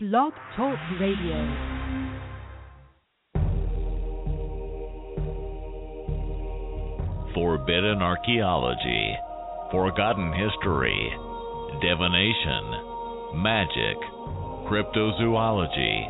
[0.00, 1.34] Blog Talk Radio.
[7.34, 9.16] Forbidden archaeology,
[9.72, 11.10] forgotten history,
[11.82, 13.98] divination, magic,
[14.70, 16.06] cryptozoology,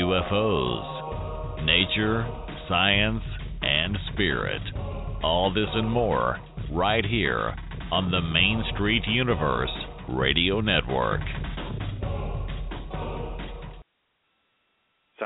[0.00, 2.26] UFOs, nature,
[2.70, 3.22] science,
[3.60, 4.62] and spirit.
[5.22, 6.38] All this and more
[6.72, 7.54] right here
[7.92, 9.68] on the Main Street Universe
[10.08, 11.20] Radio Network.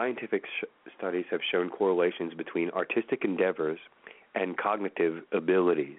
[0.04, 0.64] Scientific sh-
[0.98, 3.78] studies have shown correlations between artistic endeavors
[4.34, 5.96] and cognitive abilities.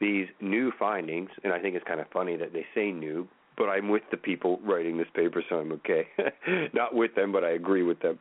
[0.00, 3.28] These new findings, and I think it's kind of funny that they say new,
[3.58, 6.08] but I'm with the people writing this paper, so I'm okay.
[6.72, 8.18] Not with them, but I agree with them.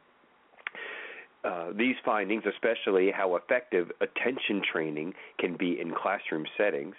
[1.45, 6.95] Uh, these findings, especially how effective attention training can be in classroom settings,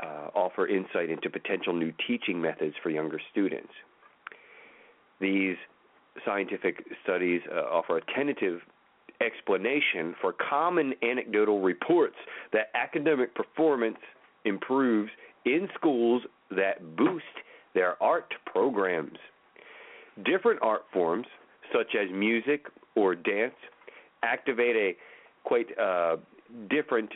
[0.00, 3.72] uh, offer insight into potential new teaching methods for younger students.
[5.18, 5.56] These
[6.24, 8.60] scientific studies uh, offer a tentative
[9.20, 12.16] explanation for common anecdotal reports
[12.52, 13.98] that academic performance
[14.44, 15.10] improves
[15.44, 17.24] in schools that boost
[17.74, 19.18] their art programs.
[20.24, 21.26] Different art forms,
[21.72, 23.54] such as music or dance,
[24.22, 24.96] activate a
[25.44, 26.16] quite uh,
[26.68, 27.10] different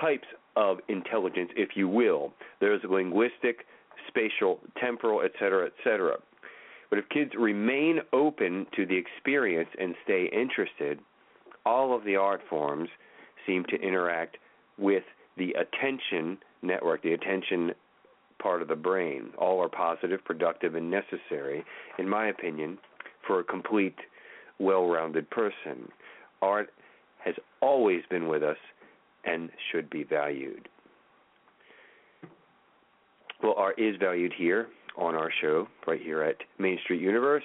[0.00, 2.32] types of intelligence, if you will.
[2.60, 3.66] There's linguistic,
[4.08, 6.16] spatial, temporal, etc., etc.
[6.94, 11.00] But if kids remain open to the experience and stay interested,
[11.66, 12.88] all of the art forms
[13.44, 14.36] seem to interact
[14.78, 15.02] with
[15.36, 17.72] the attention network, the attention
[18.38, 19.30] part of the brain.
[19.36, 21.64] All are positive, productive, and necessary,
[21.98, 22.78] in my opinion,
[23.26, 23.98] for a complete,
[24.60, 25.90] well rounded person.
[26.42, 26.72] Art
[27.24, 28.58] has always been with us
[29.24, 30.68] and should be valued.
[33.42, 37.44] Well, art is valued here on our show, right here at Main Street Universe,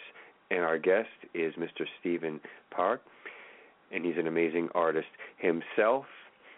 [0.52, 1.86] and our guest is Mr.
[2.00, 2.39] Steven
[2.72, 3.02] Parke,
[3.91, 6.06] and he's an amazing artist himself.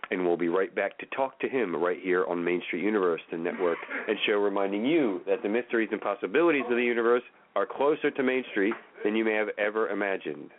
[0.10, 3.22] And we'll be right back to talk to him right here on Main Street Universe,
[3.32, 3.78] the network
[4.10, 7.24] and show reminding you that the mysteries and possibilities of the universe
[7.56, 8.74] are closer to Main Street
[9.06, 10.50] than you may have ever imagined.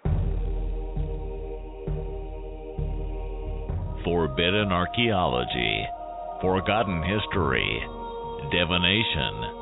[4.05, 5.87] Forbidden archaeology,
[6.41, 7.83] forgotten history,
[8.51, 9.62] divination,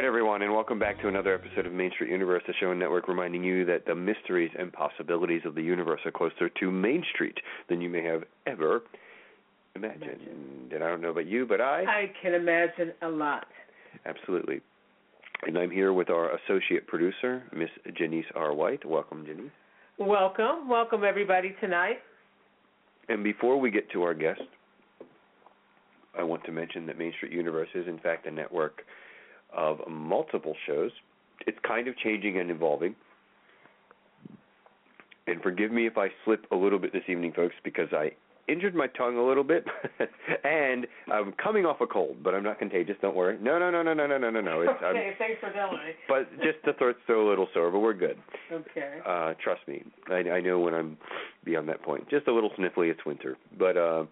[0.00, 2.80] Right, everyone, and welcome back to another episode of Main Street Universe, the show and
[2.80, 7.04] network reminding you that the mysteries and possibilities of the universe are closer to Main
[7.12, 7.36] Street
[7.68, 8.80] than you may have ever
[9.76, 10.72] imagined.
[10.72, 13.46] And I don't know about you, but I I can imagine a lot.
[14.06, 14.62] absolutely.
[15.46, 18.54] And I'm here with our associate producer, Miss Genise R.
[18.54, 18.86] White.
[18.86, 19.50] Welcome, Genise.
[19.98, 21.98] Welcome, welcome everybody tonight.
[23.10, 24.40] And before we get to our guest,
[26.18, 28.80] I want to mention that Main Street Universe is, in fact, a network
[29.52, 30.90] of multiple shows.
[31.46, 32.94] It's kind of changing and evolving.
[35.26, 38.12] And forgive me if I slip a little bit this evening, folks, because I
[38.50, 39.64] injured my tongue a little bit,
[40.44, 42.96] and I'm coming off a cold, but I'm not contagious.
[43.00, 43.38] Don't worry.
[43.40, 44.60] No, no, no, no, no, no, no, no, no.
[44.70, 45.92] Okay, I'm, thanks for telling me.
[46.08, 48.18] but just the throat's still a little sore, but we're good.
[48.52, 48.98] Okay.
[49.06, 50.96] Uh, trust me, I, I know when I'm
[51.44, 52.08] beyond that point.
[52.10, 52.90] Just a little sniffly.
[52.90, 54.04] It's winter, but uh,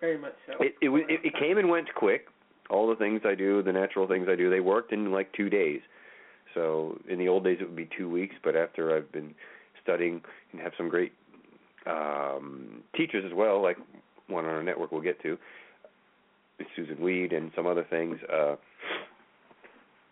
[0.00, 0.54] Very much so.
[0.64, 2.26] it it, it it came and went quick.
[2.70, 5.50] All the things I do, the natural things I do, they worked in like two
[5.50, 5.80] days.
[6.54, 9.34] So in the old days it would be two weeks, but after I've been
[9.82, 10.22] studying
[10.52, 11.12] and have some great
[11.86, 13.78] um teachers as well, like
[14.28, 15.38] one on our network we'll get to,
[16.76, 18.18] Susun Weed and some other things.
[18.32, 18.56] Uh,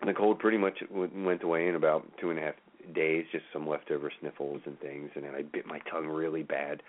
[0.07, 2.55] the cold pretty much went away in about two and a half
[2.95, 6.83] days, just some leftover sniffles and things, and then I bit my tongue really bad.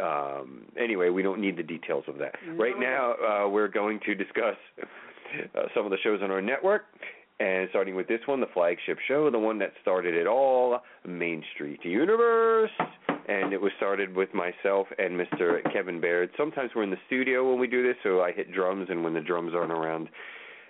[0.00, 2.34] Um, anyway, we don't need the details of that.
[2.56, 6.82] Right now, uh, we're going to discuss uh, some of the shows on our network,
[7.38, 11.42] and starting with this one, the flagship show, the one that started it all, Main
[11.54, 12.70] Street Universe.
[13.28, 15.60] And it was started with myself and Mr.
[15.72, 16.30] Kevin Baird.
[16.36, 19.14] Sometimes we're in the studio when we do this, so I hit drums, and when
[19.14, 20.08] the drums aren't around,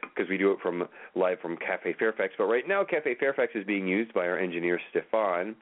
[0.02, 2.32] because we do it from live from Cafe Fairfax.
[2.38, 5.54] But right now, Cafe Fairfax is being used by our engineer Stefan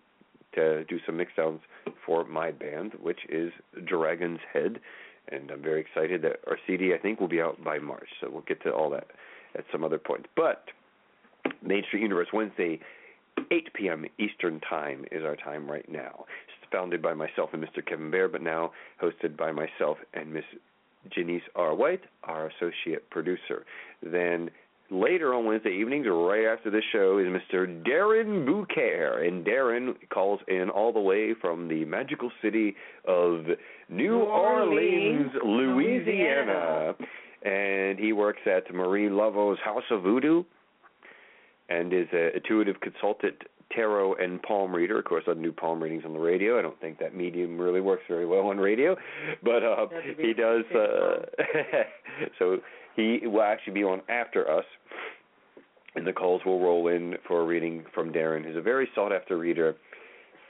[0.54, 1.60] to do some mix downs
[2.04, 3.52] for my band, which is
[3.84, 4.80] Dragon's Head,
[5.28, 8.08] and I'm very excited that our CD I think will be out by March.
[8.20, 9.08] So we'll get to all that
[9.56, 10.26] at some other point.
[10.36, 10.64] But
[11.62, 12.80] Main Street Universe Wednesday,
[13.50, 14.04] 8 p.m.
[14.18, 16.24] Eastern Time is our time right now.
[16.46, 17.84] It's founded by myself and Mr.
[17.84, 18.72] Kevin Bear, but now
[19.02, 20.44] hosted by myself and Miss
[21.10, 21.74] Genise R.
[21.74, 23.64] White, our associate producer.
[24.02, 24.50] Then
[24.90, 27.66] later on Wednesday evenings, right after this show, is Mr.
[27.86, 29.26] Darren BuCare.
[29.26, 32.75] And Darren calls in all the way from the magical city
[33.06, 33.44] of
[33.88, 36.94] New, New Orleans, Orleans, Louisiana.
[36.94, 36.94] Louisiana.
[37.42, 40.44] And he works at Marie Laveau's House of Voodoo
[41.69, 43.37] and is an intuitive consultant
[43.70, 44.98] tarot and palm reader.
[44.98, 46.58] Of course, I do palm readings on the radio.
[46.58, 48.96] I don't think that medium really works very well on radio,
[49.42, 50.64] but uh, Have to be he does.
[50.75, 51.25] Uh,
[52.38, 52.58] so
[52.96, 54.64] he will actually be on after us,
[55.94, 59.37] and the calls will roll in for a reading from Darren, who's a very sought-after
[59.37, 59.76] reader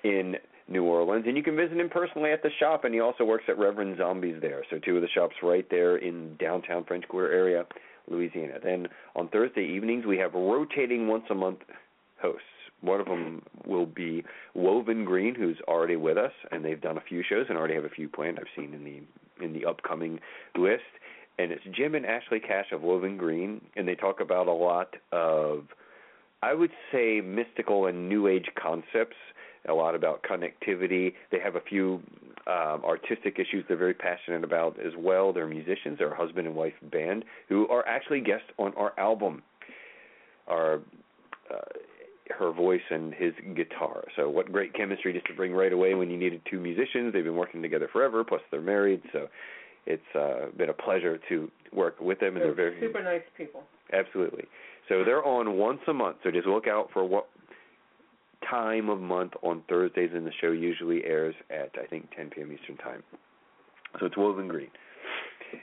[0.02, 0.36] in
[0.68, 2.84] New Orleans, and you can visit him personally at the shop.
[2.84, 4.62] And he also works at Reverend Zombies there.
[4.70, 7.66] So two of the shops right there in downtown French Quarter area,
[8.08, 8.58] Louisiana.
[8.62, 11.58] Then on Thursday evenings we have rotating once a month
[12.20, 12.42] hosts.
[12.80, 14.24] One of them will be
[14.54, 17.84] Woven Green, who's already with us, and they've done a few shows and already have
[17.84, 18.38] a few planned.
[18.38, 20.20] I've seen in the in the upcoming
[20.56, 20.82] list,
[21.38, 24.94] and it's Jim and Ashley Cash of Woven Green, and they talk about a lot
[25.12, 25.66] of,
[26.42, 29.16] I would say, mystical and new age concepts.
[29.66, 31.14] A lot about connectivity.
[31.32, 32.02] They have a few
[32.46, 35.32] um, artistic issues they're very passionate about as well.
[35.32, 35.98] They're musicians.
[35.98, 39.42] They're a husband and wife band who are actually guests on our album.
[40.46, 40.80] Our
[41.50, 41.56] uh,
[42.38, 44.04] her voice and his guitar.
[44.16, 47.12] So what great chemistry just to bring right away when you needed two musicians.
[47.12, 48.24] They've been working together forever.
[48.24, 49.02] Plus they're married.
[49.12, 49.28] So
[49.86, 53.22] it's uh, been a pleasure to work with them, and they're They're very super nice
[53.36, 53.62] people.
[53.92, 54.44] Absolutely.
[54.88, 56.18] So they're on once a month.
[56.24, 57.28] So just look out for what
[58.48, 62.52] time of month on Thursdays, and the show usually airs at I think 10 p.m.
[62.52, 63.02] Eastern time.
[63.98, 64.70] So it's Woven Green.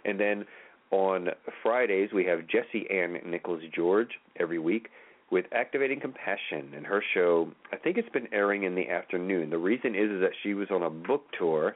[0.06, 0.46] And then
[0.92, 1.30] on
[1.64, 4.10] Fridays we have Jessie Ann Nichols George
[4.40, 4.90] every week
[5.32, 9.50] with Activating Compassion, and her show I think it's been airing in the afternoon.
[9.50, 11.76] The reason is is that she was on a book tour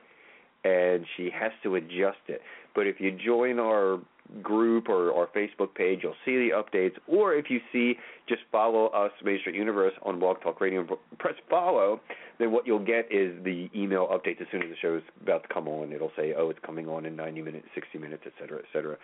[0.66, 2.42] and she has to adjust it.
[2.74, 4.00] But if you join our
[4.42, 6.96] group or our Facebook page, you'll see the updates.
[7.08, 7.94] Or if you see,
[8.28, 10.86] just follow us, Main Street Universe, on Blog Talk Radio
[11.20, 12.02] press follow,
[12.40, 15.44] then what you'll get is the email updates as soon as the show is about
[15.44, 15.94] to come on.
[15.94, 18.98] It'll say, oh, it's coming on in 90 minutes, 60 minutes, et cetera, et cetera.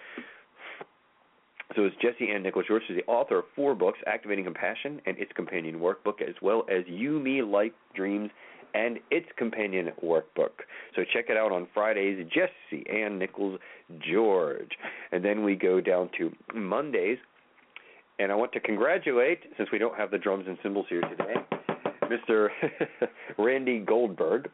[1.75, 2.82] So it's Jesse Ann Nichols George.
[2.88, 6.84] She's the author of four books, Activating Compassion and its companion workbook, as well as
[6.88, 8.32] You, Me, Life, Dreams,
[8.74, 10.63] and its companion workbook.
[10.96, 13.60] So check it out on Fridays, Jesse Ann Nichols
[14.00, 14.72] George.
[15.12, 17.18] And then we go down to Mondays,
[18.20, 21.36] and I want to congratulate, since we don't have the drums and cymbals here today,
[22.04, 22.50] Mr.
[23.38, 24.50] Randy Goldberg.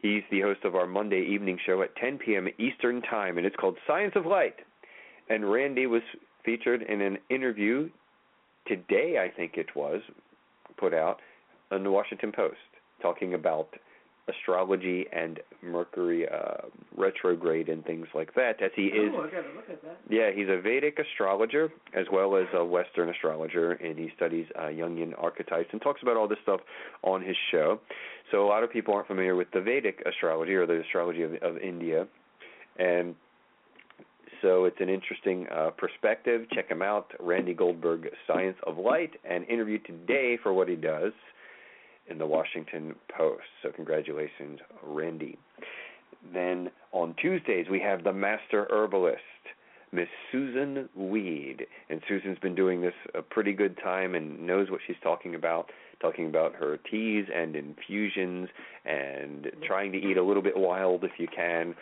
[0.00, 2.46] He's the host of our Monday evening show at 10 p.m.
[2.58, 4.54] Eastern Time, and it's called Science of Light.
[5.28, 6.02] And Randy was
[6.44, 7.90] featured in an interview
[8.68, 10.00] today, I think it was,
[10.78, 11.18] put out
[11.72, 12.56] in the Washington Post,
[13.00, 13.68] talking about
[14.28, 18.62] astrology and Mercury uh, retrograde and things like that.
[18.62, 19.98] As he is, oh, I gotta look at that.
[20.08, 24.64] yeah, he's a Vedic astrologer as well as a Western astrologer, and he studies uh,
[24.64, 26.60] Jungian archetypes and talks about all this stuff
[27.02, 27.80] on his show.
[28.30, 31.34] So a lot of people aren't familiar with the Vedic astrology or the astrology of,
[31.42, 32.06] of India,
[32.78, 33.14] and
[34.42, 36.46] so it's an interesting uh, perspective.
[36.52, 41.12] Check him out, Randy Goldberg, Science of Light, and interviewed today for what he does
[42.10, 43.44] in the Washington Post.
[43.62, 45.38] So congratulations, Randy.
[46.32, 49.22] Then on Tuesdays we have the master herbalist,
[49.92, 54.80] Miss Susun Weed, and Susan's been doing this a pretty good time and knows what
[54.86, 55.70] she's talking about.
[56.00, 58.48] Talking about her teas and infusions,
[58.84, 61.74] and trying to eat a little bit wild if you can.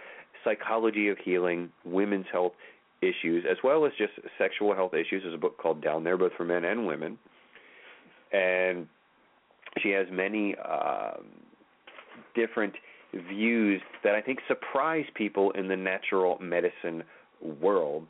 [0.42, 2.54] Psychology of healing, women's health
[3.02, 5.22] issues, as well as just sexual health issues.
[5.22, 7.18] There's a book called Down There, both for men and women,
[8.32, 8.88] and
[9.82, 11.12] she has many uh,
[12.34, 12.74] different
[13.28, 17.02] views that I think surprise people in the natural medicine
[17.60, 18.06] world.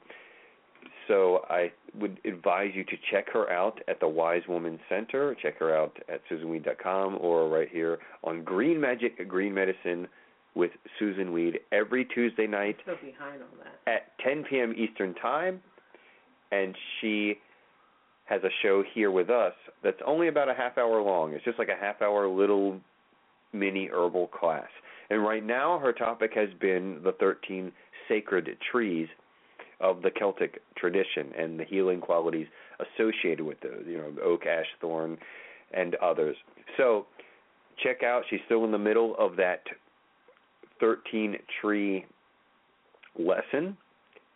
[1.08, 5.36] So I would advise you to check her out at the Wise Woman Center.
[5.40, 10.08] Check her out at susunweed.com or right here on Green Magic Green Medicine
[10.56, 13.92] with Susun Weed every Tuesday night So behind on that.
[13.92, 14.74] at 10 p.m.
[14.76, 15.60] Eastern Time.
[16.50, 17.34] And she
[18.26, 21.32] has a show here with us that's only about a half hour long.
[21.32, 22.80] It's just like a half hour little
[23.52, 24.68] mini herbal class.
[25.10, 27.72] And right now, her topic has been the 13
[28.08, 29.08] sacred trees
[29.80, 32.46] of the Celtic tradition and the healing qualities
[32.80, 35.16] associated with those, you know, oak, ash, thorn,
[35.72, 36.36] and others.
[36.76, 37.06] So
[37.82, 39.62] check out, she's still in the middle of that
[40.80, 42.04] 13 tree
[43.18, 43.76] lesson,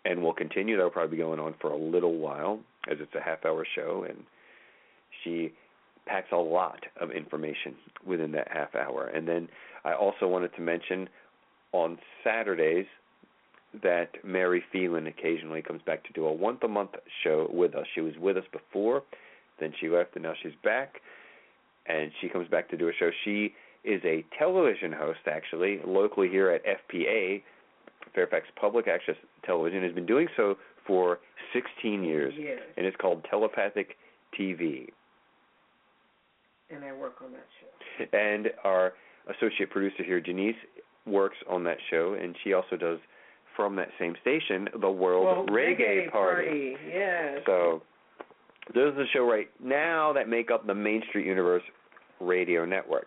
[0.05, 0.77] and we'll continue.
[0.77, 4.05] That'll probably be going on for a little while, as it's a half hour show,
[4.09, 4.25] and
[5.23, 5.53] she
[6.07, 7.75] packs a lot of information
[8.07, 9.07] within that half hour.
[9.07, 9.49] And then
[9.85, 11.09] I also wanted to mention
[11.73, 12.87] on Saturdays
[13.83, 16.91] that Mary Phelan occasionally comes back to do a once a month
[17.23, 17.87] show with us.
[17.95, 19.03] She was with us before,
[19.61, 21.01] then she left, and now she's back,
[21.87, 23.11] and she comes back to do a show.
[23.25, 23.55] She
[23.85, 27.43] is a television host, actually, locally here at FPA,
[28.15, 30.57] Fairfax Public Access Television, has been doing so
[30.91, 31.21] for
[31.53, 32.61] 16 years, Years.
[32.77, 33.97] and it's called Telepathic
[34.39, 34.89] TV.
[36.69, 38.19] And I work on that show.
[38.19, 38.95] And our
[39.29, 40.57] associate producer here, Genise,
[41.07, 42.99] works on that show, and she also does
[43.55, 46.75] from that same station the World well, Reggae, Party.
[46.89, 47.39] Yes.
[47.47, 47.83] So
[48.75, 51.63] those are the show right now that make up the Main Street Universe
[52.21, 53.07] radio network.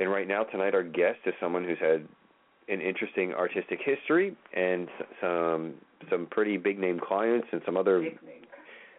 [0.00, 2.08] And right now tonight our guest is someone who's had
[2.68, 4.88] an interesting artistic history and
[5.20, 5.74] some
[6.10, 8.08] some pretty big name clients and some other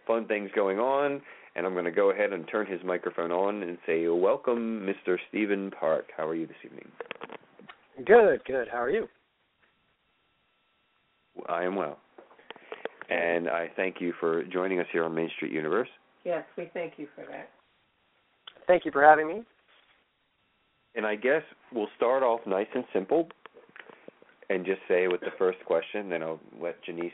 [0.05, 1.21] fun things going on.
[1.55, 5.17] And I'm going to go ahead and turn his microphone on and say, "Welcome, Mr.
[5.29, 6.09] Steven Parke.
[6.15, 6.87] How are you this evening?"
[8.05, 8.67] Good, good.
[8.71, 9.07] How are you?
[11.49, 11.97] I am well,
[13.09, 15.89] and I thank you for joining us here on Main Street Universe.
[16.23, 17.49] Yes, we thank you for that.
[18.67, 19.43] Thank you for having me.
[20.95, 23.29] And I guess we'll start off nice and simple
[24.49, 27.11] and just say with the first question, then I'll let Genise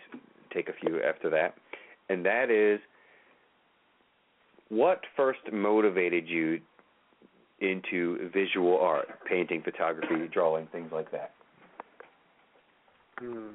[0.54, 1.56] take a few after that.
[2.10, 2.80] And that is
[4.70, 6.60] what first motivated you
[7.60, 11.32] into visual art, painting, photography, drawing, things like that?
[13.20, 13.48] Hmm.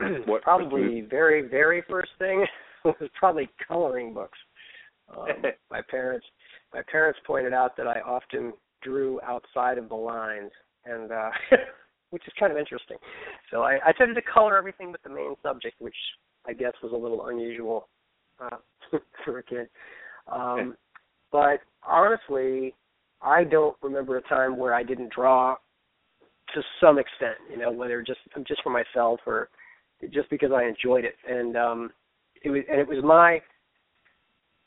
[0.26, 2.44] What- probably very, very first thing
[2.84, 4.38] was probably coloring books.
[5.16, 5.28] Um,
[5.70, 6.26] my parents,
[6.72, 10.50] my parents pointed out that I often drew outside of the lines,
[10.84, 11.30] and uh,
[12.12, 12.98] which is kind of interesting.
[13.50, 15.96] So I, I tended to color everything but the main subject, which
[16.46, 17.88] I guess was a little unusual
[18.38, 18.56] uh,
[19.24, 19.68] for a kid.
[20.30, 20.76] Um,
[21.30, 22.74] but honestly,
[23.22, 25.56] I don't remember a time where I didn't draw
[26.54, 27.36] to some extent.
[27.50, 29.48] You know, whether just just for myself or
[30.12, 31.14] just because I enjoyed it.
[31.28, 31.90] And um,
[32.44, 33.40] it was and it was my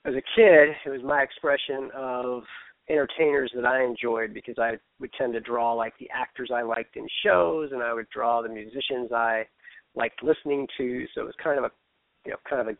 [0.06, 2.44] as a kid, it was my expression of
[2.90, 6.98] entertainers that I enjoyed because I would tend to draw like the actors I liked
[6.98, 9.46] in shows, and I would draw the musicians I
[9.96, 11.06] liked listening to.
[11.14, 11.72] So it was kind of a,
[12.26, 12.78] you know, kind of a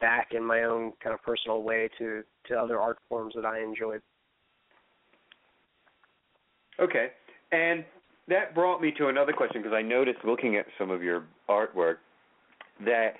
[0.00, 3.62] back in my own kind of personal way to to other art forms that I
[3.62, 4.00] enjoyed.
[6.80, 7.08] Okay.
[7.50, 7.84] And
[8.28, 11.96] that brought me to another question because I noticed looking at some of your artwork
[12.84, 13.14] that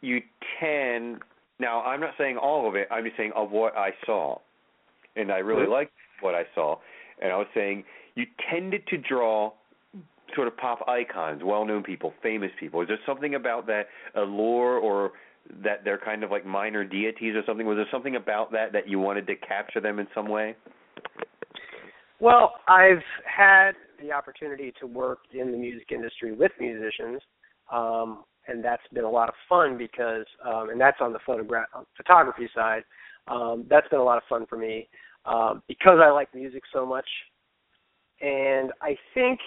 [0.00, 0.20] you
[0.58, 1.18] tend
[1.60, 4.38] now I'm not saying all of it, I'm just saying of what I saw.
[5.16, 6.76] And I really liked what I saw.
[7.20, 9.52] And I was saying you tended to draw
[10.34, 12.80] sort of pop icons, well known people, famous people.
[12.82, 15.12] Is there something about that allure or
[15.64, 17.66] that they're kind of like minor deities or something?
[17.66, 20.56] Was there something about that that you wanted to capture them in some way?
[22.20, 27.20] Well, I've had the opportunity to work in the music industry with musicians,
[27.72, 31.66] um, and that's been a lot of fun because, um, and that's on the photograph
[31.96, 32.82] photography side.
[33.28, 34.88] Um, that's been a lot of fun for me
[35.24, 37.06] um, because I like music so much,
[38.20, 39.38] and I think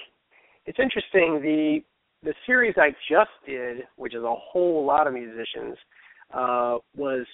[0.65, 1.79] it's interesting the
[2.23, 5.77] the series I just did, which is a whole lot of musicians,
[6.33, 7.25] uh, was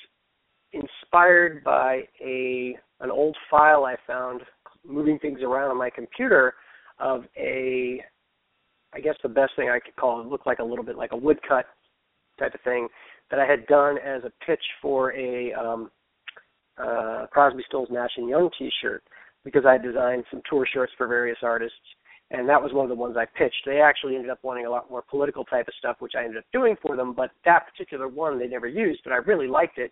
[0.74, 4.42] inspired by a an old file I found
[4.88, 6.56] moving things around on my computer
[7.00, 8.04] of a
[8.94, 11.12] I guess the best thing I could call it looked like a little bit like
[11.12, 11.66] a woodcut
[12.40, 12.88] type of thing
[13.30, 15.92] that I had done as a pitch for a um,
[16.80, 19.04] uh, Crosby, Stills, Nash and Young T-shirt
[19.44, 21.78] because I designed some tour shirts for various artists,
[22.32, 23.64] and that was one of the ones I pitched.
[23.66, 26.38] They actually ended up wanting a lot more political type of stuff, which I ended
[26.38, 27.14] up doing for them.
[27.14, 29.92] But that particular one they never used, but I really liked it,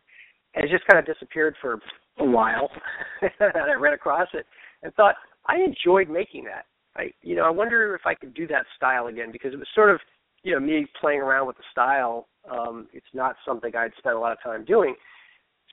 [0.53, 1.79] and it just kind of disappeared for
[2.19, 2.69] a while.
[3.21, 4.45] and I ran across it
[4.83, 5.15] and thought
[5.47, 6.65] I enjoyed making that.
[6.95, 9.67] I, you know, I wonder if I could do that style again because it was
[9.75, 9.99] sort of,
[10.43, 12.27] you know, me playing around with the style.
[12.49, 14.95] Um, it's not something I'd spent a lot of time doing.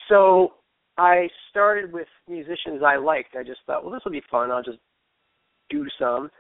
[0.09, 0.55] So
[0.97, 3.37] I started with musicians I liked.
[3.37, 4.51] I just thought, well, this will be fun.
[4.51, 4.79] I'll just
[5.71, 6.31] do some,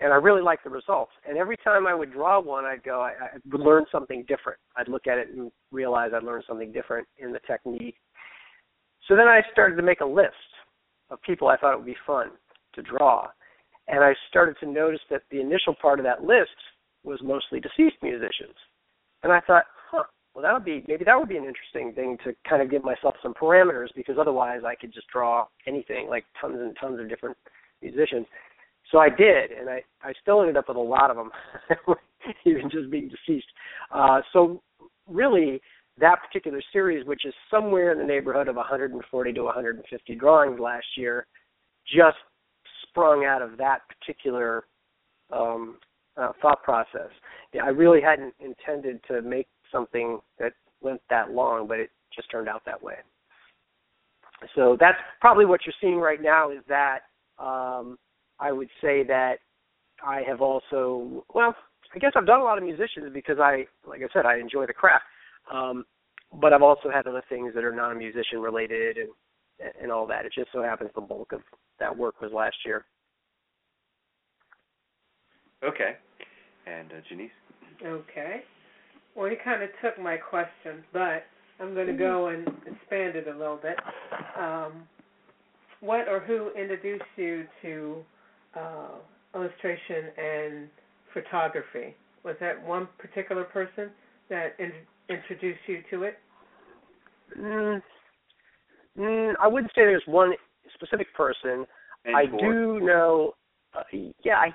[0.00, 1.12] and I really liked the results.
[1.28, 4.58] And every time I would draw one, I'd go, I, I would learn something different.
[4.76, 7.96] I'd look at it and realize I'd learned something different in the technique.
[9.08, 10.34] So then I started to make a list
[11.10, 12.30] of people I thought it would be fun
[12.74, 13.28] to draw,
[13.88, 16.56] and I started to notice that the initial part of that list
[17.02, 18.56] was mostly deceased musicians.
[19.22, 19.64] And I thought,
[20.34, 22.84] well that would be maybe that would be an interesting thing to kind of give
[22.84, 27.08] myself some parameters because otherwise I could just draw anything like tons and tons of
[27.08, 27.36] different
[27.82, 28.26] musicians.
[28.90, 31.30] So I did, and I I still ended up with a lot of them,
[32.44, 33.46] even just being deceased.
[33.92, 34.62] Uh, so
[35.08, 35.60] really,
[35.98, 40.86] that particular series, which is somewhere in the neighborhood of 140 to 150 drawings last
[40.96, 41.26] year,
[41.86, 42.16] just
[42.82, 44.64] sprung out of that particular
[45.32, 45.78] um,
[46.16, 47.10] uh, thought process.
[47.52, 52.30] Yeah, I really hadn't intended to make something that went that long, but it just
[52.30, 52.94] turned out that way.
[54.54, 57.00] So that's probably what you're seeing right now is that
[57.38, 57.98] um,
[58.38, 59.36] I would say that
[60.04, 61.54] I have also, well,
[61.94, 64.66] I guess I've done a lot of musicians because I, like I said, I enjoy
[64.66, 65.04] the craft.
[65.52, 65.84] Um,
[66.40, 69.08] but I've also had other things that are non-musician related and
[69.80, 70.26] and all that.
[70.26, 71.40] It just so happens the bulk of
[71.78, 72.84] that work was last year.
[75.62, 75.92] Okay.
[76.66, 77.30] And uh, Genise?
[77.86, 78.42] Okay.
[79.16, 81.24] Well, he kind of took my question, but
[81.60, 83.76] I'm going to go and expand it a little bit.
[84.38, 84.88] Um,
[85.80, 87.96] what or who introduced you to
[88.58, 88.88] uh,
[89.34, 90.68] illustration and
[91.12, 91.94] photography?
[92.24, 93.90] Was that one particular person
[94.30, 94.72] that in-
[95.08, 96.18] introduced you to it?
[97.38, 97.82] Mm,
[98.98, 100.32] mm, I wouldn't say there's one
[100.74, 101.66] specific person.
[102.06, 103.34] I do know.
[103.74, 103.82] Uh,
[104.24, 104.48] yeah, I.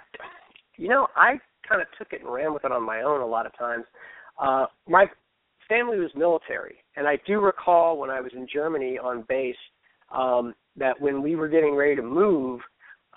[0.78, 3.26] You know, I kind of took it and ran with it on my own a
[3.26, 3.84] lot of times.
[4.40, 5.06] Uh, my
[5.68, 9.56] family was military, and I do recall when I was in Germany on base
[10.14, 12.62] um, that when we were getting ready to move,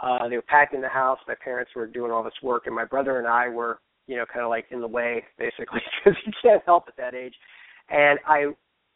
[0.03, 1.19] uh, they were packing the house.
[1.29, 4.25] My parents were doing all this work, and my brother and I were, you know,
[4.27, 7.35] kind of like in the way, basically, because you can't help at that age.
[7.89, 8.47] And I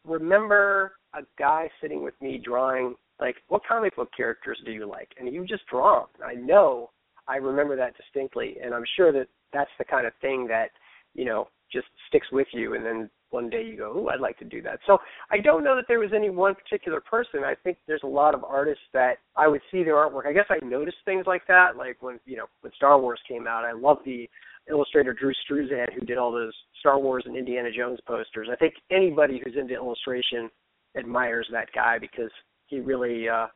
[0.05, 5.09] remember a guy sitting with me drawing like what comic book characters do you like
[5.19, 6.91] and you just draw them i know
[7.29, 10.69] i remember that distinctly and i'm sure that that's the kind of thing that
[11.15, 14.39] you know just sticks with you and then one day you go oh i'd like
[14.39, 14.99] to do that so
[15.31, 18.35] i don't know that there was any one particular person i think there's a lot
[18.35, 21.77] of artists that i would see their artwork i guess i noticed things like that
[21.77, 24.29] like when you know when star wars came out i love the
[24.71, 28.49] illustrator Drew Struzan, who did all those Star Wars and Indiana Jones posters.
[28.51, 30.51] I think anybody who's into illustration
[30.97, 32.31] admires that guy because
[32.67, 33.47] he really uh,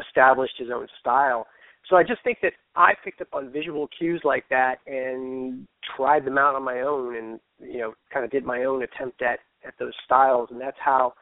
[0.00, 1.46] established his own style.
[1.88, 6.24] So I just think that I picked up on visual cues like that and tried
[6.24, 9.40] them out on my own, and you know, kind of did my own attempt at
[9.66, 11.14] at those styles, and that's how.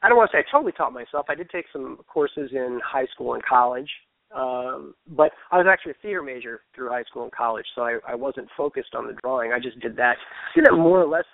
[0.00, 1.26] I don't want to say I totally taught myself.
[1.28, 3.90] I did take some courses in high school and college,
[4.34, 7.98] um, but I was actually a theater major through high school and college, so I,
[8.06, 9.52] I wasn't focused on the drawing.
[9.52, 10.16] I just did that,
[10.54, 11.24] did that more or less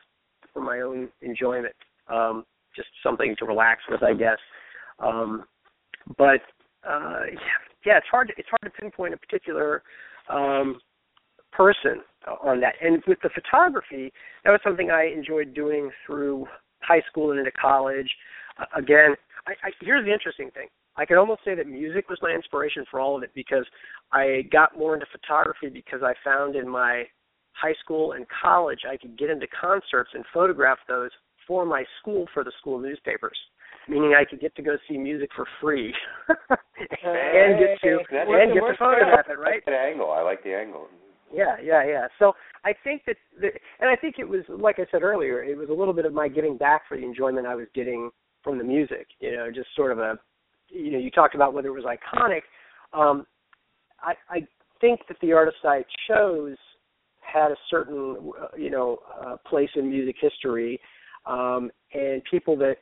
[0.52, 1.74] for my own enjoyment,
[2.08, 4.38] um, just something to relax with, I guess.
[4.98, 5.44] Um,
[6.16, 6.40] but
[6.88, 7.20] uh,
[7.84, 8.28] yeah, it's hard.
[8.28, 9.82] To, it's hard to pinpoint a particular
[10.28, 10.80] um,
[11.52, 12.02] person
[12.42, 12.74] on that.
[12.80, 14.12] And with the photography,
[14.44, 16.46] that was something I enjoyed doing through
[16.80, 18.10] high school and into college.
[18.58, 19.14] Uh, again,
[19.46, 20.68] I, I, here's the interesting thing.
[20.96, 23.64] I could almost say that music was my inspiration for all of it because
[24.12, 27.04] I got more into photography because I found in my
[27.52, 31.10] high school and college I could get into concerts and photograph those
[31.46, 33.36] for my school for the school newspapers.
[33.88, 35.92] Meaning I could get to go see music for free
[36.28, 39.62] and get to That's and get to photograph it, right?
[39.64, 40.10] That angle.
[40.12, 40.86] I like the angle.
[41.32, 42.06] Yeah, yeah, yeah.
[42.18, 42.32] So
[42.64, 43.48] I think that, the,
[43.80, 46.12] and I think it was, like I said earlier, it was a little bit of
[46.12, 48.10] my getting back for the enjoyment I was getting
[48.44, 49.06] from the music.
[49.20, 50.18] You know, just sort of a
[50.72, 52.42] you know, you talked about whether it was iconic.
[52.92, 53.26] Um,
[54.00, 54.46] I, I
[54.80, 56.56] think that the artists I chose
[57.20, 60.80] had a certain, uh, you know, uh, place in music history,
[61.26, 62.76] um, and people that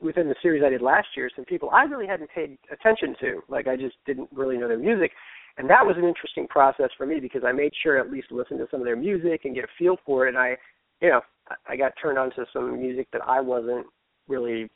[0.00, 3.42] within the series I did last year, some people I really hadn't paid attention to,
[3.48, 5.12] like I just didn't really know their music,
[5.56, 8.58] and that was an interesting process for me because I made sure at least listen
[8.58, 10.30] to some of their music and get a feel for it.
[10.30, 10.56] And I,
[11.00, 11.20] you know,
[11.68, 13.86] I got turned on to some music that I wasn't
[14.26, 14.68] really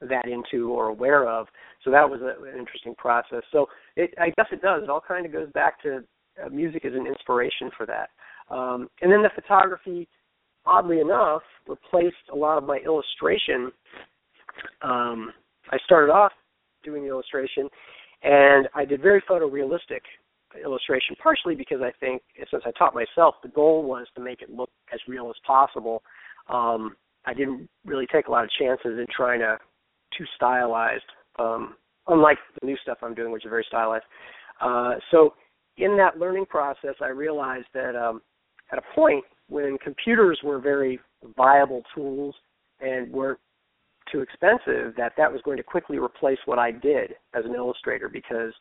[0.00, 1.46] that into or aware of.
[1.84, 3.42] So that was a, an interesting process.
[3.52, 3.66] So
[3.96, 4.82] it, I guess it does.
[4.82, 6.02] It all kind of goes back to
[6.42, 8.08] uh, music as an inspiration for that.
[8.52, 10.08] Um, and then the photography,
[10.64, 13.70] oddly enough, replaced a lot of my illustration.
[14.80, 15.32] Um,
[15.70, 16.32] I started off
[16.82, 17.68] doing the illustration,
[18.22, 20.00] and I did very photorealistic
[20.62, 24.50] illustration, partially because I think since I taught myself, the goal was to make it
[24.50, 26.02] look as real as possible.
[26.48, 29.58] Um, I didn't really take a lot of chances in trying to
[30.16, 31.04] too stylized,
[31.38, 31.76] um,
[32.08, 34.04] unlike the new stuff I'm doing, which is very stylized.
[34.60, 35.34] Uh, so
[35.76, 38.20] in that learning process, I realized that um,
[38.72, 41.00] at a point when computers were very
[41.36, 42.34] viable tools
[42.80, 43.38] and weren't
[44.10, 48.08] too expensive, that that was going to quickly replace what I did as an illustrator
[48.08, 48.52] because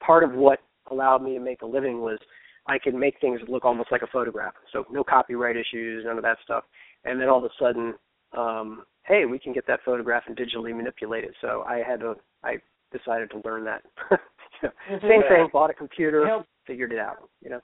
[0.00, 2.18] part of what allowed me to make a living was
[2.66, 4.54] I could make things look almost like a photograph.
[4.72, 6.64] So no copyright issues, none of that stuff.
[7.04, 7.94] And then all of a sudden,
[8.36, 11.34] um, hey, we can get that photograph and digitally manipulate it.
[11.40, 12.14] So I had to,
[12.44, 12.56] I
[12.92, 13.82] decided to learn that.
[14.62, 15.08] Mm-hmm.
[15.08, 17.60] Same thing, bought a computer, figured it out, you know.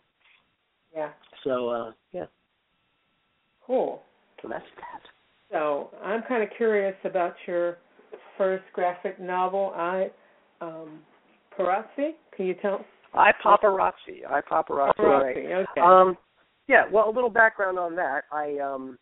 [0.94, 1.10] Yeah.
[1.44, 2.26] So uh yeah.
[3.64, 4.02] Cool.
[4.42, 5.02] So that's that.
[5.52, 7.78] So I'm kind of curious about your
[8.36, 10.10] first graphic novel, I
[10.60, 11.00] um
[11.56, 12.14] Paparazzi.
[12.36, 12.84] Can you tell?
[13.14, 14.26] I paparazzi.
[14.28, 14.92] I paparazzi.
[14.98, 15.64] Paparazzi.
[15.70, 15.80] Okay.
[15.80, 16.16] Um,
[16.66, 16.84] yeah.
[16.90, 18.22] Well, a little background on that.
[18.32, 18.98] I um,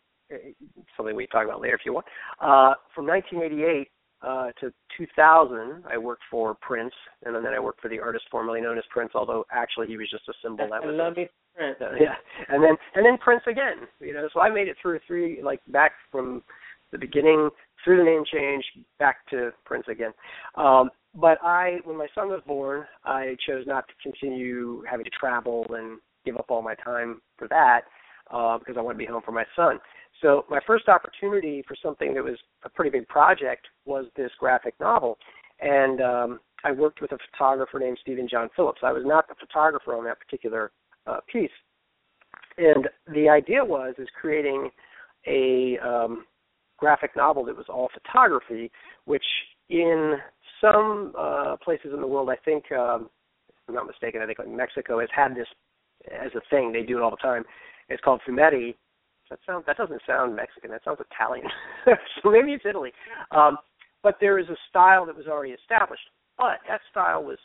[0.95, 2.05] something we can talk about later if you want.
[2.39, 3.87] Uh, from 1988
[4.21, 6.93] uh, to 2000, I worked for Prince,
[7.23, 10.09] and then I worked for the artist formerly known as Prince, although actually he was
[10.09, 10.67] just a symbol.
[10.69, 11.77] That I was love me Prince.
[11.81, 12.15] uh, yeah,
[12.49, 13.87] and then and then Prince again.
[13.99, 16.41] You know, so I made it through three like back from
[16.91, 17.49] the beginning
[17.83, 18.63] through the name change
[18.99, 20.11] back to Prince again.
[20.55, 20.89] Um,
[21.19, 25.65] but I, when my son was born, I chose not to continue having to travel
[25.71, 27.81] and give up all my time for that
[28.31, 29.79] uh, because I want to be home for my son.
[30.21, 34.75] So my first opportunity for something that was a pretty big project was this graphic
[34.79, 35.17] novel,
[35.59, 38.81] and um, I worked with a photographer named Stephen John Phillips.
[38.83, 40.71] I was not the photographer on that particular
[41.07, 41.51] uh, piece,
[42.57, 44.69] and the idea was is creating
[45.27, 46.25] a um,
[46.77, 48.71] graphic novel that was all photography,
[49.05, 49.25] which
[49.69, 50.15] in
[50.61, 53.09] some uh, places in the world, I think, um,
[53.49, 55.47] if I'm not mistaken, I think like Mexico has had this
[56.11, 56.71] as a thing.
[56.71, 57.43] They do it all the time.
[57.89, 58.75] It's called fumetti.
[59.29, 60.71] That sounds that doesn't sound Mexican.
[60.71, 61.47] That sounds Italian.
[61.85, 62.91] so maybe it's Italy.
[63.31, 63.57] Um,
[64.03, 66.03] but there is a style that was already established.
[66.37, 67.37] But that style was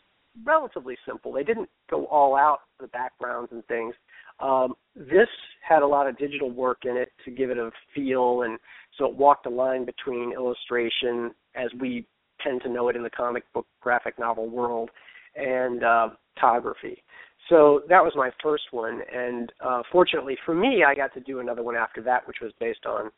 [0.45, 1.33] relatively simple.
[1.33, 3.95] They didn't go all out the backgrounds and things.
[4.41, 5.29] Um, this
[5.67, 8.59] had a lot of digital work in it to give it a feel, and
[8.99, 12.07] so it walked a line between illustration, as we
[12.45, 14.91] tend to know it in the comic book graphic novel world,
[15.37, 17.03] and uh, photography.
[17.49, 21.41] So that was my first one, and uh, fortunately for me, I got to do
[21.41, 23.11] another one after that, which was based on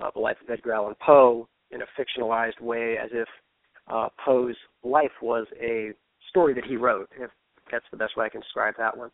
[0.00, 3.28] uh, the life of Edgar Allan Poe in a fictionalized way, as if
[3.88, 5.90] uh, Poe's life was a
[6.28, 7.10] story that he wrote.
[7.18, 7.30] If
[7.70, 9.10] that's the best way I can describe that one.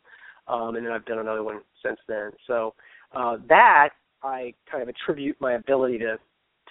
[0.47, 2.31] Um, and then I've done another one since then.
[2.47, 2.75] So
[3.15, 3.91] uh, that
[4.23, 6.19] I kind of attribute my ability to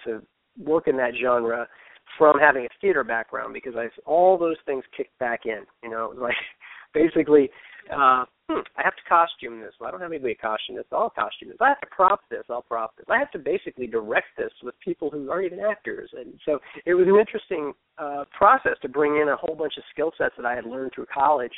[0.04, 0.22] to
[0.58, 1.66] work in that genre
[2.16, 5.64] from having a theater background because I all those things kicked back in.
[5.82, 6.36] You know, it was like
[6.94, 7.50] basically
[7.92, 9.72] uh, hmm, I have to costume this.
[9.78, 10.84] Well, I don't have anybody to costume this.
[10.92, 11.58] I'll costume this.
[11.60, 12.44] I have to prop this.
[12.50, 13.06] I'll prop this.
[13.08, 16.10] I have to basically direct this with people who aren't even actors.
[16.16, 19.84] And so it was an interesting uh, process to bring in a whole bunch of
[19.90, 21.52] skill sets that I had learned through college,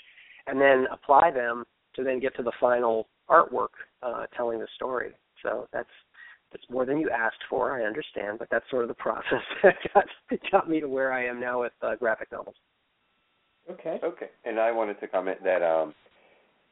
[0.46, 1.64] and then apply them
[1.96, 5.12] to then get to the final artwork uh, telling the story.
[5.42, 5.88] So that's
[6.52, 7.80] that's more than you asked for.
[7.80, 10.04] I understand, but that's sort of the process that got
[10.50, 12.56] got me to where I am now with uh, graphic novels.
[13.70, 14.00] Okay.
[14.02, 14.30] Okay.
[14.44, 15.94] And I wanted to comment that um,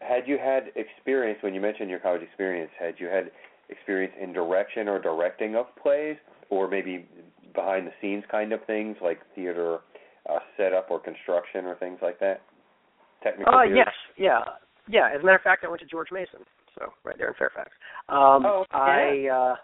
[0.01, 3.31] had you had experience when you mentioned your college experience, had you had
[3.69, 6.17] experience in direction or directing of plays,
[6.51, 7.07] or maybe
[7.55, 9.79] behind the scenes kind of things like theater
[10.29, 12.43] uh, setup or construction or things like that?
[13.23, 13.53] Technical.
[13.53, 13.77] Uh, theater?
[13.77, 14.41] yes, yeah,
[14.89, 15.11] yeah.
[15.15, 16.41] As a matter of fact, I went to George Mason,
[16.79, 17.71] so right there in Fairfax.
[18.09, 18.79] Um, Oh, yeah.
[18.79, 19.57] I uh,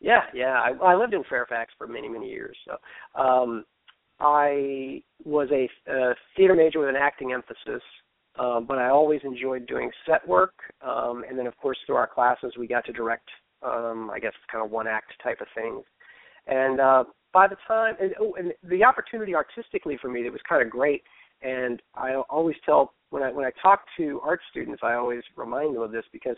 [0.00, 0.60] yeah, yeah.
[0.60, 2.56] I, I lived in Fairfax for many, many years.
[2.66, 3.64] So um,
[4.20, 7.82] I was a, a theater major with an acting emphasis,
[8.38, 10.54] um, but I always enjoyed doing set work.
[10.80, 13.28] Um, and then, of course, through our classes, we got to direct,
[13.62, 15.84] um, I guess, kind of one act type of things.
[16.46, 20.40] And uh, by the time, and, oh, and the opportunity artistically for me, that was
[20.48, 21.02] kind of great.
[21.42, 25.74] And I always tell when I when I talk to art students, I always remind
[25.74, 26.36] them of this because,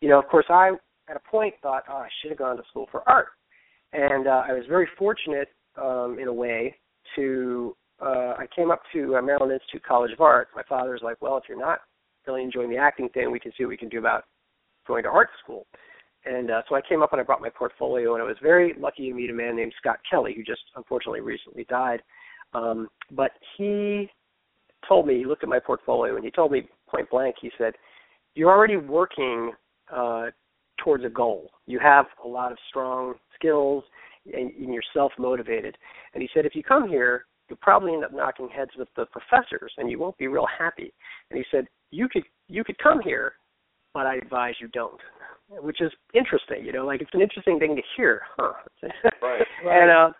[0.00, 0.70] you know, of course, I
[1.08, 3.28] at a point thought, oh, I should have gone to school for art,
[3.92, 5.48] and uh, I was very fortunate
[5.80, 6.76] um, in a way
[7.16, 7.76] to.
[7.98, 10.48] Uh, I came up to uh, Maryland Institute College of Art.
[10.54, 11.80] My father's like, well, if you're not
[12.26, 13.30] really enjoying the acting thing.
[13.30, 14.24] We can see what we can do about
[14.86, 15.66] going to art school.
[16.24, 18.74] And uh, so I came up and I brought my portfolio, and I was very
[18.78, 22.02] lucky to meet a man named Scott Kelly, who just unfortunately recently died.
[22.52, 24.08] Um, but he
[24.88, 27.74] told me, he looked at my portfolio, and he told me point blank, he said,
[28.34, 29.52] You're already working
[29.94, 30.26] uh,
[30.82, 31.50] towards a goal.
[31.66, 33.84] You have a lot of strong skills,
[34.26, 35.76] and, and you're self motivated.
[36.14, 39.06] And he said, If you come here, you'll probably end up knocking heads with the
[39.06, 40.92] professors, and you won't be real happy.
[41.30, 43.34] And he said, You could you could come here,
[43.94, 45.00] but I advise you don't
[45.48, 46.64] which is interesting.
[46.64, 48.52] You know, like it's an interesting thing to hear, huh?
[49.22, 49.46] right.
[49.64, 50.12] And uh,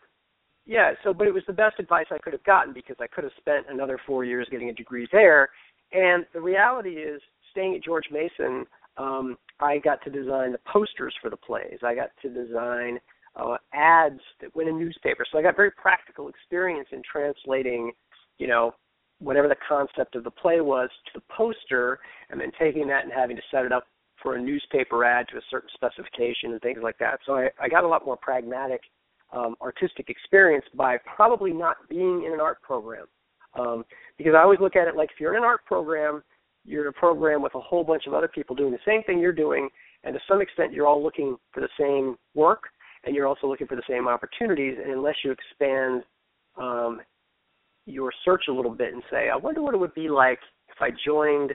[0.64, 0.92] yeah.
[1.04, 3.32] So, but it was the best advice I could have gotten because I could have
[3.38, 5.48] spent another four years getting a degree there.
[5.92, 8.66] And the reality is, staying at George Mason,
[8.98, 11.78] um, I got to design the posters for the plays.
[11.82, 12.98] I got to design
[13.36, 15.28] uh, ads that went in newspapers.
[15.30, 17.92] So I got very practical experience in translating,
[18.38, 18.74] you know,
[19.18, 21.98] whatever the concept of the play was to the poster,
[22.30, 23.84] and then taking that and having to set it up
[24.22, 27.18] for a newspaper ad to a certain specification and things like that.
[27.26, 28.80] So I, I got a lot more pragmatic
[29.32, 33.06] um, artistic experience by probably not being in an art program.
[33.58, 33.84] Um,
[34.18, 36.22] because I always look at it like if you're in an art program,
[36.66, 39.18] you're in a program with a whole bunch of other people doing the same thing
[39.18, 39.68] you're doing,
[40.04, 42.64] and to some extent you're all looking for the same work
[43.04, 44.76] and you're also looking for the same opportunities.
[44.82, 46.02] And unless you expand
[46.60, 47.00] um,
[47.86, 50.76] your search a little bit and say, I wonder what it would be like if
[50.80, 51.52] I joined,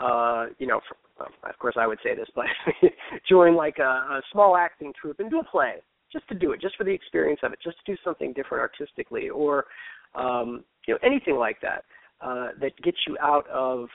[0.00, 0.80] uh, you know,
[1.18, 2.46] well, of course I would say this, but
[3.28, 5.74] join like a, a small acting troupe and do a play
[6.12, 8.62] just to do it, just for the experience of it, just to do something different
[8.62, 9.66] artistically, or
[10.14, 11.84] um, you know anything like that
[12.20, 13.88] uh, that gets you out of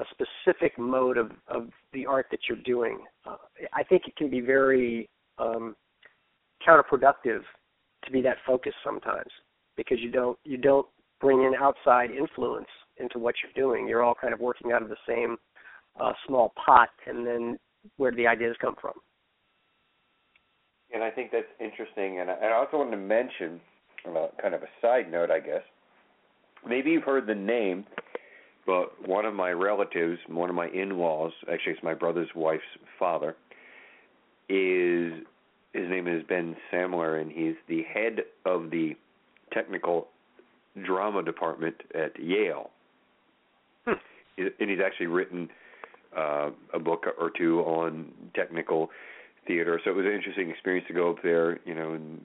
[0.00, 2.98] a specific mode of, of the art that you're doing.
[3.26, 3.36] Uh,
[3.72, 5.08] I think it can be very
[5.38, 5.76] um,
[6.66, 7.42] counterproductive
[8.04, 9.30] to be that focused sometimes
[9.76, 10.86] because you don't you don't
[11.20, 13.86] bring in outside influence into what you're doing.
[13.86, 15.36] You're all kind of working out of the same
[15.98, 17.58] a small pot, and then
[17.96, 18.94] where do the ideas come from?
[20.92, 22.20] And I think that's interesting.
[22.20, 23.60] And I, and I also wanted to mention,
[24.06, 25.62] uh, kind of a side note, I guess.
[26.66, 27.84] Maybe you've heard the name,
[28.66, 32.62] but one of my relatives, one of my in-laws, actually it's my brother's wife's
[32.98, 33.36] father,
[34.48, 35.12] is
[35.72, 38.96] his name is Ben Sammler, and he's the head of the
[39.52, 40.08] technical
[40.84, 42.70] drama department at Yale.
[43.86, 43.94] Hmm.
[44.36, 45.48] And he's actually written
[46.16, 48.90] uh, a book or two on technical
[49.46, 49.80] theater.
[49.84, 52.20] So it was an interesting experience to go up there, you know, and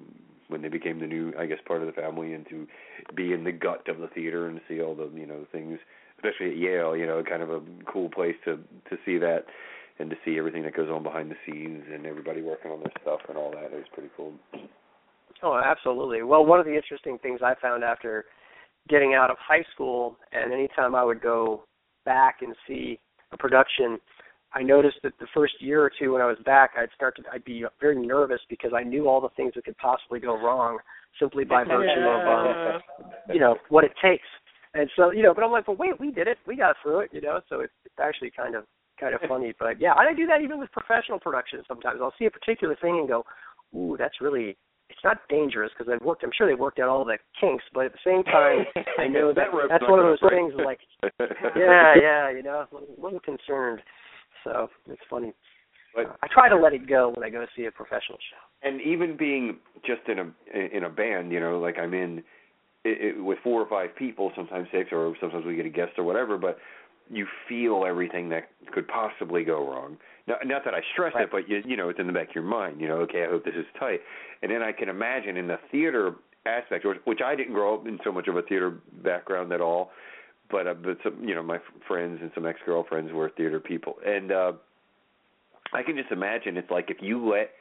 [0.47, 2.67] when they became the new, I guess, part of the family, and to
[3.15, 5.79] be in the gut of the theater and see all the, you know, things,
[6.25, 7.61] especially at Yale, you know, kind of a
[7.91, 8.57] cool place to
[8.89, 9.45] to see that
[9.99, 12.91] and to see everything that goes on behind the scenes and everybody working on their
[13.01, 13.65] stuff and all that.
[13.65, 14.33] It was pretty cool.
[15.41, 16.23] Oh, absolutely.
[16.23, 18.25] Well, one of the interesting things I found after
[18.89, 21.63] getting out of high school, and anytime I would go
[22.03, 22.99] back and see
[23.31, 23.97] a production,
[24.53, 27.23] I noticed that the first year or two when I was back, I'd start to
[27.31, 30.77] I'd be very nervous because I knew all the things that could possibly go wrong
[31.19, 32.71] simply by virtue yeah.
[32.71, 32.81] of um,
[33.33, 34.27] you know what it takes.
[34.75, 36.99] And so you know, but I'm like, well, wait, we did it, we got through
[36.99, 37.39] it, you know.
[37.49, 38.65] So it's, it's actually kind of
[38.99, 41.63] kind of funny, but yeah, I do that even with professional productions.
[41.67, 43.23] Sometimes I'll see a particular thing and go,
[43.75, 44.57] ooh, that's really
[44.89, 46.23] it's not dangerous because I've worked.
[46.23, 48.65] I'm sure they worked out all the kinks, but at the same time,
[48.99, 50.53] I know that that's one of those things.
[50.63, 50.79] Like,
[51.55, 53.81] yeah, yeah, you know, a little concerned.
[54.43, 55.33] So it's funny.
[55.95, 58.67] But I try to let it go when I go see a professional show.
[58.67, 62.23] And even being just in a in a band, you know, like I'm in
[62.85, 65.93] it, it, with four or five people, sometimes six, or sometimes we get a guest
[65.97, 66.37] or whatever.
[66.37, 66.57] But
[67.09, 69.97] you feel everything that could possibly go wrong.
[70.27, 71.25] Not, not that I stress right.
[71.25, 72.79] it, but you, you know, it's in the back of your mind.
[72.81, 73.99] You know, okay, I hope this is tight.
[74.41, 77.99] And then I can imagine in the theater aspect, which I didn't grow up in
[78.03, 79.91] so much of a theater background at all,
[80.49, 83.95] but uh, but some, you know, my friends and some ex girlfriends were theater people,
[84.05, 84.53] and uh
[85.73, 87.51] I can just imagine it's like if you let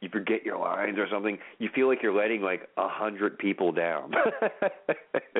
[0.00, 3.72] you forget your lines or something, you feel like you're letting like a hundred people
[3.72, 4.12] down.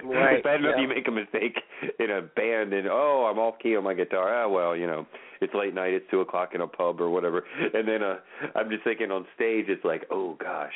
[0.04, 0.36] right.
[0.36, 0.82] It's bad enough yeah.
[0.82, 1.58] you make a mistake
[2.00, 4.44] in a band and oh, I'm off key on my guitar.
[4.44, 5.06] Ah, well, you know,
[5.40, 7.44] it's late night, it's two o'clock in a pub or whatever.
[7.72, 8.16] And then uh
[8.54, 10.72] I'm just thinking on stage, it's like, oh gosh,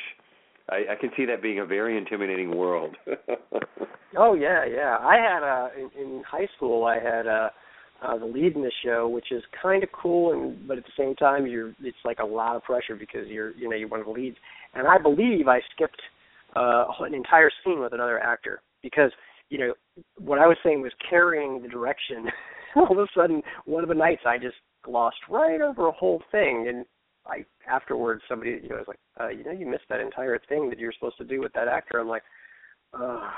[0.69, 2.95] I, I can see that being a very intimidating world.
[4.17, 4.97] oh yeah, yeah.
[5.01, 7.49] I had a in, in high school, I had uh
[8.03, 10.91] uh, the lead in the show, which is kind of cool, and but at the
[10.97, 13.99] same time, you're it's like a lot of pressure because you're you know you're one
[13.99, 14.37] of the leads.
[14.73, 16.01] And I believe I skipped
[16.55, 19.11] uh, an entire scene with another actor because
[19.49, 19.73] you know
[20.19, 22.27] what I was saying was carrying the direction.
[22.75, 26.21] All of a sudden, one of the nights I just glossed right over a whole
[26.31, 26.85] thing, and
[27.25, 30.69] I afterwards somebody you know was like, uh, you know, you missed that entire thing
[30.69, 31.99] that you're supposed to do with that actor.
[31.99, 32.23] I'm like,
[32.93, 33.29] uh,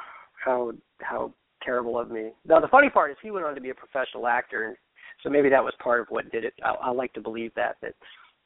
[0.43, 2.31] how how terrible of me.
[2.47, 4.75] Now the funny part is he went on to be a professional actor, and
[5.23, 6.53] so maybe that was part of what did it.
[6.63, 7.93] I, I like to believe that that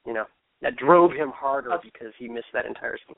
[0.05, 0.25] you know
[0.61, 3.15] that drove him harder because he missed that entire scene.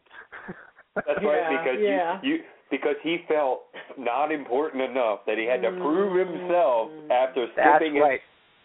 [0.96, 2.20] That's Yeah, right, because yeah.
[2.22, 3.64] you, you because he felt
[3.98, 7.10] not important enough that he had to prove himself mm.
[7.12, 7.96] after That's slipping.
[7.98, 8.20] in- right.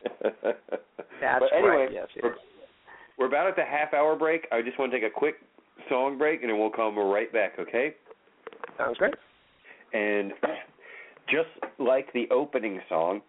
[1.20, 1.92] That's but anyway, right.
[1.92, 2.22] Yes, yes.
[2.22, 2.34] we're,
[3.18, 4.46] we're about at the half hour break.
[4.52, 5.36] I just want to take a quick
[5.88, 7.54] song break, and then we'll come right back.
[7.58, 7.94] Okay?
[8.78, 9.14] Sounds great.
[9.92, 10.32] And
[11.28, 13.20] just like the opening song,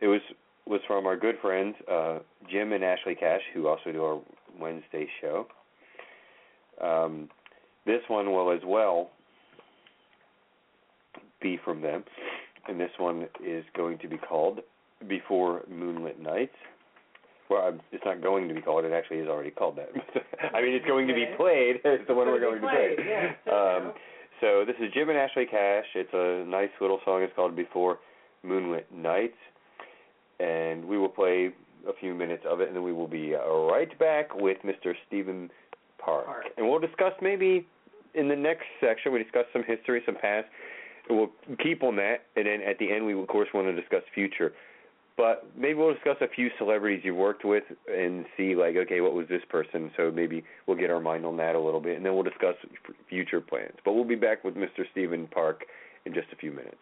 [0.00, 0.20] it was
[0.66, 4.20] was from our good friends uh, Jim and Ashley Cash, who also do our
[4.60, 5.46] Wednesday show.
[6.80, 7.28] Um,
[7.84, 9.10] this one will as well
[11.40, 12.04] be from them,
[12.68, 14.60] and this one is going to be called
[15.08, 16.54] "Before Moonlit Nights."
[17.50, 19.90] Well, I'm- it's not going to be called; it actually is already called that.
[20.54, 21.80] I mean, it's going to be played.
[21.84, 23.36] It's the one we're Going to play.
[23.52, 23.92] Um,
[24.42, 25.86] so this is Jim and Ashley Cash.
[25.94, 27.22] It's a nice little song.
[27.22, 28.00] It's called Before
[28.42, 29.38] Moonlit Nights.
[30.40, 31.50] And we will play
[31.88, 34.94] a few minutes of it, and then we will be right back with Mr.
[35.06, 35.48] Steven
[35.98, 36.26] Parke.
[36.26, 36.44] Parke.
[36.56, 37.66] And we'll discuss maybe
[38.14, 40.48] in the next section, we discuss some history, some past,
[41.08, 41.30] we'll
[41.62, 42.22] keep on that.
[42.36, 44.52] And then at the end, we, of course, want to discuss future.
[45.16, 49.12] But maybe we'll discuss a few celebrities you've worked with and see, like, okay, what
[49.12, 49.90] was this person?
[49.96, 52.54] So maybe we'll get our mind on that a little bit, and then we'll discuss
[53.08, 53.76] future plans.
[53.84, 54.84] But we'll be back with Mr.
[54.90, 55.64] Steven Parke
[56.06, 56.80] in just a few minutes.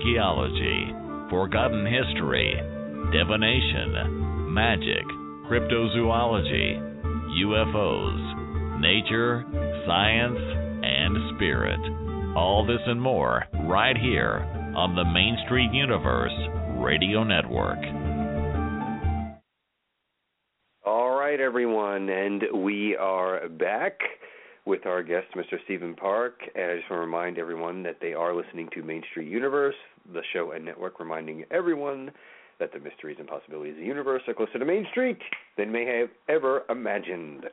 [0.00, 0.94] Archaeology,
[1.28, 2.54] forgotten history,
[3.12, 5.04] divination, magic,
[5.46, 6.80] cryptozoology,
[7.44, 9.44] UFOs, nature,
[9.86, 10.38] science,
[10.82, 11.80] and spirit.
[12.34, 16.32] All this and more right here on the Main Street Universe
[16.78, 17.78] Radio Network.
[20.86, 23.98] All right, everyone, and we are back
[24.66, 25.62] with our guest, Mr.
[25.64, 26.40] Steven Parke.
[26.54, 29.74] And I just want to remind everyone that they are listening to Main Street Universe,
[30.12, 32.10] the show and network, reminding everyone
[32.58, 35.18] that the mysteries and possibilities of the universe are closer to Main Street
[35.56, 37.44] than may have ever imagined.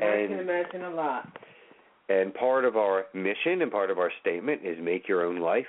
[0.00, 1.28] And I can imagine a lot.
[2.08, 5.66] And part of our mission and part of our statement is make your own life,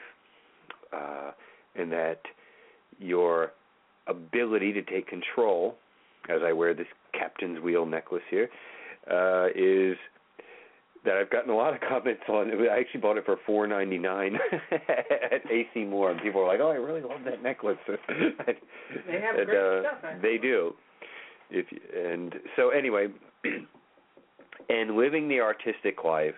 [0.93, 1.31] uh,
[1.75, 2.21] and that
[2.99, 3.53] your
[4.05, 5.75] ability to take control,
[6.29, 8.49] as I wear this captain's wheel necklace here,
[9.11, 9.97] uh, is
[11.07, 12.51] that I've gotten a lot of comments on.
[12.51, 14.37] I actually bought it for four ninety nine
[14.71, 17.77] at AC Moore, and people are like, "Oh, I really love that necklace."
[19.07, 19.97] They have and, great uh, stuff.
[20.03, 20.73] I They do.
[21.49, 23.07] If you, and so anyway,
[24.69, 26.35] and living the artistic life,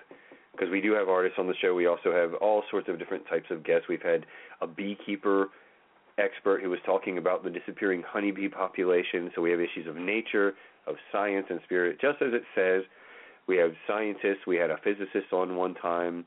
[0.51, 1.73] because we do have artists on the show.
[1.73, 3.87] We also have all sorts of different types of guests.
[3.87, 4.25] We've had
[4.61, 5.49] a beekeeper
[6.17, 9.31] expert who was talking about the disappearing honeybee population.
[9.35, 10.53] So we have issues of nature,
[10.87, 12.83] of science and spirit, just as it says.
[13.49, 14.45] We have scientists.
[14.45, 16.23] We had a physicist on one time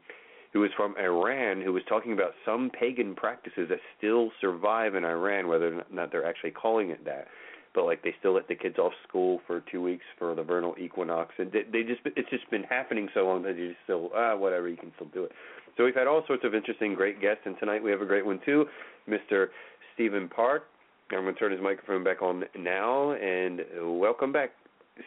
[0.53, 5.05] who was from Iran who was talking about some pagan practices that still survive in
[5.05, 7.29] Iran, whether or not they're actually calling it that.
[7.77, 10.75] But like they still let the kids off school for two weeks for the vernal
[10.81, 14.11] equinox, and they, they just it's just been happening so long that you just still
[14.17, 15.31] ah whatever you can still do it.
[15.77, 18.27] So we've had all sorts of interesting, great guests, and tonight we have a great
[18.27, 18.67] one too,
[19.09, 19.47] Mr.
[19.95, 20.65] Steven Parke.
[21.13, 23.61] I'm going to turn his microphone back on now, and
[24.01, 24.51] welcome back,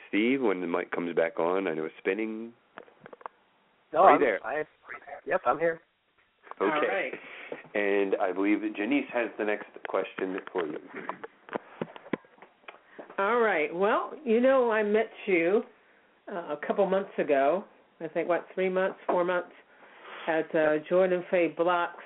[0.10, 0.42] Steve.
[0.42, 2.52] When the mic comes back on, I know it's spinning.
[3.94, 4.40] No, Are you I'm, there?
[4.46, 4.64] I,
[5.26, 5.82] yep, I'm here.
[6.62, 6.72] Okay.
[6.72, 7.14] All right.
[7.74, 10.78] And I believe that Genise has the next question for you.
[13.18, 13.74] All right.
[13.74, 15.64] Well, you know, I met you
[16.32, 17.64] uh, a couple months ago.
[18.02, 19.52] I think what three months, four months
[20.28, 22.04] at uh, Jordan Fay Block's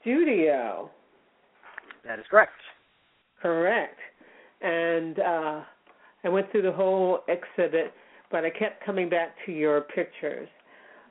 [0.00, 0.90] studio.
[2.06, 2.52] That is correct.
[3.42, 3.98] Correct.
[4.62, 5.60] And uh,
[6.24, 7.92] I went through the whole exhibit,
[8.30, 10.48] but I kept coming back to your pictures,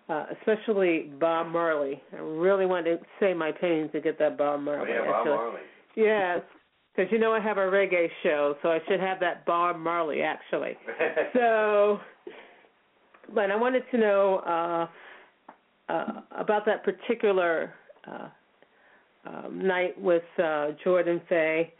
[0.09, 2.01] uh, especially Bob Marley.
[2.13, 4.89] I really wanted to say my pains to get that Bob Marley.
[4.91, 5.31] Yeah, actually.
[5.31, 5.61] Marley.
[5.95, 6.41] Yes,
[6.95, 10.21] because you know I have a reggae show, so I should have that Bob Marley
[10.21, 10.77] actually.
[11.33, 11.99] So,
[13.33, 14.87] but I wanted to know uh,
[15.91, 17.73] uh, about that particular
[18.09, 18.29] uh,
[19.25, 21.73] um, night with uh, Jordan Fay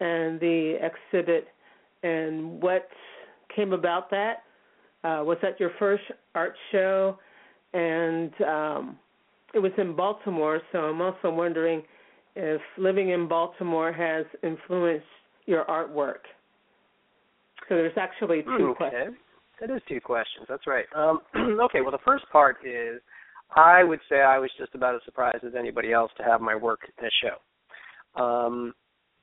[0.00, 1.48] and the exhibit,
[2.02, 2.88] and what
[3.54, 4.44] came about that.
[5.04, 6.02] Uh, was that your first
[6.34, 7.18] art show?
[7.72, 8.98] And um,
[9.54, 11.82] it was in Baltimore, so I'm also wondering
[12.34, 15.04] if living in Baltimore has influenced
[15.46, 16.26] your artwork.
[17.68, 19.16] So there's actually two Hmm, questions.
[19.60, 20.46] That is two questions.
[20.48, 20.86] That's right.
[20.94, 21.20] Um,
[21.62, 21.80] okay.
[21.80, 23.00] Well, the first part is,
[23.54, 26.54] I would say I was just about as surprised as anybody else to have my
[26.54, 28.22] work in a show.
[28.22, 28.74] Um,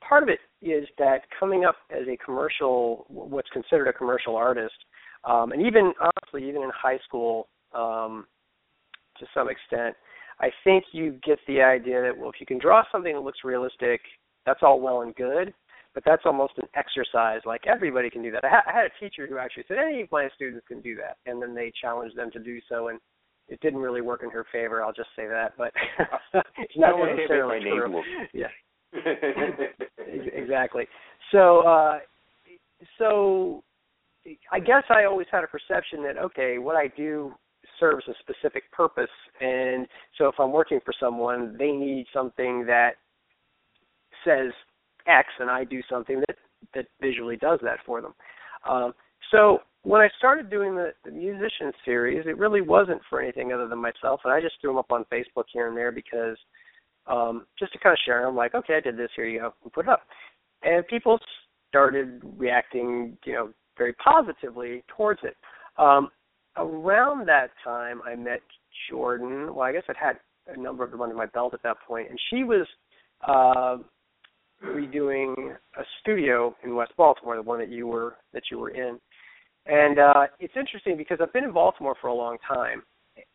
[0.08, 4.74] part of it is that coming up as a commercial, what's considered a commercial artist,
[5.24, 8.26] um, and even honestly, even in high school, um,
[9.18, 9.96] to some extent,
[10.40, 13.38] I think you get the idea that well, if you can draw something that looks
[13.44, 14.00] realistic,
[14.44, 15.52] that's all well and good,
[15.94, 17.40] but that's almost an exercise.
[17.46, 18.44] Like everybody can do that.
[18.44, 20.94] I, ha- I had a teacher who actually said any of my students can do
[20.96, 23.00] that, and then they challenged them to do so, and
[23.48, 24.82] it didn't really work in her favor.
[24.82, 25.72] I'll just say that, but
[26.58, 28.02] it's not No one can't make necessarily true.
[28.34, 28.48] Yeah,
[30.32, 30.86] exactly.
[31.32, 31.98] So, uh,
[32.98, 33.62] so
[34.52, 37.32] I guess I always had a perception that okay, what I do
[37.80, 39.86] serves a specific purpose, and
[40.18, 42.92] so if I'm working for someone, they need something that
[44.24, 44.52] says
[45.06, 46.36] X, and I do something that
[46.74, 48.14] that visually does that for them.
[48.68, 48.92] Um,
[49.30, 53.68] so when I started doing the, the musician series, it really wasn't for anything other
[53.68, 56.36] than myself, and I just threw them up on Facebook here and there because
[57.06, 58.26] um, just to kind of share.
[58.26, 59.10] I'm like, okay, I did this.
[59.14, 60.02] Here you go, and put it up.
[60.62, 61.18] And people
[61.68, 65.36] started reacting, you know, very positively towards it.
[65.78, 66.10] Um,
[66.56, 68.40] around that time, I met
[68.90, 69.54] Jordan.
[69.54, 72.08] Well, I guess I'd had a number of them under my belt at that point,
[72.08, 72.66] and she was
[73.26, 73.78] uh,
[74.64, 78.98] redoing a studio in West Baltimore, the one that you were that you were in.
[79.66, 82.82] And uh, it's interesting because I've been in Baltimore for a long time,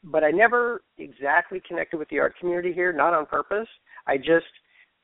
[0.03, 3.67] but I never exactly connected with the art community here, not on purpose.
[4.07, 4.45] I just,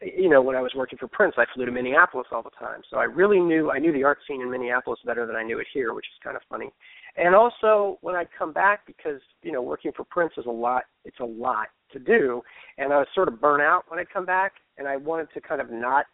[0.02, 2.82] you know, when I was working for Prince, I flew to Minneapolis all the time,
[2.90, 5.60] so I really knew I knew the art scene in Minneapolis better than I knew
[5.60, 6.70] it here, which is kind of funny.
[7.16, 10.84] And also when I'd come back because you know working for Prince is a lot.
[11.04, 12.42] It's a lot to do,
[12.78, 15.42] and I was sort of burnt out when I come back, and I wanted to
[15.42, 16.06] kind of not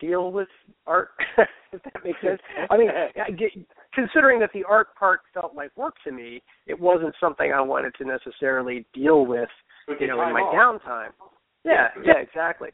[0.00, 0.48] deal with
[0.86, 1.10] art.
[1.72, 2.40] if that makes sense.
[2.70, 3.50] I mean, I get,
[3.94, 7.94] considering that the art part felt like work to me, it wasn't something I wanted
[7.96, 9.48] to necessarily deal with,
[9.98, 10.80] you know, in my off.
[10.82, 11.10] downtime.
[11.64, 12.70] Yeah, yeah, exactly.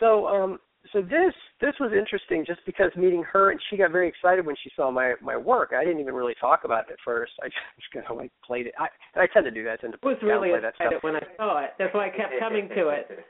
[0.00, 0.58] So, um,
[0.92, 4.56] so this this was interesting just because meeting her and she got very excited when
[4.62, 5.72] she saw my my work.
[5.76, 7.32] I didn't even really talk about it at first.
[7.42, 7.46] I
[7.78, 8.74] just kind of like played it.
[8.78, 8.88] I
[9.20, 9.72] I tend to do that.
[9.72, 10.92] I tend to was really downplay that stuff.
[10.92, 11.70] excited when I saw it.
[11.78, 13.06] That's why I kept coming to it.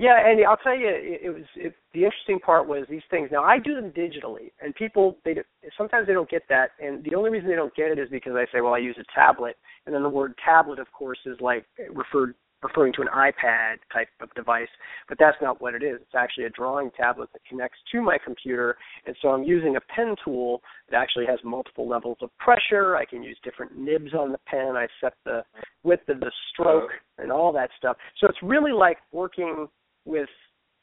[0.00, 3.28] Yeah, and I'll tell you, it, it was it, the interesting part was these things.
[3.30, 5.34] Now I do them digitally, and people they
[5.76, 8.32] sometimes they don't get that, and the only reason they don't get it is because
[8.34, 11.36] I say, well, I use a tablet, and then the word tablet, of course, is
[11.40, 14.68] like referred referring to an iPad type of device,
[15.08, 15.96] but that's not what it is.
[15.96, 18.76] It's actually a drawing tablet that connects to my computer,
[19.06, 22.96] and so I'm using a pen tool that actually has multiple levels of pressure.
[22.96, 24.76] I can use different nibs on the pen.
[24.76, 25.42] I set the
[25.84, 27.22] width of the stroke oh.
[27.22, 27.96] and all that stuff.
[28.18, 29.68] So it's really like working
[30.04, 30.28] with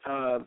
[0.05, 0.39] uh,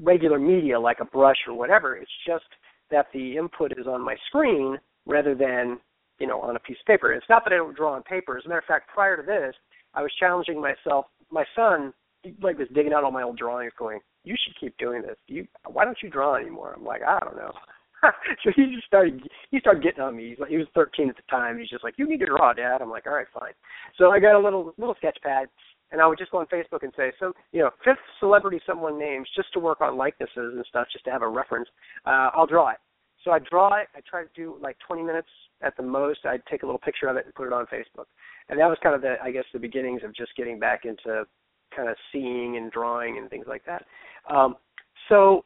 [0.00, 1.96] regular media like a brush or whatever.
[1.96, 2.44] It's just
[2.90, 5.78] that the input is on my screen rather than
[6.18, 7.12] you know on a piece of paper.
[7.12, 8.38] It's not that I don't draw on paper.
[8.38, 9.54] As a matter of fact, prior to this,
[9.94, 11.06] I was challenging myself.
[11.30, 11.92] My son
[12.42, 15.16] like was digging out all my old drawings, going, "You should keep doing this.
[15.26, 17.52] You why don't you draw anymore?" I'm like, I don't know.
[18.44, 20.30] so he just started he started getting on me.
[20.30, 21.58] He's like, he was 13 at the time.
[21.58, 23.52] He's just like, "You need to draw, Dad." I'm like, "All right, fine."
[23.96, 25.48] So I got a little little sketch pad,
[25.90, 28.98] and I would just go on Facebook and say, "So you know, fifth celebrity someone
[28.98, 31.68] names just to work on likenesses and stuff, just to have a reference.
[32.06, 32.78] Uh, I'll draw it."
[33.24, 33.88] So I draw it.
[33.96, 35.28] I try to do like 20 minutes
[35.60, 36.24] at the most.
[36.24, 38.06] I'd take a little picture of it and put it on Facebook
[38.48, 41.24] and that was kind of the I guess the beginnings of just getting back into
[41.74, 43.84] kind of seeing and drawing and things like that.
[44.34, 44.56] Um,
[45.08, 45.44] so,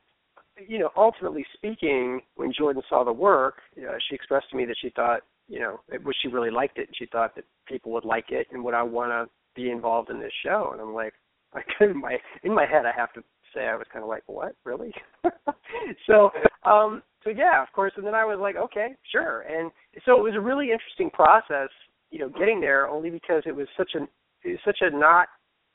[0.66, 4.64] you know, ultimately speaking, when Jordan saw the work, you know, she expressed to me
[4.66, 7.44] that she thought, you know, it was she really liked it, and she thought that
[7.66, 10.70] people would like it, and would I want to be involved in this show?
[10.72, 11.14] And I'm like,
[11.54, 13.22] I in my in my head, I have to
[13.54, 14.92] say I was kind of like, what, really?
[16.06, 16.30] so,
[16.64, 17.92] um, so yeah, of course.
[17.96, 19.42] And then I was like, okay, sure.
[19.42, 19.70] And
[20.06, 21.68] so it was a really interesting process
[22.12, 24.06] you know getting there only because it was such an
[24.44, 25.28] it was such a not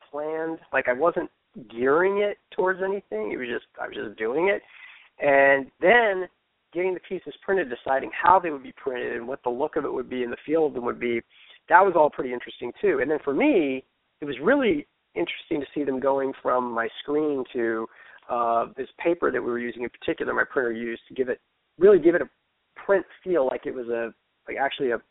[0.09, 1.30] planned like I wasn't
[1.71, 3.32] gearing it towards anything.
[3.32, 4.61] It was just I was just doing it,
[5.19, 6.30] and then
[6.73, 9.86] getting the pieces printed, deciding how they would be printed and what the look of
[9.86, 11.21] it would be and the feel of them would be.
[11.70, 12.99] That was all pretty interesting too.
[13.01, 13.84] And then for me,
[14.22, 17.88] it was really interesting to see them going from my screen to
[18.30, 20.34] uh, this paper that we were using in particular.
[20.34, 21.39] My printer used to give it
[21.78, 22.30] really give it a
[22.76, 24.13] print feel like it was a
[24.47, 25.01] like actually a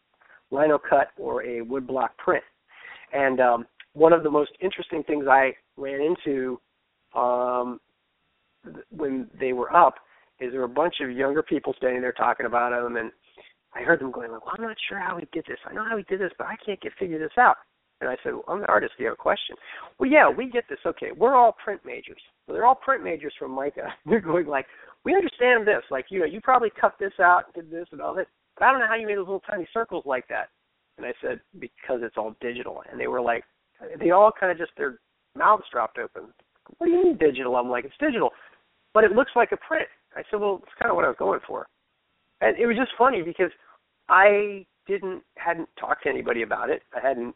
[0.51, 2.45] lino cut or a woodblock print.
[3.13, 6.61] And um, one of the most interesting things I ran into
[7.15, 7.81] um,
[8.91, 9.95] when they were up
[10.41, 13.11] is there were a bunch of younger people standing there talking about them, and
[13.77, 15.59] I heard them going, like, "Well, I'm not sure how he did this.
[15.69, 17.57] I know how he did this, but I can't get figure this out."
[18.01, 18.93] And I said, well, I'm the artist.
[18.97, 19.57] Do you have a question?
[19.99, 20.79] Well, yeah, we get this.
[20.85, 22.21] Okay, we're all print majors.
[22.47, 23.89] So they're all print majors from MICA.
[24.07, 24.67] They're going like,
[25.05, 25.83] we understand this.
[25.91, 28.27] Like, you know, you probably cut this out, did this, and all this.
[28.59, 30.49] But I don't know how you made those little tiny circles like that.
[30.99, 32.83] And I said, because it's all digital.
[32.91, 33.45] And they were like,
[33.99, 34.99] they all kind of just, their
[35.37, 36.25] mouths dropped open.
[36.79, 37.57] What do you mean digital?
[37.57, 38.31] I'm like, it's digital.
[38.93, 39.89] But it looks like a print.
[40.15, 41.67] I said, well, it's kind of what I was going for.
[42.41, 43.51] And it was just funny because
[44.09, 46.83] I didn't, hadn't talked to anybody about it.
[46.95, 47.35] I hadn't,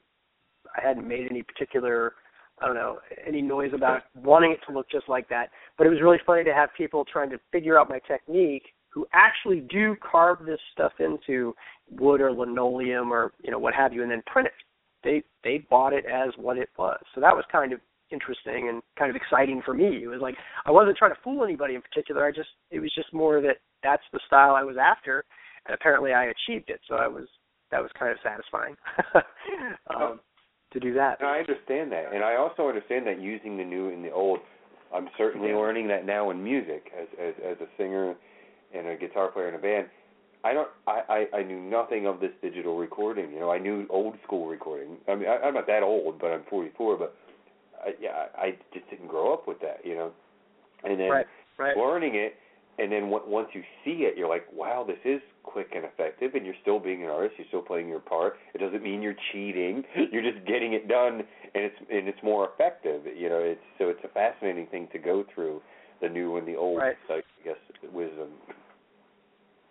[0.76, 2.14] I hadn't made any particular,
[2.60, 5.50] I don't know, any noise about wanting it to look just like that.
[5.76, 9.06] But it was really funny to have people trying to figure out my technique who
[9.12, 11.54] actually do carve this stuff into
[11.90, 14.52] wood or linoleum or you know what have you, and then print it.
[15.02, 17.00] They they bought it as what it was.
[17.14, 20.02] So that was kind of interesting and kind of exciting for me.
[20.02, 20.34] It was like
[20.66, 22.26] I wasn't trying to fool anybody in particular.
[22.26, 25.24] I just it was just more that that's the style I was after,
[25.66, 26.80] and apparently I achieved it.
[26.88, 27.26] So I was
[27.70, 28.76] that was kind of satisfying
[29.94, 30.20] um,
[30.72, 31.22] to do that.
[31.22, 34.40] I understand that, and I also understand that using the new and the old.
[34.92, 38.14] I'm certainly learning that now in music as as as a singer
[38.74, 39.86] and a guitar player in a band.
[40.42, 40.68] I don't.
[40.86, 43.30] I, I I knew nothing of this digital recording.
[43.30, 44.96] You know, I knew old school recording.
[45.08, 46.96] I mean, I, I'm not that old, but I'm 44.
[46.96, 47.14] But
[47.84, 49.80] I, yeah, I just didn't grow up with that.
[49.84, 50.12] You know,
[50.82, 51.26] and then right,
[51.58, 51.76] right.
[51.76, 52.34] learning it,
[52.80, 56.34] and then w- once you see it, you're like, wow, this is quick and effective,
[56.34, 57.34] and you're still being an artist.
[57.38, 58.34] You're still playing your part.
[58.54, 59.84] It doesn't mean you're cheating.
[60.12, 61.22] You're just getting it done,
[61.54, 63.02] and it's and it's more effective.
[63.16, 65.60] You know, it's so it's a fascinating thing to go through
[66.00, 66.78] the new and the old.
[66.78, 66.96] Right.
[67.08, 67.56] I guess
[67.92, 68.28] wisdom.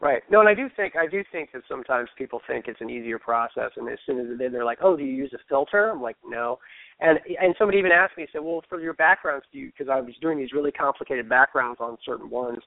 [0.01, 0.23] Right.
[0.31, 3.19] No, and I do think I do think that sometimes people think it's an easier
[3.19, 6.01] process, and as soon as then they're like, "Oh, do you use a filter?" I'm
[6.01, 6.57] like, "No."
[7.01, 9.99] And and somebody even asked me, said, "Well, for your backgrounds, do you?" Because I
[9.99, 12.59] was doing these really complicated backgrounds on certain ones,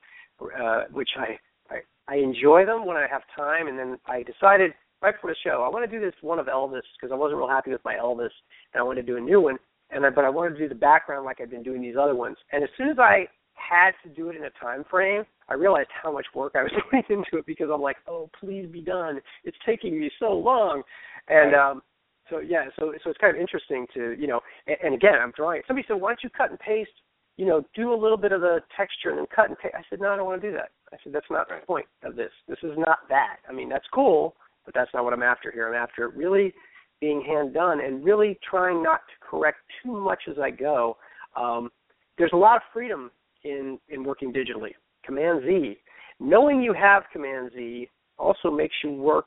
[0.62, 1.39] uh, which I,
[1.74, 5.37] I I enjoy them when I have time, and then I decided right before the
[5.43, 7.85] show I want to do this one of Elvis because I wasn't real happy with
[7.85, 8.30] my Elvis,
[8.74, 9.57] and I wanted to do a new one,
[9.91, 12.14] and I, but I wanted to do the background like I've been doing these other
[12.14, 12.37] ones.
[12.53, 13.26] And as soon as I
[13.71, 16.73] had to do it in a time frame, I realized how much work I was
[16.91, 19.21] putting into it because I'm like, oh, please be done.
[19.45, 20.83] It's taking me so long,
[21.29, 21.83] and um,
[22.31, 25.33] so yeah, so so it's kind of interesting to you know, and, and again, I'm
[25.37, 25.63] drawing.
[25.67, 26.91] Somebody said, why don't you cut and paste?
[27.37, 29.75] You know, do a little bit of the texture and then cut and paste.
[29.75, 30.71] I said, no, I don't want to do that.
[30.93, 32.31] I said, that's not the point of this.
[32.47, 33.37] This is not that.
[33.49, 34.37] I mean, that's cool,
[34.67, 35.67] but that's not what I'm after here.
[35.67, 36.53] I'm after really
[37.01, 40.97] being hand done and really trying not to correct too much as I go
[41.37, 41.71] Um,
[42.19, 43.11] there's a lot of freedom
[43.45, 44.72] in in working digitally.
[45.05, 45.78] Command Z,
[46.20, 47.88] knowing you have Command Z
[48.18, 49.26] also makes you work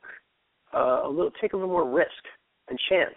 [0.73, 2.09] uh, a little, take a little more risk
[2.69, 3.15] and chance.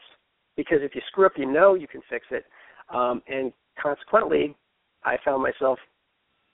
[0.57, 2.45] Because if you screw up, you know you can fix it,
[2.93, 4.57] um, and consequently,
[5.05, 5.79] I found myself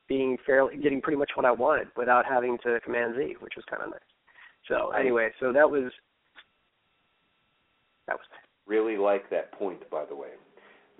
[0.08, 3.64] being fairly getting pretty much what I wanted without having to Command Z, which was
[3.70, 4.00] kind of nice.
[4.68, 5.90] So anyway, so that was
[8.06, 8.26] that was
[8.66, 10.28] really like that point, by the way,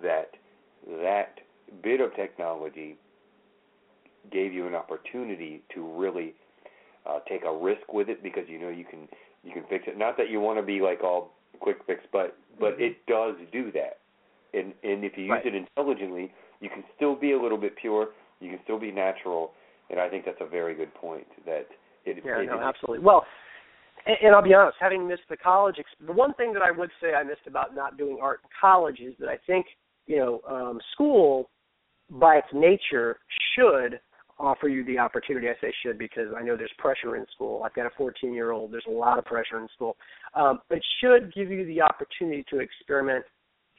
[0.01, 0.31] that
[1.01, 1.39] that
[1.83, 2.97] bit of technology
[4.31, 6.33] gave you an opportunity to really
[7.05, 9.07] uh, take a risk with it because you know you can
[9.43, 9.97] you can fix it.
[9.97, 12.83] Not that you want to be like all quick fix, but but Mm-hmm.
[12.83, 13.99] it does do that.
[14.53, 15.45] And and if you use Right.
[15.45, 18.09] it intelligently, you can still be a little bit pure.
[18.39, 19.51] You can still be natural,
[19.89, 21.27] and I think that's a very good point.
[21.45, 21.67] That
[22.05, 23.05] it, Yeah, it, no, it- absolutely.
[23.05, 23.25] Well,
[24.05, 26.91] and, and I'll be honest, having missed the college, the one thing that I would
[27.01, 29.65] say I missed about not doing art in college is that I think,
[30.07, 31.49] you know, um, school
[32.09, 33.19] by its nature
[33.55, 33.99] should
[34.37, 35.47] offer you the opportunity.
[35.47, 37.63] I say should because I know there's pressure in school.
[37.63, 38.71] I've got a 14 year old.
[38.71, 39.95] There's a lot of pressure in school.
[40.33, 43.25] Um, but should give you the opportunity to experiment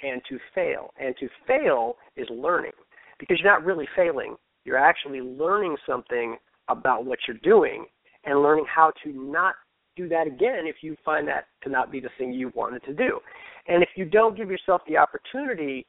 [0.03, 0.93] and to fail.
[1.01, 2.73] And to fail is learning
[3.19, 4.37] because you're not really failing.
[4.65, 6.37] You're actually learning something
[6.69, 7.87] about what you're doing
[8.25, 9.55] and learning how to not
[9.97, 12.93] do that again if you find that to not be the thing you wanted to
[12.93, 13.21] do.
[13.69, 15.87] And if you don't give yourself the opportunity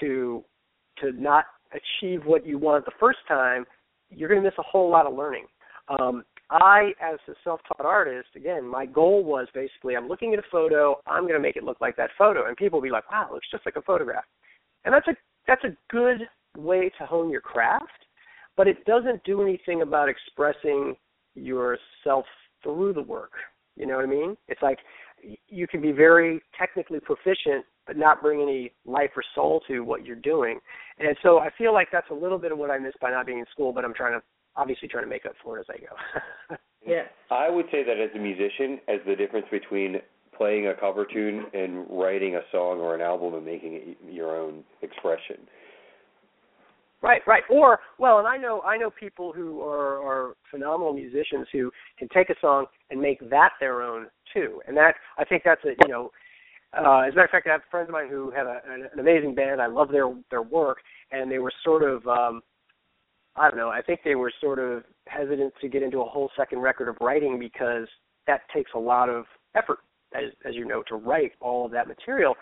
[0.00, 0.44] to
[1.00, 3.64] to not achieve what you wanted the first time,
[4.10, 5.46] you're going to miss a whole lot of learning.
[5.88, 10.50] Um, I, as a self-taught artist, again, my goal was basically I'm looking at a
[10.50, 13.10] photo, I'm going to make it look like that photo, and people will be like,
[13.10, 14.24] "Wow, it looks just like a photograph,"
[14.84, 18.06] and that's a that's a good way to hone your craft,
[18.56, 20.96] but it doesn't do anything about expressing
[21.34, 22.24] yourself
[22.62, 23.32] through the work.
[23.76, 24.36] You know what I mean?
[24.48, 24.78] It's like
[25.48, 30.04] you can be very technically proficient, but not bring any life or soul to what
[30.04, 30.58] you're doing.
[30.98, 33.26] And so I feel like that's a little bit of what I missed by not
[33.26, 34.22] being in school, but I'm trying to
[34.56, 36.56] obviously trying to make up for it as I go.
[36.86, 37.08] Yes.
[37.30, 39.96] I would say that as a musician, as the difference between
[40.36, 44.34] playing a cover tune and writing a song or an album and making it your
[44.34, 45.36] own expression.
[47.02, 47.42] Right, right.
[47.50, 52.08] Or well, and I know I know people who are are phenomenal musicians who can
[52.12, 54.60] take a song and make that their own too.
[54.66, 56.10] And that I think that's a you know
[56.76, 58.88] uh as a matter of fact I have friends of mine who have a, an,
[58.92, 59.60] an amazing band.
[59.60, 60.78] I love their their work
[61.10, 62.42] and they were sort of um
[63.36, 66.30] I don't know, I think they were sort of hesitant to get into a whole
[66.36, 67.86] second record of writing because
[68.26, 69.24] that takes a lot of
[69.54, 69.78] effort
[70.14, 72.34] as as you know to write all of that material.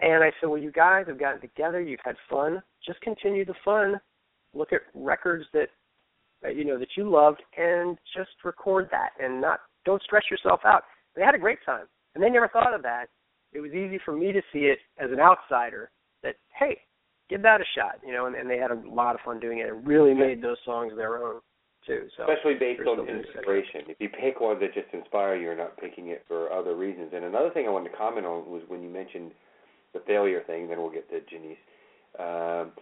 [0.00, 2.62] And I said, well, you guys have gotten together, you've had fun.
[2.84, 4.00] Just continue the fun.
[4.54, 5.68] Look at records that,
[6.42, 10.60] that you know that you loved, and just record that, and not don't stress yourself
[10.64, 10.84] out.
[11.16, 13.06] They had a great time, and they never thought of that.
[13.52, 15.90] It was easy for me to see it as an outsider
[16.22, 16.78] that hey,
[17.28, 18.26] give that a shot, you know.
[18.26, 20.92] And, and they had a lot of fun doing it, and really made those songs
[20.96, 21.40] their own
[21.86, 22.08] too.
[22.16, 23.38] So especially based on something to say.
[23.38, 23.80] inspiration.
[23.88, 27.10] If you pick ones that just inspire you, you're not picking it for other reasons.
[27.14, 29.32] And another thing I wanted to comment on was when you mentioned
[29.92, 30.68] the failure thing.
[30.68, 31.58] Then we'll get to Genise.
[32.18, 32.72] Um,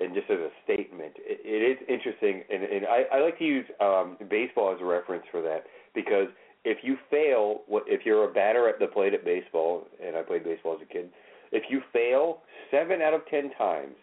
[0.00, 3.44] and just as a statement, it, it is interesting, and, and I, I like to
[3.44, 5.64] use um, baseball as a reference for that
[5.94, 6.26] because
[6.64, 10.44] if you fail, if you're a batter at the plate at baseball, and I played
[10.44, 11.10] baseball as a kid,
[11.50, 12.38] if you fail
[12.70, 13.94] seven out of ten times,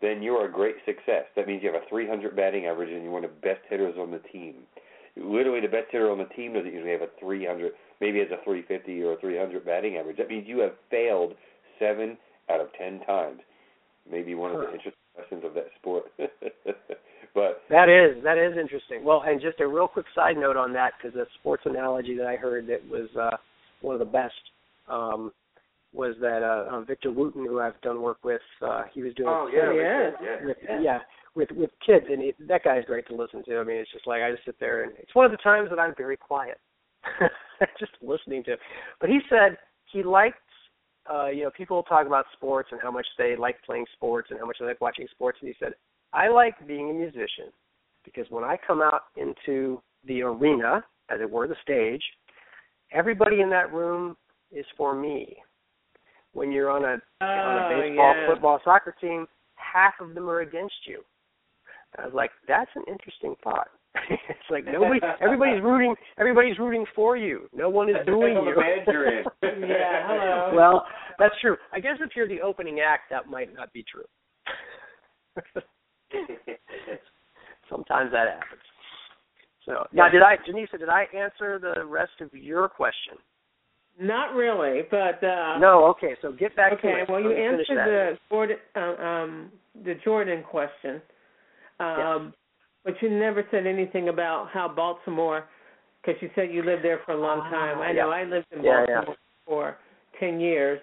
[0.00, 1.24] then you're a great success.
[1.36, 3.94] That means you have a 300 batting average and you're one of the best hitters
[3.98, 4.54] on the team.
[5.16, 8.42] Literally, the best hitter on the team doesn't usually have a 300, maybe has a
[8.44, 10.16] 350 or a 300 batting average.
[10.16, 11.34] That means you have failed
[11.78, 12.18] seven
[12.50, 13.40] out of ten times.
[14.10, 16.04] Maybe one of the interesting lessons of that sport.
[17.34, 19.04] but That is that is interesting.
[19.04, 22.26] Well, and just a real quick side note on that, because the sports analogy that
[22.26, 23.36] I heard that was uh,
[23.80, 24.34] one of the best
[24.88, 25.32] um,
[25.92, 29.28] was that uh, uh, Victor Wooten, who I've done work with, uh, he was doing
[29.28, 30.98] oh yeah, yeah, yeah, with, yeah
[31.34, 33.58] with with kids, and it, that guy's great to listen to.
[33.58, 35.70] I mean, it's just like I just sit there, and it's one of the times
[35.70, 36.58] that I'm very quiet,
[37.78, 38.56] just listening to.
[39.00, 39.58] But he said
[39.92, 40.38] he liked.
[41.12, 44.40] Uh, you know, people talk about sports and how much they like playing sports and
[44.40, 45.38] how much they like watching sports.
[45.40, 45.74] And he said,
[46.12, 47.52] I like being a musician
[48.04, 52.02] because when I come out into the arena, as it were, the stage,
[52.92, 54.16] everybody in that room
[54.50, 55.36] is for me.
[56.32, 58.26] When you're on a on a Oh, baseball, yeah.
[58.26, 59.26] football, soccer team,
[59.56, 61.02] half of them are against you.
[61.98, 63.68] I was like, that's an interesting thought.
[64.10, 67.48] it's like nobody, everybody's rooting, everybody's rooting for you.
[67.54, 68.56] No one is doing on the you.
[68.56, 69.24] band you're in.
[69.42, 70.52] Yeah, hello.
[70.54, 70.86] well,
[71.18, 71.56] that's true.
[71.72, 74.04] I guess if you're the opening act, that might not be true.
[77.70, 78.62] Sometimes that happens.
[79.64, 80.70] So now, did I, Genise?
[80.78, 83.14] Did I answer the rest of your question?
[83.98, 85.84] Not really, but uh no.
[85.90, 86.16] Okay.
[86.20, 87.08] So get back to Okay, it.
[87.08, 89.52] well, you Let me finish answered the sport, um, um,
[89.84, 91.00] the Jordan question.
[91.78, 92.34] Um,
[92.84, 95.44] But you never said anything about how Baltimore,
[96.02, 97.78] because you said you lived there for a long Ah, time.
[97.78, 98.14] I know yeah.
[98.16, 98.94] I lived in Yeah, yeah.
[98.96, 99.16] Baltimore
[99.46, 99.76] for
[100.20, 100.80] ten years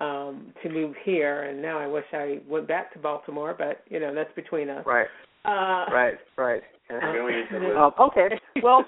[0.00, 3.54] um, to move here, and now I wish I went back to Baltimore.
[3.56, 4.84] But you know that's between us.
[4.84, 5.06] Right,
[5.44, 6.62] Uh, right, right.
[6.90, 7.76] Millions of listeners.
[7.78, 8.28] Um, okay,
[8.62, 8.84] well,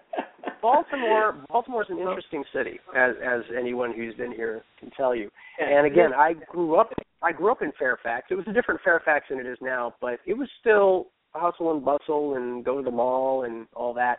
[0.62, 5.30] Baltimore Baltimore's an interesting city, as as anyone who's been here can tell you.
[5.60, 6.90] And again, I grew up
[7.22, 8.26] I grew up in Fairfax.
[8.30, 11.84] It was a different Fairfax than it is now, but it was still hustle and
[11.84, 14.18] bustle and go to the mall and all that.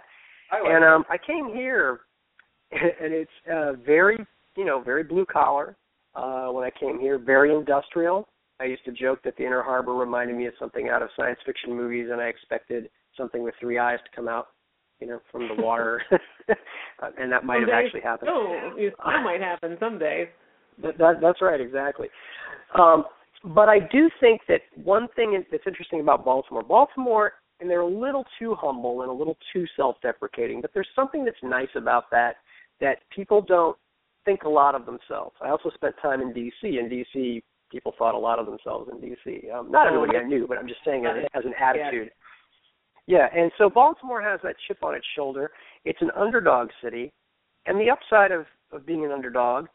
[0.51, 2.01] I like And um I came here
[2.72, 4.18] and it's uh very
[4.55, 5.76] you know, very blue collar.
[6.16, 8.28] Uh when I came here, very industrial.
[8.60, 11.39] I used to joke that the inner harbor reminded me of something out of science
[11.45, 14.47] fiction movies and I expected something with three eyes to come out,
[14.99, 16.01] you know, from the water.
[17.01, 18.30] Uh, and that might have actually happened.
[18.30, 20.28] Oh, it still might happen some days.
[20.84, 22.10] That, that, that's right, exactly.
[22.78, 23.05] Um,
[23.43, 27.87] but I do think that one thing that's interesting about Baltimore, Baltimore, and they're a
[27.87, 32.35] little too humble and a little too self-deprecating, but there's something that's nice about that
[32.79, 33.77] that people don't
[34.25, 35.35] think a lot of themselves.
[35.41, 36.77] I also spent time in D.C.
[36.79, 39.49] In D.C., people thought a lot of themselves in D.C.
[39.51, 42.11] Um, not everybody I knew, but I'm just saying as, as an attitude.
[43.07, 45.51] Yeah, and so Baltimore has that chip on its shoulder.
[45.83, 47.11] It's an underdog city,
[47.65, 49.65] and the upside of, of being an underdog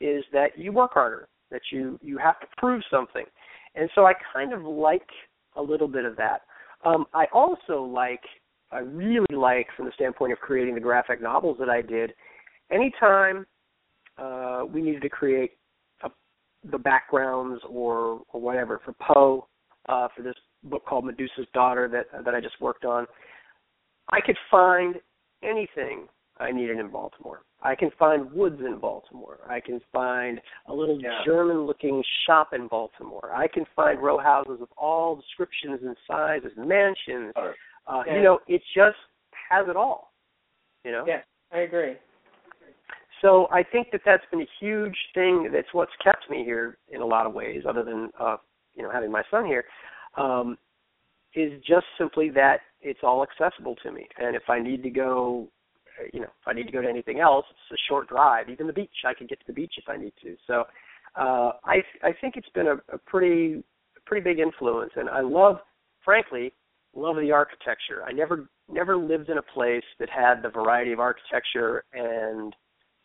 [0.00, 3.24] is that you work harder, that you you have to prove something,
[3.76, 5.06] and so I kind of like
[5.56, 6.42] a little bit of that.
[6.84, 8.22] Um, I also like,
[8.72, 12.12] I really like, from the standpoint of creating the graphic novels that I did,
[12.72, 13.46] anytime
[14.18, 15.52] uh, we needed to create
[16.02, 16.10] a,
[16.70, 19.46] the backgrounds or or whatever for Poe
[19.88, 20.34] uh, for this
[20.64, 23.06] book called Medusa's Daughter that that I just worked on,
[24.10, 24.96] I could find
[25.42, 26.08] anything
[26.38, 27.42] I needed in Baltimore.
[27.62, 29.38] I can find woods in Baltimore.
[29.48, 31.22] I can find a little Yeah.
[31.24, 33.30] German-looking shop in Baltimore.
[33.32, 37.32] I can find row houses of all descriptions and sizes, mansions.
[37.36, 37.52] Uh,
[38.06, 38.16] Yeah.
[38.16, 38.98] You know, it just
[39.32, 40.12] has it all.
[40.84, 41.06] You know.
[41.06, 41.22] Yeah,
[41.52, 41.96] I agree.
[43.20, 45.50] So I think that that's been a huge thing.
[45.52, 48.38] That's what's kept me here in a lot of ways, other than uh,
[48.74, 49.64] you know having my son here,
[50.16, 50.58] um,
[51.34, 54.08] is just simply that it's all accessible to me.
[54.18, 55.48] And if I need to go,
[56.12, 58.48] you know, if I need to go to anything else, it's a short drive.
[58.48, 60.36] Even the beach, I can get to the beach if I need to.
[60.46, 60.64] So
[61.16, 63.62] uh, I I think it's been a, a pretty
[64.06, 65.58] pretty big influence, and I love,
[66.04, 66.52] frankly,
[66.94, 68.02] love the architecture.
[68.06, 72.54] I never never lived in a place that had the variety of architecture and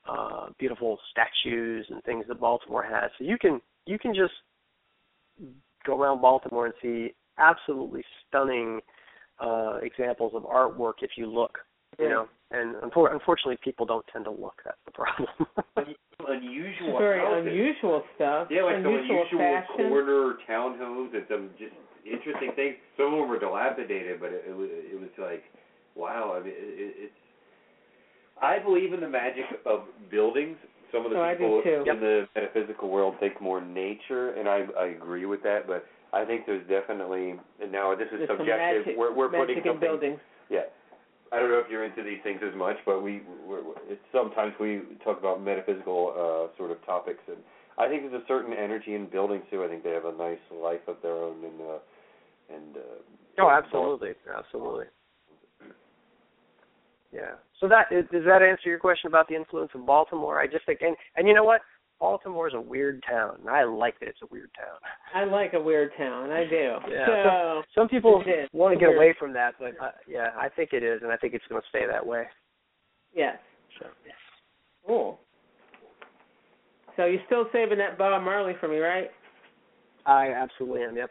[0.08, 3.12] uh, beautiful statues and things that Baltimore has.
[3.18, 4.34] So you can you can just
[5.86, 8.80] go around Baltimore and see absolutely stunning
[9.40, 11.58] uh, examples of artwork if you look.
[12.00, 14.62] You know, and unfor- unfortunately, people don't tend to look.
[14.64, 15.28] That's the problem.
[16.28, 17.48] unusual Very houses.
[17.48, 18.48] unusual stuff.
[18.52, 19.90] Yeah, like some unusual unusual fashion.
[19.90, 21.74] corner townhomes and some just
[22.06, 22.76] interesting things.
[22.98, 25.44] Some of them were dilapidated, but it, it was it was like,
[25.96, 26.36] wow.
[26.38, 27.20] I mean, it, it, it's.
[28.42, 29.82] I believe in the magic of
[30.12, 30.58] buildings.
[30.94, 31.84] Some of the Oh, people too.
[31.90, 35.66] in the metaphysical world think more nature, and I I agree with that.
[35.68, 38.86] But I think there's definitely and now this is There's some subjective.
[38.86, 40.20] magic, we're we're putting magic in something buildings.
[40.50, 40.70] yeah.
[41.32, 44.54] I don't know if you're into these things as much, but we we're, it's, sometimes
[44.60, 47.38] we talk about metaphysical uh, sort of topics, and
[47.78, 49.64] I think there's a certain energy in buildings too.
[49.64, 51.80] I think they have a nice life of their own, and uh,
[52.54, 54.86] and uh, oh, absolutely, absolutely.
[57.14, 57.36] Yeah.
[57.60, 60.40] So that is, does that answer your question about the influence of Baltimore?
[60.40, 61.62] I just think, and and you know what?
[62.00, 63.38] Baltimore is a weird town.
[63.40, 64.78] and I like that it's a weird town.
[65.16, 66.32] I like a weird town.
[66.32, 66.76] I do.
[66.92, 67.06] Yeah.
[67.08, 68.24] So Some people
[68.54, 68.98] want to get Weird.
[68.98, 71.62] away from that, but uh, yeah, I think it is, and I think it's going
[71.62, 72.24] to stay that way.
[73.16, 73.38] yes.
[73.80, 73.88] So.
[74.86, 75.20] Cool.
[76.96, 79.12] So you're still saving that Bob Marley for me, right?
[80.06, 80.96] I absolutely am.
[80.98, 81.10] Yep.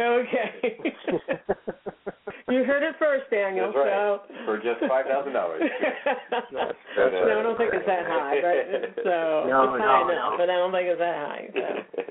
[0.00, 0.50] Okay.
[2.48, 3.66] you heard it first, Daniel.
[3.66, 3.92] That's right.
[3.92, 5.60] So for just five thousand dollars.
[6.30, 8.66] That's uh, no, I don't think it's that high, right?
[9.04, 10.10] So No, it's high no.
[10.10, 11.44] enough, but I don't think it's that high.
[11.52, 12.02] So.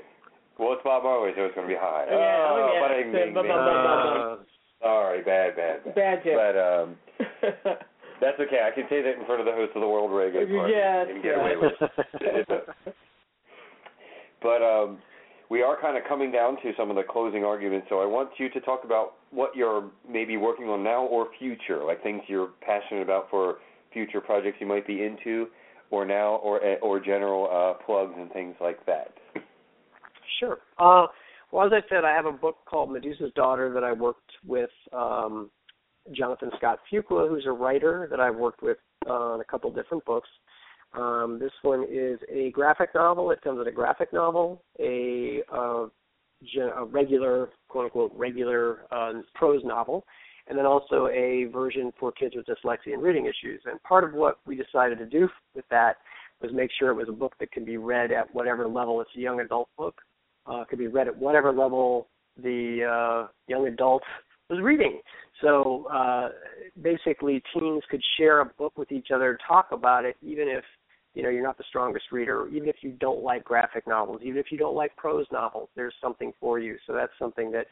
[0.58, 2.06] well, it's Bob Marley, so it's going to be high.
[2.06, 2.80] Yeah, oh, oh, yeah.
[2.80, 4.36] but I mean, Bum, bum, bum, bum, Uh,
[4.82, 5.94] sorry, bad, bad, bad.
[5.94, 6.38] Bad joke.
[6.38, 6.86] But um,
[8.20, 8.62] that's okay.
[8.62, 11.06] I can say that in front of the host of the World Reggae Party Yes,
[11.10, 12.94] and get away with it.
[14.42, 14.98] But um,
[15.50, 18.30] we are kind of coming down to some of the closing arguments, so I want
[18.38, 22.50] you to talk about what you're maybe working on now or future, like things you're
[22.62, 23.56] passionate about for
[23.92, 25.48] future projects you might be into,
[25.90, 29.12] or now, or or general uh, plugs and things like that.
[30.38, 30.58] Sure.
[30.78, 31.06] Uh,
[31.50, 34.70] well, as I said, I have a book called Medusa's Daughter that I worked with
[34.92, 35.50] um,
[36.12, 38.78] Jonathan Scott Fuqua, who's a writer that I've worked with
[39.08, 40.28] uh, on a couple different books.
[40.92, 43.30] Um, this one is a graphic novel.
[43.30, 45.86] It comes with a graphic novel, a uh,
[46.76, 50.04] a regular quote unquote regular uh, prose novel,
[50.48, 53.60] and then also a version for kids with dyslexia and reading issues.
[53.66, 55.96] And part of what we decided to do with that
[56.40, 59.00] was make sure it was a book that could be read at whatever level.
[59.00, 60.00] It's a young adult book.
[60.46, 62.08] Uh, could be read at whatever level
[62.42, 64.02] the uh, young adult
[64.48, 65.00] was reading.
[65.42, 66.30] So uh,
[66.82, 70.64] basically, teens could share a book with each other, talk about it, even if
[71.14, 74.38] you know you're not the strongest reader, even if you don't like graphic novels, even
[74.38, 75.68] if you don't like prose novels.
[75.74, 76.76] There's something for you.
[76.86, 77.66] So that's something that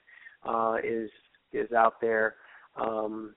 [0.47, 1.11] uh, is
[1.53, 2.35] is out there.
[2.77, 3.35] Um,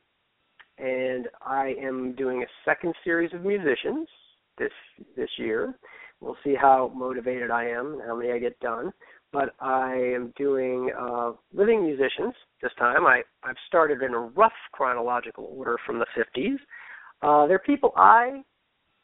[0.78, 4.08] and I am doing a second series of musicians
[4.58, 4.72] this
[5.16, 5.76] this year.
[6.20, 8.92] We'll see how motivated I am and how many I get done.
[9.34, 13.06] But I am doing uh, living musicians this time.
[13.06, 16.58] I I've started in a rough chronological order from the 50s.
[17.22, 18.44] Uh, they're people I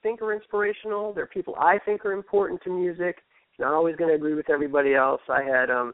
[0.03, 1.13] think are inspirational.
[1.13, 3.17] They're people I think are important to music.
[3.59, 5.21] Not always going to agree with everybody else.
[5.29, 5.93] I had um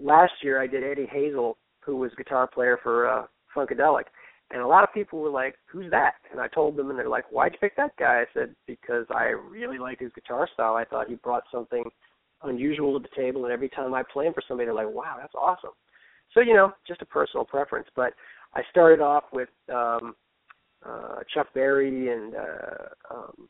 [0.00, 4.04] last year I did Eddie Hazel, who was guitar player for uh, Funkadelic,
[4.50, 7.08] and a lot of people were like, "Who's that?" And I told them, and they're
[7.08, 10.74] like, "Why'd you pick that guy?" I said, "Because I really like his guitar style.
[10.74, 11.84] I thought he brought something
[12.42, 15.16] unusual to the table, and every time I play him for somebody, they're like, "Wow,
[15.18, 15.72] that's awesome."
[16.32, 17.88] So you know, just a personal preference.
[17.96, 18.14] But
[18.54, 20.14] I started off with um,
[20.86, 23.48] uh, Chuck Berry and uh, um,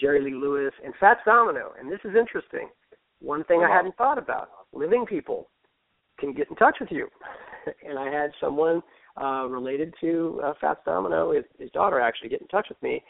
[0.00, 1.72] Jerry Lee Lewis and Fats Domino.
[1.78, 2.68] And this is interesting.
[3.20, 5.48] One thing I hadn't thought about: living people
[6.18, 7.08] can get in touch with you.
[7.88, 8.82] and I had someone
[9.20, 13.02] uh, related to uh, Fats Domino, his, his daughter, actually get in touch with me,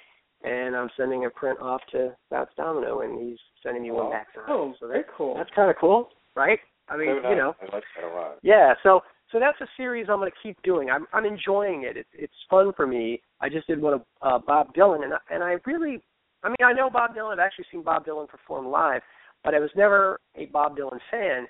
[0.42, 4.26] and I'm sending a print off to Fats Domino, and he's sending me one back.
[4.48, 5.36] Oh, so very cool.
[5.36, 6.58] That's kind of cool, right?
[6.88, 7.30] I mean, So nice.
[7.30, 8.38] you know, I like that a lot.
[8.42, 8.74] yeah.
[8.82, 9.00] So
[9.32, 10.90] so that's a series I'm going to keep doing.
[10.90, 11.96] I'm I'm enjoying it.
[11.96, 13.20] It's it's fun for me.
[13.40, 16.02] I just did one of uh, Bob Dylan, and I, and I really,
[16.44, 17.32] I mean, I know Bob Dylan.
[17.32, 19.00] I've actually seen Bob Dylan perform live,
[19.42, 21.46] but I was never a Bob Dylan fan.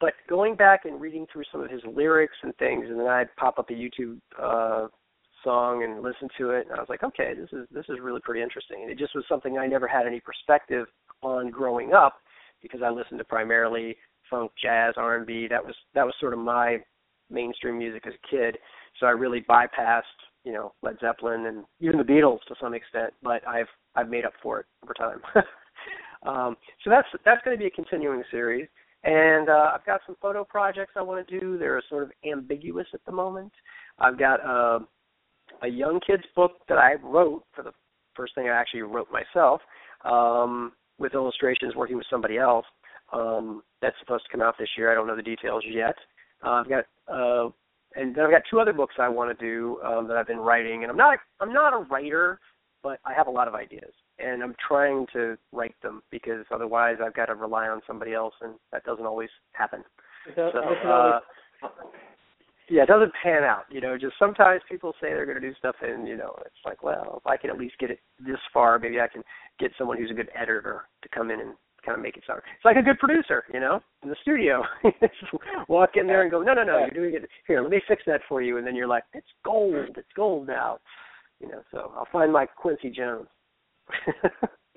[0.00, 3.34] But going back and reading through some of his lyrics and things, and then I'd
[3.36, 4.88] pop up a YouTube uh,
[5.42, 8.20] song and listen to it, and I was like, okay, this is this is really
[8.22, 8.82] pretty interesting.
[8.82, 10.86] And it just was something I never had any perspective
[11.22, 12.14] on growing up
[12.62, 13.96] because I listened to primarily
[14.30, 15.48] funk, jazz, R&B.
[15.50, 16.78] That was that was sort of my
[17.34, 18.58] mainstream music as a kid.
[19.00, 20.02] So I really bypassed,
[20.44, 24.24] you know, Led Zeppelin and even the Beatles to some extent, but I've I've made
[24.24, 25.20] up for it over time.
[26.26, 28.68] um, so that's that's going to be a continuing series.
[29.04, 31.58] And uh, I've got some photo projects I want to do.
[31.58, 33.52] They're sort of ambiguous at the moment.
[33.98, 34.78] I've got uh,
[35.62, 37.72] a young kids book that I wrote for the
[38.16, 39.60] first thing I actually wrote myself,
[40.04, 42.64] um, with illustrations working with somebody else.
[43.12, 44.90] Um, that's supposed to come out this year.
[44.90, 45.94] I don't know the details yet.
[46.44, 47.50] Uh, I've got uh,
[47.96, 50.38] and then I've got two other books I want to do um, that I've been
[50.38, 50.82] writing.
[50.82, 52.40] And I'm not I'm not a writer,
[52.82, 56.96] but I have a lot of ideas, and I'm trying to write them because otherwise
[57.04, 59.82] I've got to rely on somebody else, and that doesn't always happen.
[60.34, 61.20] So, So, uh,
[62.68, 63.64] yeah, it doesn't pan out.
[63.70, 66.64] You know, just sometimes people say they're going to do stuff, and you know, it's
[66.64, 69.22] like, well, if I can at least get it this far, maybe I can
[69.58, 71.54] get someone who's a good editor to come in and
[71.84, 72.40] kind of make it sound.
[72.56, 74.62] It's like a good producer, you know, in the studio.
[75.00, 75.32] Just
[75.68, 77.28] Walk in there and go, no, no, no, you're doing it.
[77.46, 80.46] Here, let me fix that for you, and then you're like, it's gold, it's gold
[80.46, 80.78] now.
[81.40, 83.26] You know, so I'll find my Quincy Jones.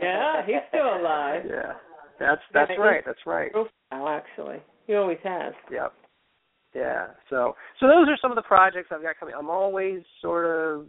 [0.01, 1.43] yeah, he's still alive.
[1.47, 1.73] yeah,
[2.19, 3.51] that's that's Yeah, right, that's right.
[3.51, 4.57] Profile, actually.
[4.85, 5.53] He always has.
[5.71, 5.93] Yep.
[6.75, 7.07] Yeah.
[7.29, 9.35] So so those are some of the projects I've got coming.
[9.37, 10.87] I'm always sort of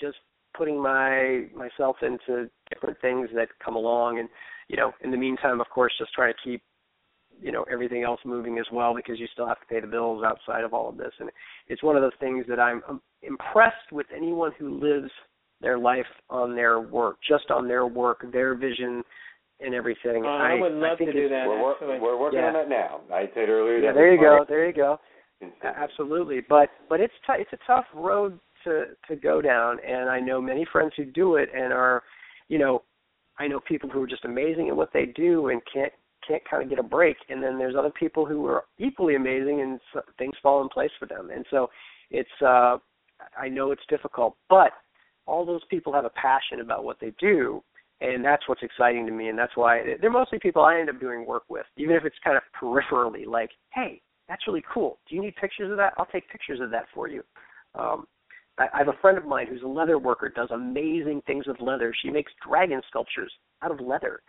[0.00, 0.18] just
[0.56, 4.28] putting my myself into different things that come along and
[4.68, 6.62] you know, in the meantime of course just trying to keep
[7.40, 10.22] you know everything else moving as well because you still have to pay the bills
[10.24, 11.30] outside of all of this and
[11.68, 15.10] it's one of those things that I'm, I'm impressed with anyone who lives
[15.60, 19.02] their life on their work just on their work their vision
[19.60, 21.46] and everything Oh, I would love think to do that.
[21.46, 21.98] We're, actually.
[22.00, 22.46] we're working Yeah.
[22.48, 23.00] on that now.
[23.12, 24.98] I said earlier yeah that there you go are there you go.
[25.62, 30.18] Absolutely, but but it's t- it's a tough road to to go down, and I
[30.20, 32.02] know many friends who do it and are,
[32.48, 32.82] you know,
[33.38, 35.92] I know people who are just amazing at what they do and can't
[36.26, 39.62] can't kind of get a break, and then there's other people who are equally amazing
[39.62, 39.80] and
[40.18, 41.70] things fall in place for them, and so
[42.10, 42.76] it's uh
[43.36, 44.72] I know it's difficult, but
[45.26, 47.62] all those people have a passion about what they do,
[48.00, 51.00] and that's what's exciting to me, and that's why they're mostly people I end up
[51.00, 54.98] doing work with, even if it's kind of peripherally, like, hey, that's really cool.
[55.08, 55.94] Do you need pictures of that?
[55.96, 57.22] I'll take pictures of that for you.
[57.74, 58.06] Um,
[58.58, 61.94] I, have a friend of mine who's a leather worker, does amazing things with leather.
[62.02, 63.32] She makes dragon sculptures
[63.62, 64.20] out of leather,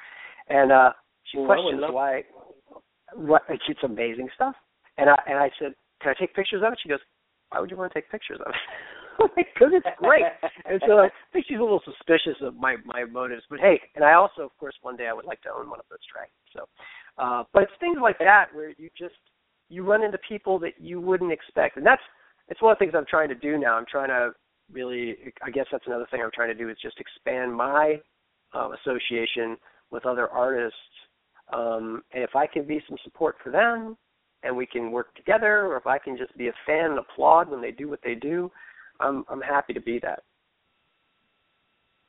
[0.50, 0.92] and uh,
[1.32, 2.24] she would questions why.
[3.16, 4.56] What it's amazing stuff,
[4.98, 7.00] and I and I said, "Can I take pictures of it?" She goes,
[7.50, 8.56] "Why would you want to take pictures of it?"
[9.36, 10.24] Because it's great.
[10.66, 13.44] and so I think she's a little suspicious of my my motives.
[13.50, 15.80] But hey, and I also, of course, one day I would like to own one
[15.80, 16.40] of those dragons.
[16.54, 16.70] So,
[17.18, 19.20] uh, but it's things like that where you just
[19.68, 22.02] you run into people that you wouldn't expect, and that's
[22.50, 23.76] it's one of the things I'm trying to do now.
[23.76, 24.32] I'm trying to
[24.72, 28.00] really, I guess that's another thing I'm trying to do is just expand my
[28.54, 29.58] um, association
[29.92, 30.78] with other artists.
[31.54, 33.98] Um, and if I can be some support for them,
[34.44, 37.50] and we can work together, or if I can just be a fan and applaud
[37.50, 38.50] when they do what they do,
[39.00, 40.24] I'm I'm happy to be that.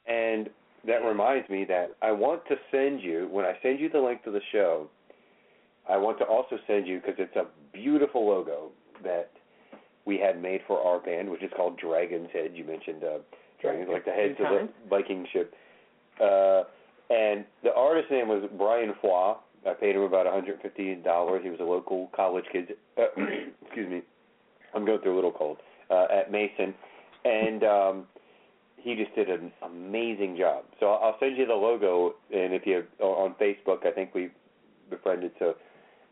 [0.06, 0.48] And
[0.86, 4.22] that reminds me that I want to send you when I send you the link
[4.24, 4.88] to the show.
[5.88, 8.70] I want to also send you because it's a beautiful logo
[9.02, 9.30] that
[10.04, 12.52] we had made for our band, which is called Dragon's Head.
[12.54, 13.18] You mentioned uh,
[13.60, 15.54] dragons, like the heads of the Viking ship.
[16.20, 16.64] Uh,
[17.10, 19.34] and the artist's name was Brian Foy.
[19.66, 21.42] I paid him about $150.
[21.42, 22.76] He was a local college kid.
[22.96, 23.02] Uh,
[23.66, 24.02] excuse me.
[24.74, 25.58] I'm going through a little cold.
[25.90, 26.72] Uh, at Mason.
[27.24, 28.06] And um,
[28.76, 30.64] he just did an amazing job.
[30.78, 34.30] So I'll send you the logo, and if you on Facebook, I think we
[34.88, 35.32] befriended.
[35.38, 35.54] So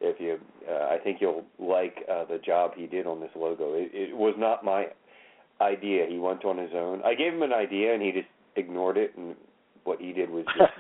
[0.01, 0.39] if you,
[0.71, 3.75] uh, I think you'll like uh, the job he did on this logo.
[3.75, 4.87] It, it was not my
[5.61, 6.07] idea.
[6.09, 7.03] He went on his own.
[7.05, 9.17] I gave him an idea, and he just ignored it.
[9.17, 9.35] And
[9.85, 10.73] what he did was just.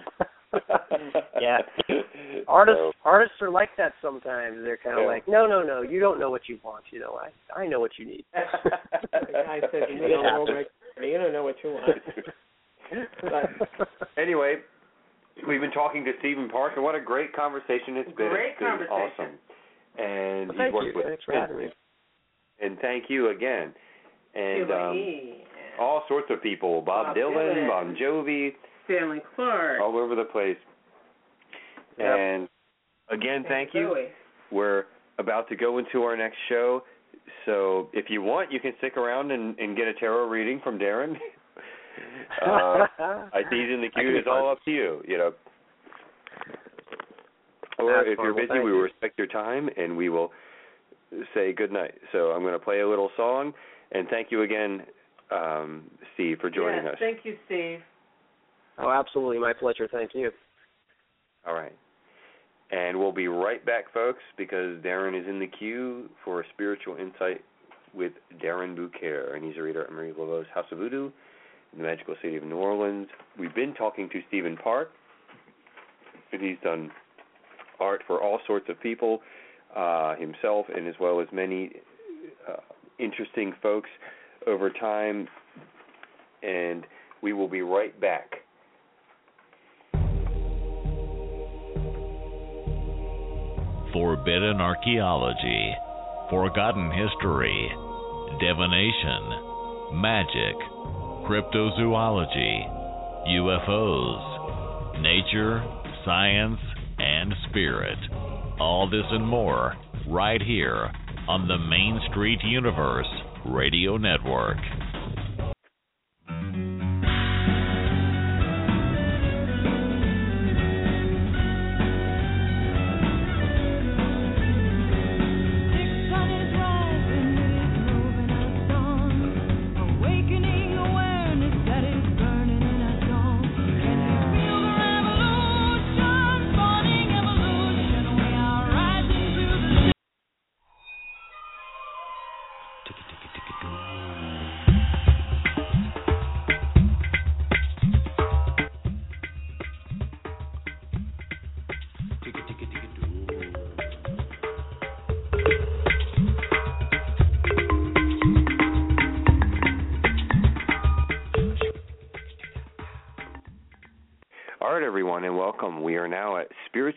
[1.40, 1.58] yeah,
[2.48, 4.58] artists So, artists are like that sometimes.
[4.62, 5.08] They're kind of Yeah.
[5.08, 6.84] like, no, no, no, you don't know what you want.
[6.90, 8.24] You know, I I know what you need.
[9.12, 10.62] The guy said, you It don't know
[11.02, 11.98] you don't know what you want.
[13.22, 14.56] But anyway,
[15.46, 18.30] we've been talking to Steven Parke, and what a great conversation it's been.
[18.30, 19.12] Great It's been conversation.
[19.18, 19.38] Awesome.
[19.98, 20.92] And Well, he's thank worked you.
[20.96, 21.68] with Thanks for having me.
[22.60, 23.72] and thank you again.
[24.34, 25.32] And um,
[25.80, 27.68] all sorts of people, Bob, Bob Dylan, Dylan.
[27.68, 29.80] Bon Jovi, Stanley Clarke.
[29.80, 30.56] all over the place.
[31.98, 32.06] Yep.
[32.18, 32.48] And
[33.10, 33.88] again, thank you.
[33.88, 34.08] Bowie.
[34.52, 34.84] We're
[35.18, 36.82] about to go into our next show.
[37.44, 40.78] So if you want, you can stick around and, and get a tarot reading from
[40.78, 41.16] Darren.
[42.42, 42.86] uh,
[43.32, 44.16] I see he's in the That could queue.
[44.18, 45.32] It's all up to you, you know.
[47.78, 48.76] Or That's if you're busy, thank we you.
[48.76, 50.32] will respect your time and we will
[51.34, 51.94] say good night.
[52.12, 53.52] So I'm going to play a little song
[53.92, 54.82] and thank you again,
[55.30, 56.98] um, Steve, for joining yes, us.
[56.98, 57.80] Thank you, Steve.
[58.78, 59.88] Oh, absolutely, my pleasure.
[59.90, 60.30] Thank you.
[61.46, 61.74] All right.
[62.70, 66.96] And we'll be right back, folks, because Darren is in the queue for a spiritual
[66.96, 67.40] insight
[67.94, 68.12] with
[68.44, 71.12] Darren BuCare, and he's a reader at Marie Laveau's House of Voodoo in
[71.78, 73.06] the magical city of New Orleans.
[73.38, 74.90] We've been talking to Steven Parke,
[76.30, 76.90] he's done
[77.80, 79.20] art for all sorts of people
[79.76, 81.70] uh, himself, and as well as many
[82.48, 82.56] uh,
[82.98, 83.88] interesting folks
[84.46, 85.28] over time.
[86.42, 86.84] And
[87.22, 88.30] we will be right back.
[93.92, 95.74] Forbidden archaeology,
[96.30, 97.70] forgotten history,
[98.38, 100.54] divination, magic,
[101.28, 102.64] cryptozoology,
[103.28, 105.62] UFOs, nature,
[106.02, 106.58] science,
[106.98, 107.98] and spirit.
[108.58, 109.74] All this and more
[110.08, 110.90] right here
[111.28, 113.06] on the Main Street Universe
[113.44, 114.56] Radio Network.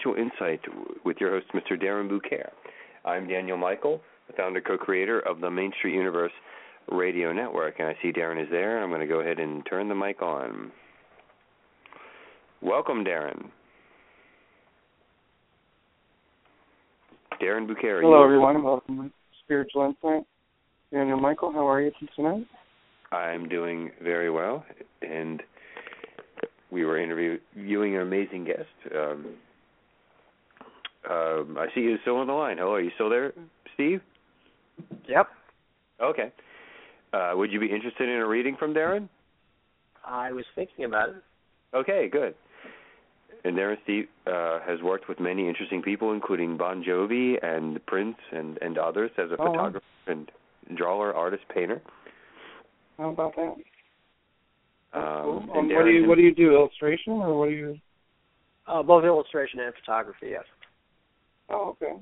[0.01, 0.61] Spiritual Insight
[1.05, 1.79] with your host, Mr.
[1.79, 2.49] Darren BuCare.
[3.05, 6.31] I'm Daniel Michael, the founder co-creator of the Main Street Universe
[6.91, 9.63] Radio Network, and I see Darren is there, and I'm going to go ahead and
[9.69, 10.71] turn the mic on.
[12.61, 13.49] Welcome, Darren.
[17.41, 18.63] Darren BuCare, Hello, everyone.
[18.63, 19.11] Welcome to
[19.43, 20.25] Spiritual Insight.
[20.91, 22.47] Daniel Michael, how are you tonight?
[23.11, 24.65] I'm doing very well,
[25.03, 25.43] and
[26.71, 28.95] we were interviewing an amazing guest.
[28.95, 29.35] Um,
[31.09, 32.57] um, I see you still on the line.
[32.57, 33.33] Hello, are you still there,
[33.73, 34.01] Steve?
[35.07, 35.27] Yep.
[36.01, 36.31] Okay.
[37.13, 39.09] Uh, would you be interested in a reading from Darren?
[40.05, 41.15] I was thinking about it.
[41.73, 42.35] Okay, good.
[43.43, 48.17] And Darren Steve uh, has worked with many interesting people, including Bon Jovi and Prince
[48.31, 49.51] and, and others as a Oh, wow.
[49.51, 50.31] photographer and
[50.75, 51.81] drawer, artist, painter.
[52.97, 53.55] How about that?
[54.93, 55.45] Um, cool.
[55.55, 56.53] Um, what do you What do you do?
[56.53, 57.77] Illustration or what do you?
[58.67, 60.43] Uh, both illustration and photography, yes.
[61.51, 61.93] Oh, okay.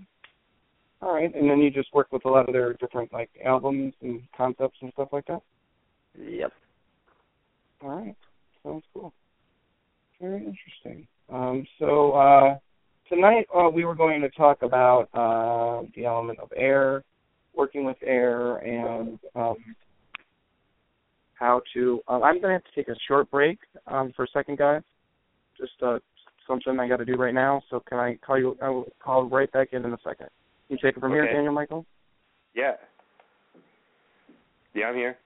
[1.01, 3.93] All right, and then you just work with a lot of their different like albums
[4.01, 5.41] and concepts and stuff like that.
[6.19, 6.51] Yep.
[7.81, 8.15] All right,
[8.63, 9.13] sounds cool.
[10.19, 11.07] Very interesting.
[11.31, 12.57] Um, so uh,
[13.07, 17.03] tonight uh, we were going to talk about uh, the element of air,
[17.55, 19.55] working with air, and um,
[21.35, 22.01] how to.
[22.09, 24.81] Uh, I'm going to have to take a short break um, for a second, guys.
[25.57, 25.99] Just uh,
[26.49, 27.61] something I got to do right now.
[27.69, 28.57] So can I call you?
[28.61, 30.27] I will call right back in in a second.
[30.67, 31.85] Can You take it from here, Daniel Michael.
[32.55, 32.73] Yeah.
[34.73, 35.17] Yeah, I'm here.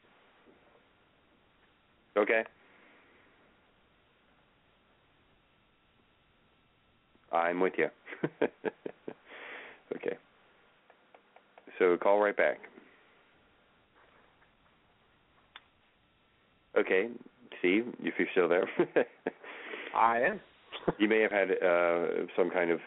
[2.17, 2.43] Okay.
[7.31, 7.87] I'm with you.
[9.95, 10.17] okay.
[11.79, 12.59] So call right back.
[16.77, 17.07] Okay,
[17.59, 18.67] Steve, if you're still there.
[19.95, 20.39] I am.
[20.97, 22.79] You may have had uh, some kind of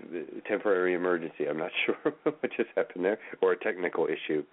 [0.46, 1.46] temporary emergency.
[1.48, 4.44] I'm not sure what just happened there, or a technical issue.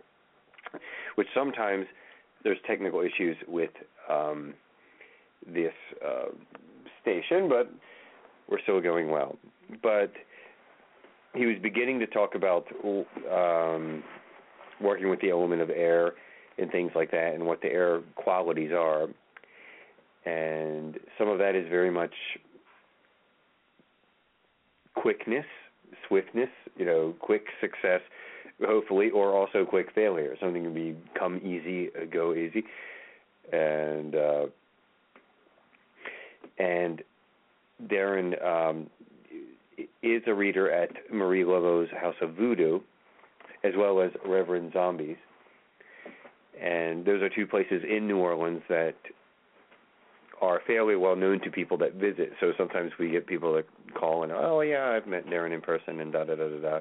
[1.16, 1.86] Which sometimes
[2.44, 3.70] there's technical issues with
[4.10, 4.54] um,
[5.46, 5.74] this
[6.06, 6.30] uh,
[7.02, 7.72] station, but
[8.50, 9.38] we're still going well.
[9.82, 10.12] But
[11.36, 12.68] he was beginning to talk about
[13.32, 14.04] um,
[14.82, 16.14] working with the element of air
[16.58, 19.08] and things like that, and what the air qualities are.
[20.26, 22.14] And some of that is very much
[25.04, 25.46] quickness,
[26.08, 26.48] swiftness,
[26.78, 28.00] you know, quick success,
[28.66, 30.34] hopefully, or also quick failure.
[30.40, 32.64] Something can become easy, uh, go easy,
[33.52, 34.46] and uh,
[36.58, 37.02] and
[37.88, 38.90] Darren um,
[40.02, 42.80] is a reader at Marie Laveau's House of Voodoo,
[43.66, 45.18] as well as Reverend Zombies,
[46.62, 48.96] and those are two places in New Orleans that
[50.44, 52.34] are fairly well known to people that visit.
[52.42, 53.66] So sometimes we get people that
[53.98, 56.80] call and oh yeah, I've met Darren in person and da da da da da.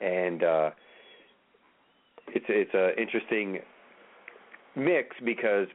[0.00, 0.70] And uh
[2.28, 3.58] it's it's a interesting
[4.74, 5.68] mix because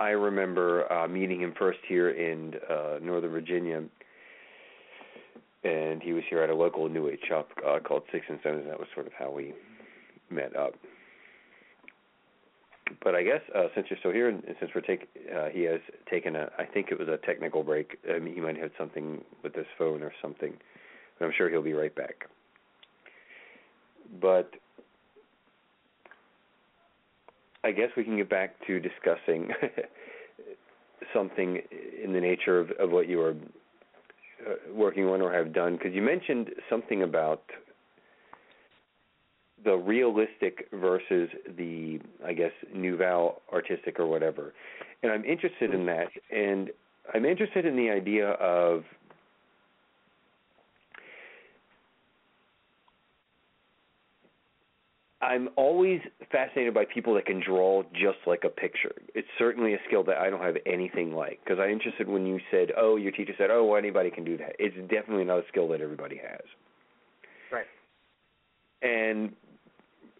[0.00, 3.84] I remember uh meeting him first here in uh Northern Virginia
[5.62, 8.60] and he was here at a local new age shop uh, called Six and Seven
[8.60, 9.54] and that was sort of how we
[10.28, 10.74] met up
[13.02, 15.80] but I guess uh, since you're still here, and since we're take, uh, he has
[16.10, 17.98] taken a, I think it was a technical break.
[18.12, 20.52] I mean, he might have something with his phone or something,
[21.18, 22.28] but I'm sure he'll be right back.
[24.20, 24.50] But
[27.64, 29.50] I guess we can get back to discussing
[31.14, 31.62] something
[32.02, 33.34] in the nature of, of what you are
[34.46, 37.42] uh, working on or have done, because you mentioned something about
[39.64, 44.52] the realistic versus the I guess nouveau artistic or whatever.
[45.02, 46.70] And I'm interested in that and
[47.12, 48.84] I'm interested in the idea of
[55.22, 56.00] I'm always
[56.32, 58.92] fascinated by people that can draw just like a picture.
[59.14, 62.40] It's certainly a skill that I don't have anything like because I'm interested when you
[62.50, 65.46] said, "Oh, your teacher said, "Oh, well, anybody can do that." It's definitely not a
[65.48, 66.40] skill that everybody has.
[67.52, 67.66] Right.
[68.82, 69.36] And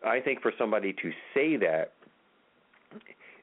[0.04, 1.92] I think for somebody to say that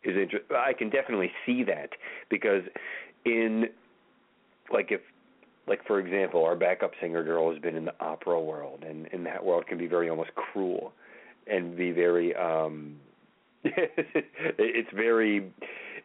[0.03, 1.89] is inter- I can definitely see that
[2.29, 2.63] because
[3.25, 3.65] in
[4.71, 5.01] like if
[5.67, 9.23] like for example our backup singer girl has been in the opera world and in
[9.25, 10.93] that world can be very almost cruel
[11.47, 12.95] and be very um
[13.63, 15.51] it's very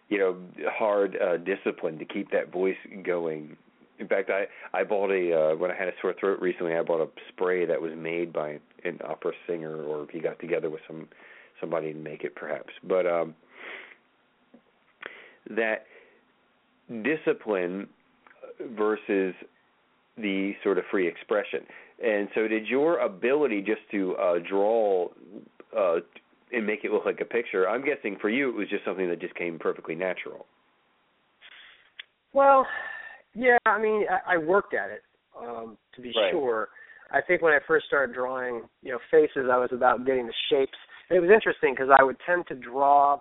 [0.09, 0.37] you know
[0.69, 3.57] hard uh discipline to keep that voice going
[3.99, 6.83] in fact i i bought a uh when i had a sore throat recently i
[6.83, 10.81] bought a spray that was made by an opera singer or he got together with
[10.87, 11.09] some
[11.61, 12.73] somebody to make it perhaps.
[12.83, 13.35] But um
[15.51, 15.87] that
[17.03, 17.89] discipline
[18.77, 19.35] versus
[20.17, 21.61] the sort of free expression.
[22.05, 25.09] And so did your ability just to uh draw
[25.77, 25.97] uh
[26.53, 29.09] and make it look like a picture i'm guessing for you it was just something
[29.09, 30.47] that just came perfectly natural.
[32.33, 32.67] Well,
[33.35, 35.03] yeah, I mean, I, I worked at it,
[35.39, 36.33] um, to be Right.
[36.33, 36.69] sure.
[37.11, 40.33] I think when I first started drawing, you know, faces, I was about getting the
[40.51, 40.77] shapes.
[41.09, 43.21] And it was interesting because I would tend to draw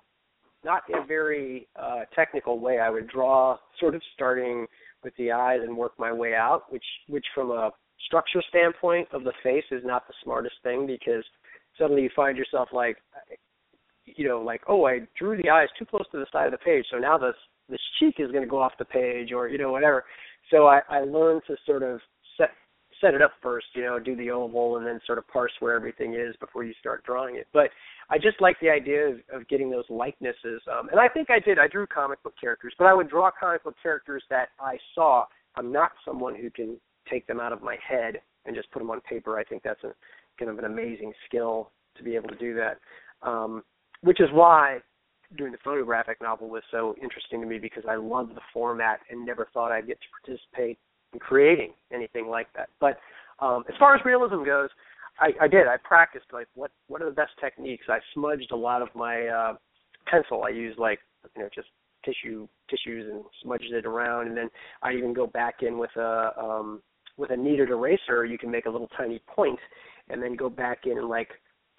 [0.64, 2.80] not in a very uh, technical way.
[2.80, 4.66] I would draw sort of starting
[5.04, 7.72] with the eyes and work my way out, which, which from a
[8.06, 11.24] structure standpoint of the face is not the smartest thing because
[11.78, 12.98] suddenly you find yourself like,
[14.06, 16.58] you know, like, oh, I drew the eyes too close to the side of the
[16.58, 17.36] page, so now this
[17.70, 20.06] this cheek is going to go off the page, or you know, whatever.
[20.52, 22.00] So I, I learned to sort of
[22.38, 22.50] set
[23.02, 25.76] set it up first, you know, do the oval, and then sort of parse where
[25.76, 27.48] everything is before you start drawing it.
[27.54, 27.70] But
[28.10, 31.40] I just like the idea of, of getting those likenesses, um, and I think I
[31.40, 31.60] did.
[31.60, 35.26] I drew comic book characters, but I would draw comic book characters that I saw.
[35.56, 36.78] I'm not someone who can
[37.10, 39.38] take them out of my head and just put them on paper.
[39.38, 39.94] I think that's a
[40.40, 42.80] kind of an amazing skill to be able to do that.
[43.22, 43.64] Um,
[44.02, 44.80] which is why
[45.38, 49.26] doing the photographic novel was so interesting to me because I loved the format and
[49.26, 50.78] never thought I'd get to participate
[51.14, 52.70] in creating anything like that.
[52.80, 53.00] But
[53.40, 54.70] um, as far as realism goes,
[55.20, 55.68] I, I did.
[55.68, 57.86] I practiced like what what are the best techniques.
[57.90, 59.54] I smudged a lot of my uh,
[60.08, 60.44] pencil.
[60.46, 61.00] I used like
[61.36, 61.68] you know just
[62.04, 64.50] tissue tissues and smudged it around, and then
[64.82, 66.82] I even go back in with a um,
[67.18, 68.26] with a kneaded eraser.
[68.26, 69.60] You can make a little tiny point,
[70.10, 71.30] and then go back in and like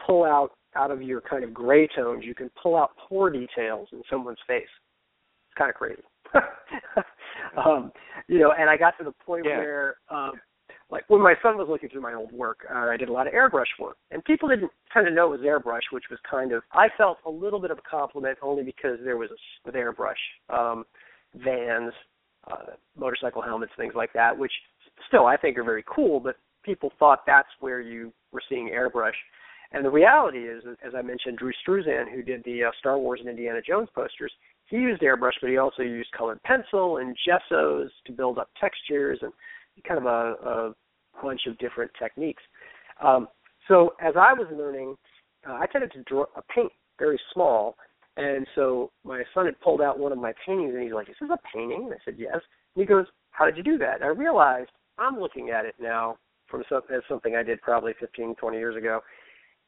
[0.07, 2.25] pull out out of your kind of gray tones.
[2.25, 4.63] You can pull out pore details in someone's face.
[5.49, 6.03] It's kind of crazy.
[7.65, 7.93] um,
[8.29, 9.59] you know, and I got to the point Yeah.
[9.59, 10.33] where um,
[10.91, 13.27] like when my son was looking through my old work, uh, I did a lot
[13.27, 16.53] of airbrush work, and people didn't kind of know it was airbrush, which was kind
[16.53, 19.37] of I felt a little bit of a compliment only because there was a,
[19.67, 20.15] with airbrush
[20.51, 20.85] um,
[21.35, 21.93] vans,
[22.51, 24.53] uh, motorcycle helmets, things like that, which
[25.09, 29.13] still I think are very cool, but people thought that's where you were seeing airbrush.
[29.75, 33.19] And the reality is, as I mentioned, Drew Struzan, who did the uh, Star Wars
[33.19, 34.33] and Indiana Jones posters,
[34.67, 39.19] he used airbrush, but he also used colored pencil and gessos to build up textures
[39.23, 39.33] and
[39.87, 40.75] kind of a, a
[41.21, 42.43] bunch of different techniques.
[43.03, 43.27] Um,
[43.67, 44.97] so as I was learning,
[45.49, 46.71] uh, I tended to draw a paint
[47.01, 47.75] very small,
[48.17, 51.17] and so my son had pulled out one of my paintings, and he's like, "This
[51.21, 53.97] "Is a painting?" And I said, "Yes." And he goes, "How did you do that?"
[53.97, 57.95] And I realized I'm looking at it now from some, as something I did probably
[57.99, 59.01] 15, 20 years ago,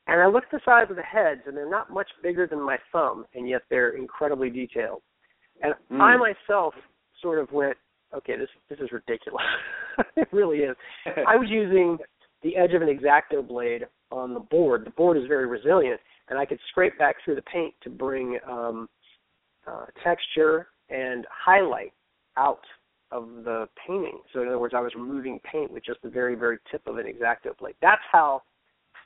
[0.06, 2.60] and I looked at the size of the heads, and they're not much bigger than
[2.60, 5.02] my thumb, and yet they're incredibly detailed.
[5.62, 6.00] And Mm.
[6.00, 6.74] I myself
[7.20, 7.76] sort of went,
[8.12, 9.44] okay, this this is ridiculous.
[10.16, 10.76] it really is.
[11.26, 11.98] I was using
[12.42, 14.84] the edge of an exacto blade on the board.
[14.84, 18.38] The board is very resilient, and I could scrape back through the paint to bring
[18.48, 18.88] um,
[19.66, 21.92] uh, texture and highlight
[22.36, 22.64] out
[23.10, 24.20] of the painting.
[24.32, 26.98] So in other words, I was removing paint with just the very, very tip of
[26.98, 27.74] an exacto blade.
[27.80, 28.42] That's how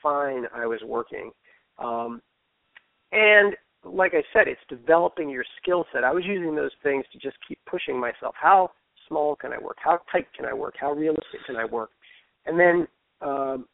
[0.02, 1.31] fine I was working.
[1.78, 2.20] Um,
[3.12, 3.55] and
[3.85, 6.05] like I said, it's developing your skill set.
[6.05, 8.35] I was using those things to just keep pushing myself.
[8.40, 8.70] How
[9.09, 9.77] small can I work?
[9.82, 10.74] How tight can I work?
[10.78, 11.90] How realistic can I work?
[12.47, 12.86] And then,
[13.20, 13.66] um,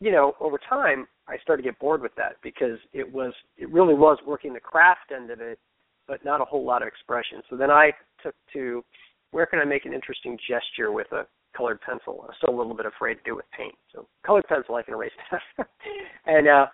[0.00, 3.70] you know, over time, I started to get bored with that because it was, it
[3.70, 5.58] really was working the craft end of it,
[6.06, 7.42] but not a whole lot of expression.
[7.50, 7.90] So then I
[8.22, 8.84] took to
[9.32, 11.26] where can I make an interesting gesture with a
[11.58, 12.24] colored pencil?
[12.26, 13.74] I'm still a little bit afraid to do it with paint.
[13.92, 15.68] So colored pencil, I can erase that.
[16.26, 16.66] and uh,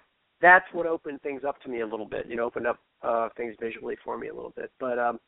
[0.43, 2.27] that's what opened things up to me a little bit.
[2.28, 4.70] You know, opened up uh, things visually for me a little bit.
[4.78, 5.19] But um,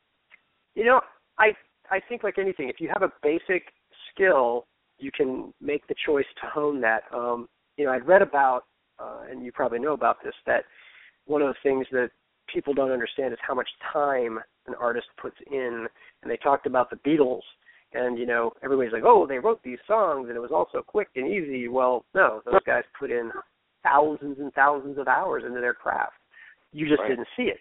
[0.74, 1.00] you know,
[1.38, 1.52] I
[1.90, 3.72] I think like anything, if you have a basic
[4.12, 4.66] skill,
[4.98, 7.02] you can make the choice to hone that.
[7.12, 8.64] Um, you know, I'd read about,
[8.98, 10.64] uh, and you probably know about this, that
[11.26, 12.10] one of the things that
[12.52, 15.86] people don't understand is how much time an artist puts in.
[16.22, 17.42] And they talked about the Beatles,
[17.92, 20.82] and you know, everybody's like, oh, they wrote these songs, and it was all so
[20.82, 21.68] quick and easy.
[21.68, 23.30] Well, no, those guys put in
[23.82, 26.14] thousands and thousands of hours into their craft.
[26.72, 27.10] You just Right.
[27.10, 27.60] didn't see it.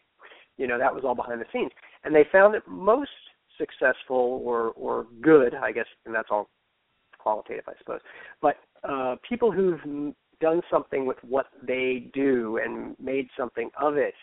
[0.58, 1.72] You know, that was all behind the scenes.
[2.04, 3.12] And they found that most
[3.58, 6.50] successful or or good, I guess, and that's all
[7.18, 8.02] qualitative, I suppose.
[8.42, 14.14] But uh, people who've done something with what they do and made something of it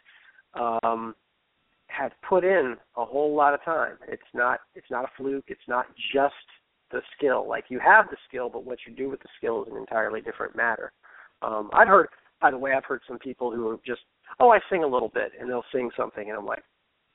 [0.55, 1.15] um,
[1.97, 3.97] have put in a whole lot of time.
[4.09, 5.44] It's not it's not a fluke.
[5.48, 6.35] It's not just
[6.90, 7.48] the skill.
[7.48, 10.20] Like you have the skill, but what you do with the skill is an entirely
[10.20, 10.93] different matter.
[11.43, 12.09] Um, I've heard,
[12.40, 14.02] by the way, I've heard some people who are just,
[14.39, 16.62] oh, I sing a little bit, and they'll sing something, and I'm like,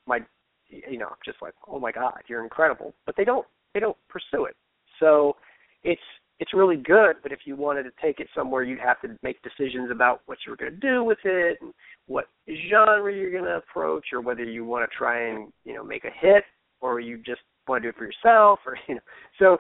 [0.06, 0.20] my,
[0.68, 4.45] you know, just like, oh my God, you're incredible, but they don't they don't pursue
[4.45, 4.56] it.
[4.99, 5.36] So
[5.84, 6.02] it's
[6.40, 9.42] it's really good, but if you wanted to take it somewhere, you'd have to make
[9.42, 11.74] decisions about what you were going to do with it, and
[12.06, 12.26] what
[12.70, 16.06] genre you're going to approach, or whether you want to try and you know make
[16.06, 16.44] a hit,
[16.80, 19.02] or you just want to do it for yourself, or you know.
[19.40, 19.58] So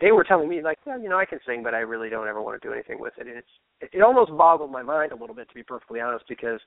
[0.00, 2.26] they were telling me like, well, you know, I can sing, but I really don't
[2.26, 5.16] ever want to do anything with it, and it's it, almost boggled my mind a
[5.16, 6.60] little bit to be perfectly honest, because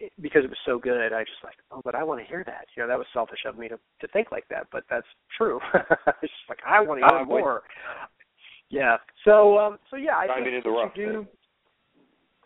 [0.00, 2.42] it, because it was so good, I just like, oh, but I want to hear
[2.46, 2.66] that.
[2.76, 5.06] You know, that was selfish of me to to think like that, but that's
[5.38, 5.60] true.
[5.74, 7.62] it's just like I want to hear with more.
[8.72, 8.96] Yeah.
[9.24, 11.26] So um so yeah, I Diamond think in the that rough, you do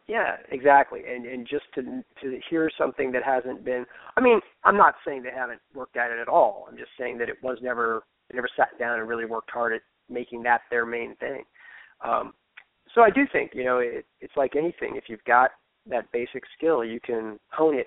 [0.09, 1.03] yeah, exactly.
[1.09, 1.83] And and just to
[2.21, 3.87] to hear something that hasn't been
[4.17, 6.67] I mean, I'm not saying they haven't worked at it at all.
[6.69, 9.73] I'm just saying that it was never they never sat down and really worked hard
[9.73, 11.45] at making that their main thing.
[12.05, 12.35] Um
[12.95, 14.97] so I do think, you know, it it's like anything.
[14.97, 15.53] If you've got
[15.89, 17.87] that basic skill, you can hone it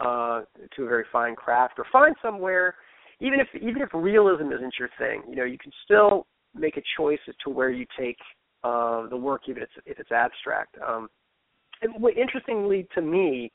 [0.00, 0.42] uh
[0.76, 2.74] to a very fine craft or find somewhere
[3.20, 6.82] even if even if realism isn't your thing, you know, you can still make a
[6.96, 8.18] choice as to where you take
[8.64, 10.76] uh, the work, even if it's, if it's abstract.
[10.86, 11.08] Um,
[11.82, 13.52] and what, interestingly to me,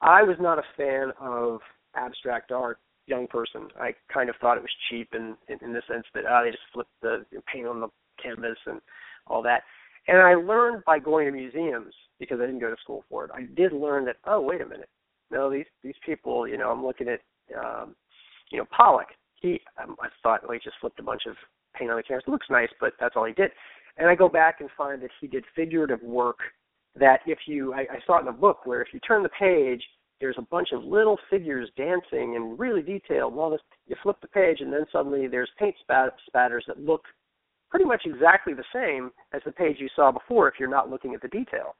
[0.00, 1.60] I was not a fan of
[1.94, 2.78] abstract art.
[3.06, 6.24] Young person, I kind of thought it was cheap in in, in the sense that
[6.28, 7.88] ah, they just flipped the paint on the
[8.22, 8.82] canvas and
[9.26, 9.62] all that.
[10.08, 13.30] And I learned by going to museums because I didn't go to school for it.
[13.32, 14.90] I did learn that oh wait a minute,
[15.30, 17.20] no these these people you know I'm looking at
[17.58, 17.96] um,
[18.50, 19.08] you know Pollock.
[19.40, 21.34] He um, I thought well he just flipped a bunch of
[21.78, 22.24] paint on the canvas.
[22.26, 23.50] It looks nice, but that's all he did.
[23.96, 26.38] And I go back and find that he did figurative work
[26.98, 29.30] that if you I, I saw it in a book where if you turn the
[29.30, 29.82] page
[30.20, 33.34] there's a bunch of little figures dancing and really detailed.
[33.34, 37.02] Well, this, you flip the page and then suddenly there's paint spat, spatters that look
[37.70, 41.14] pretty much exactly the same as the page you saw before if you're not looking
[41.14, 41.76] at the detail.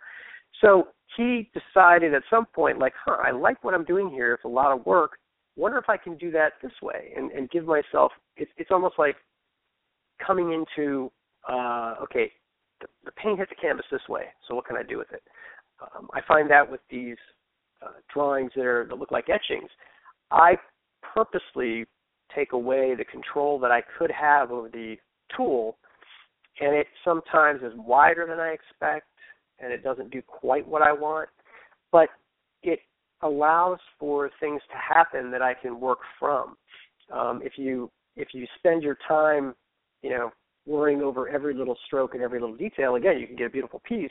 [0.60, 4.34] So he decided at some point, like, huh, I like what I'm doing here.
[4.34, 5.18] It's a lot of work.
[5.56, 8.12] Wonder if I can do that this way and, and give myself.
[8.36, 9.16] It's it's almost like
[10.24, 11.10] coming into
[11.48, 12.30] uh, okay,
[12.80, 14.24] the, the paint hits the canvas this way.
[14.46, 15.22] So what can I do with it?
[15.80, 17.16] Um, I find that with these
[17.82, 19.70] uh, drawings that are that look like etchings,
[20.30, 20.56] I
[21.14, 21.86] purposely
[22.34, 24.96] take away the control that I could have over the
[25.36, 25.76] tool,
[26.60, 29.06] and it sometimes is wider than I expect,
[29.60, 31.28] and it doesn't do quite what I want,
[31.92, 32.08] but
[32.62, 32.80] it
[33.22, 36.56] allows for things to happen that I can work from.
[37.12, 39.54] Um, if you if you spend your time,
[40.02, 40.30] you know,
[40.66, 43.80] worrying over every little stroke and every little detail, again, you can get a beautiful
[43.84, 44.10] piece.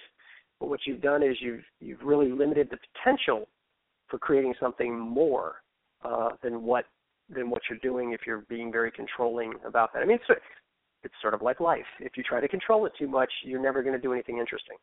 [0.60, 3.48] But what you've done is you've you've really limited the potential
[4.08, 5.56] for creating something more
[6.04, 6.86] uh, than what
[7.30, 10.02] than what you're doing if you're being very controlling about that.
[10.02, 10.40] I mean, it's
[11.04, 11.86] it's sort of like life.
[12.00, 14.78] If you try to control it too much, you're never going to do anything interesting.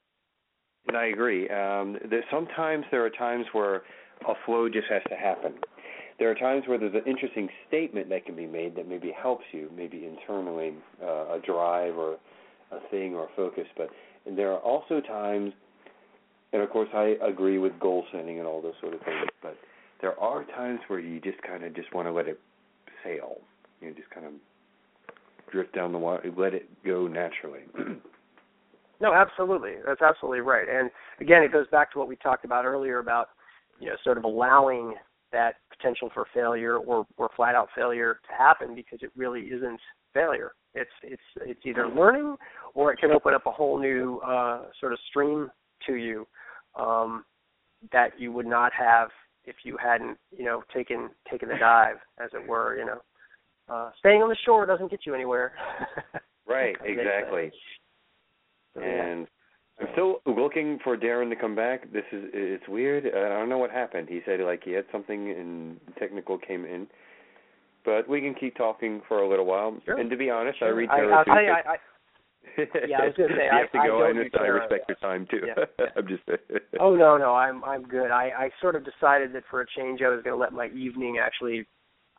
[0.87, 1.49] And I agree.
[1.49, 3.83] Um, there, sometimes there are times where
[4.29, 5.55] a flow just has to happen.
[6.19, 9.45] There are times where there's an interesting statement that can be made that maybe helps
[9.53, 12.19] you, maybe internally, uh, a drive or
[12.71, 13.67] a thing or a focus.
[13.77, 13.89] But
[14.25, 15.53] there are also times,
[16.53, 19.29] and of course I agree with goal setting and all those sort of things.
[19.43, 19.57] But
[20.01, 22.39] there are times where you just kind of just want to let it
[23.03, 23.39] sail.
[23.81, 24.33] You know, just kind of
[25.51, 27.61] drift down the water, let it go naturally.
[29.01, 29.75] no, absolutely.
[29.87, 30.69] That's absolutely right.
[30.69, 33.31] And again, it goes back to what we talked about earlier about
[33.81, 34.95] you know sort of allowing
[35.33, 39.81] that potential for failure or or flat out failure to happen because it really isn't
[40.13, 40.53] failure.
[40.75, 42.37] It's it's it's either learning
[42.75, 45.51] or it can open up a whole new uh, sort of stream
[45.87, 46.27] to you
[46.79, 47.25] um,
[47.93, 49.11] that you would not have
[49.45, 52.77] if you hadn't you know taken taken the dive as it were.
[52.79, 53.01] You know,
[53.69, 55.53] uh, staying on the shore doesn't get you anywhere.
[56.47, 56.77] right.
[56.85, 57.51] Exactly.
[58.75, 59.29] So, and
[59.81, 61.93] I'm still looking for Darren to come back.
[61.93, 63.07] This is it's weird.
[63.07, 64.09] I don't know what happened.
[64.09, 66.87] He said like he had something and technical came in,
[67.85, 69.77] but we can keep talking for a little while.
[69.85, 69.99] Sure.
[69.99, 70.69] And to be honest, sure.
[70.69, 71.31] I read I, I'll too.
[71.33, 71.77] tell you, I, I,
[72.87, 74.03] yeah, I was going to say you have to I, go.
[74.03, 74.45] I, I.
[74.45, 75.41] I respect your time too.
[75.45, 75.87] Yeah, yeah.
[75.97, 76.23] I'm just.
[76.79, 78.13] oh no, no, I'm I'm good.
[78.13, 80.69] I I sort of decided that for a change, I was going to let my
[80.69, 81.67] evening actually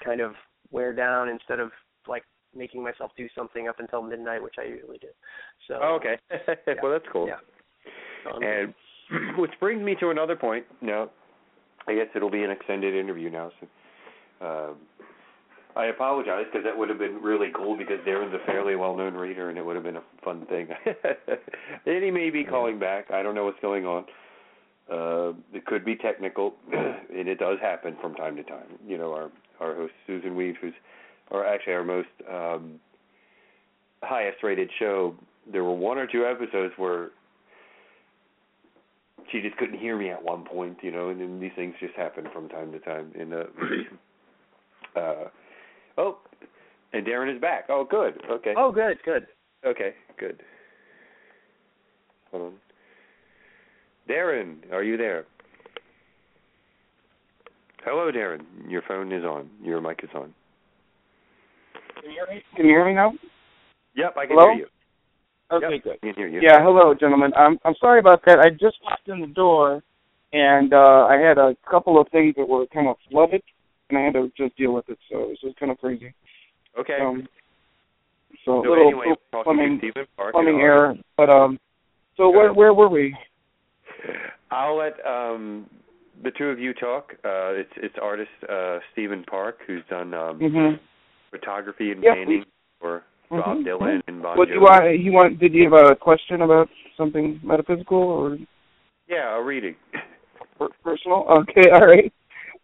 [0.03, 0.33] kind of
[0.71, 1.71] wear down instead of
[2.07, 2.23] like
[2.55, 5.07] making myself do something up until midnight, which I usually do.
[5.67, 5.79] So.
[5.81, 6.17] Oh, okay.
[6.67, 6.73] yeah.
[6.81, 7.27] well, that's cool.
[7.27, 8.33] Yeah.
[8.33, 8.73] Um, And
[9.37, 10.65] which brings me to another point.
[10.81, 11.09] Now,
[11.87, 13.51] I guess it'll be an extended interview now.
[13.59, 14.75] So, um,
[15.75, 19.49] I apologize because that would have been really cool because Darren's a fairly well-known reader
[19.49, 20.69] and it would have been a fun thing.
[21.85, 23.11] and he may be calling back.
[23.11, 24.05] I don't know what's going on.
[24.89, 28.67] Uh, it could be technical, and it does happen from time to time.
[28.87, 30.73] You know, our our host Susun Weed, who's,
[31.31, 32.79] or actually our most um,
[34.03, 35.15] highest-rated show,
[35.51, 37.09] there were one or two episodes where
[39.31, 41.95] she just couldn't hear me at one point, you know, and then these things just
[41.95, 43.11] happen from time to time.
[43.19, 43.43] And uh,
[44.99, 45.29] uh,
[45.97, 46.17] oh,
[46.93, 47.65] and Darren is back.
[47.69, 48.19] Oh, good.
[48.29, 48.53] Okay.
[48.57, 49.27] Oh, good, good.
[49.65, 50.41] Okay, good.
[52.31, 52.53] Hold on.
[54.09, 55.25] Darren, are you there?
[57.83, 58.41] Hello, Darren.
[58.67, 59.49] Your phone is on.
[59.63, 60.33] Your mic is on.
[62.01, 62.43] Can you hear me?
[62.55, 63.13] Can you hear me now?
[63.95, 64.53] Yep, I can Hello?
[64.53, 64.67] hear you.
[65.51, 65.93] Okay, yep, good.
[65.93, 66.41] I can hear you.
[66.41, 67.31] Yeah, hello, gentlemen.
[67.37, 68.39] I'm I'm sorry about that.
[68.39, 69.83] I just walked in the door,
[70.33, 73.43] and uh I had a couple of things that were kind of flooded,
[73.89, 74.97] and I had to just deal with it.
[75.11, 76.13] So it was just kind of crazy.
[76.79, 76.97] Okay.
[76.99, 77.27] Um,
[78.43, 79.79] so, so little, anyway, little plumbing
[80.17, 80.33] Park.
[80.33, 81.59] plumbing and error, but um.
[82.17, 83.15] So where where were we?
[84.51, 85.69] I'll let um
[86.23, 87.13] the two of you talk.
[87.23, 90.79] Uh it's it's artist uh Steven Parke who's done um Mhm.
[91.39, 92.45] Photography and Yeah, painting
[92.79, 93.65] for Bob Mhm.
[93.65, 94.61] Dylan and Bon What you Jovi.
[94.61, 94.99] want?
[94.99, 95.39] You want?
[95.39, 98.37] Did you have a question about something metaphysical or
[99.07, 99.75] Yeah, a reading.
[100.57, 101.25] per- personal?
[101.27, 102.11] Okay, all right.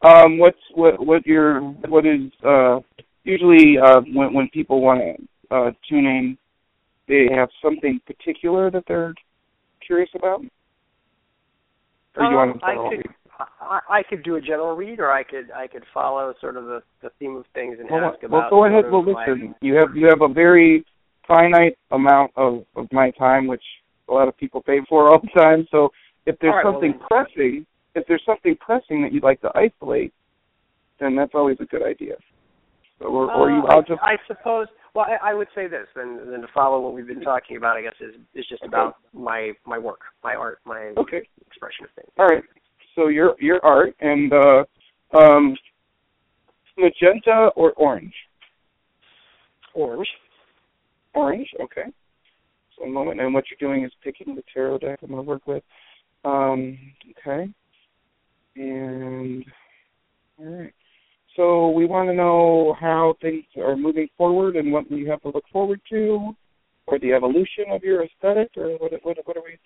[0.04, 2.80] Um, what's what what your what is uh
[3.24, 6.38] usually uh when when people want to uh tune in,
[7.08, 9.14] they have something particular that they're
[9.86, 10.42] curious about.
[12.16, 13.04] Or you want Um, to
[13.40, 13.94] I could?
[13.94, 16.82] I, could do a general read, or I could I could follow sort of the,
[17.02, 18.86] the theme of things and Well, ask well, go ahead.
[18.92, 19.56] Well, listen.
[19.62, 20.86] You have you have a very
[21.28, 23.64] finite amount of of my time, which
[24.10, 25.68] a lot of people pay for all the time.
[25.72, 25.90] So
[26.26, 29.52] if there's right, well something then- pressing, if there's something pressing that you'd like to
[29.56, 30.14] isolate,
[31.00, 32.16] then that's always a good idea.
[33.00, 34.68] So, or, or you, Uh, I'll just I, I suppose.
[34.94, 37.78] Well, I, I would say this, then, then to follow what we've been talking about,
[37.78, 38.68] I guess is is just Okay.
[38.68, 41.22] about my my work, my art, my okay.
[41.48, 42.12] expression of things.
[42.20, 42.44] All right.
[42.96, 44.64] So your your art and uh,
[45.18, 45.56] um,
[46.78, 48.14] magenta or orange?
[49.74, 50.08] Orange.
[51.14, 51.48] Orange.
[51.62, 51.86] Okay.
[52.78, 55.28] So a moment, and what you're doing is picking the tarot deck I'm going to
[55.28, 55.64] work with.
[56.26, 56.78] Um,
[57.12, 57.50] okay.
[58.56, 59.46] And
[60.40, 60.74] all right.
[61.38, 65.30] So we want to know how things are moving forward and what you have to
[65.30, 66.36] look forward to,
[66.88, 68.92] or the evolution of your aesthetic, or what?
[69.04, 69.58] What, what are we?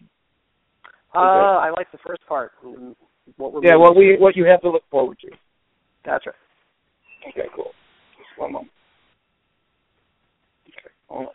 [1.15, 2.51] Uh, I like the first part.
[3.37, 3.75] What we're Yeah.
[3.75, 5.31] What we what you have to look forward to.
[6.05, 6.35] That's right.
[7.29, 7.71] Okay, cool.
[8.17, 8.71] Just one moment.
[10.67, 11.29] Okay, all right.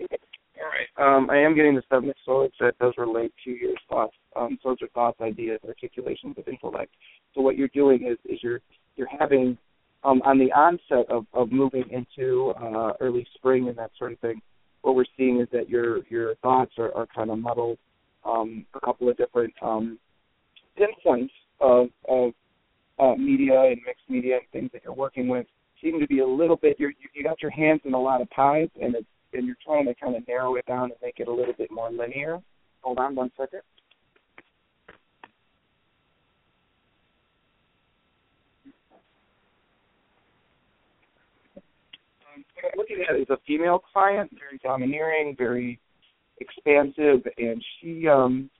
[0.00, 1.16] All right.
[1.16, 4.14] Um, I am getting the seven of swords that does relate to your thoughts.
[4.36, 6.92] Um, swords are thoughts, ideas, articulations of intellect.
[7.34, 8.60] So what you're doing is is you're
[8.96, 9.56] you're having
[10.04, 14.18] um, on the onset of, of moving into uh, early spring and that sort of
[14.20, 14.40] thing,
[14.82, 17.78] what we're seeing is that your your thoughts are, are kind of muddled.
[18.24, 19.98] Um, a couple of different um,
[20.76, 22.32] pinpoints of, of
[22.98, 25.46] uh, media and mixed media and things that you're working with
[25.82, 26.76] seem to be a little bit.
[26.78, 29.56] You're, you you got your hands in a lot of pies, and it's and you're
[29.64, 32.38] trying to kind of narrow it down and make it a little bit more linear.
[32.80, 33.60] Hold on one second.
[42.76, 45.78] Looking at is a female client, very domineering, very
[46.40, 48.50] expansive, and she um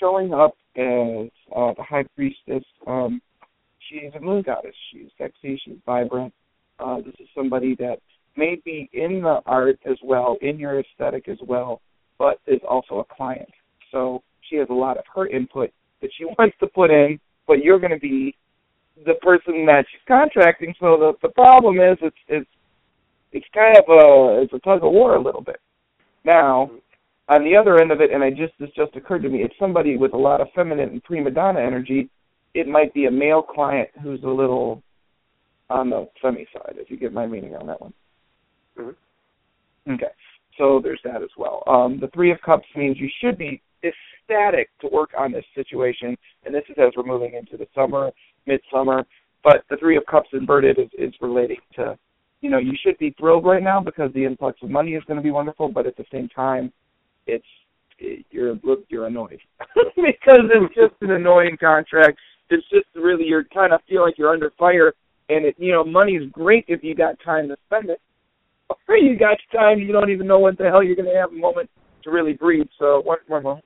[0.00, 2.64] showing up as uh, the high priestess.
[2.86, 3.20] Um,
[3.88, 4.74] she's a moon goddess.
[4.92, 5.60] She's sexy.
[5.64, 6.32] She's vibrant.
[6.78, 7.98] Uh, this is somebody that
[8.36, 11.80] may be in the art as well, in your aesthetic as well,
[12.18, 13.48] but is also a client.
[13.92, 15.70] So she has a lot of her input
[16.00, 18.36] that she wants to put in, but you're going to be
[19.04, 20.74] the person that she's contracting.
[20.80, 22.50] So the the problem is it's it's
[23.32, 25.60] it's kind of a it's a tug of war a little bit.
[26.24, 26.70] Now,
[27.28, 29.54] on the other end of it, and I just this just occurred to me, it's
[29.58, 32.08] somebody with a lot of feminine and prima donna energy.
[32.54, 34.82] It might be a male client who's a little
[35.70, 37.92] on the femi side, if you get my meaning on that one.
[38.76, 38.96] Mhm.
[39.88, 40.10] Okay,
[40.58, 41.62] so there's that as well.
[41.66, 46.18] Um, the Three of Cups means you should be ecstatic to work on this situation,
[46.44, 48.10] and this is as we're moving into the summer,
[48.46, 49.06] midsummer.
[49.42, 51.98] But the Three of Cups inverted is, is relating to,
[52.40, 55.16] you know, you should be thrilled right now because the influx of money is going
[55.16, 56.72] to be wonderful, but at the same time,
[57.26, 57.44] it's
[57.98, 58.58] it, you're
[58.88, 59.40] you're annoyed
[59.96, 62.18] because it's just an annoying contract.
[62.48, 64.94] It's just really you're kind of feel like you're under fire,
[65.28, 68.00] and it you know money's great if you got time to spend it.
[68.88, 71.32] Or you got time, you don't even know when the hell you're going to have
[71.32, 71.68] a moment
[72.04, 72.68] to really breathe.
[72.78, 73.64] So one one moment.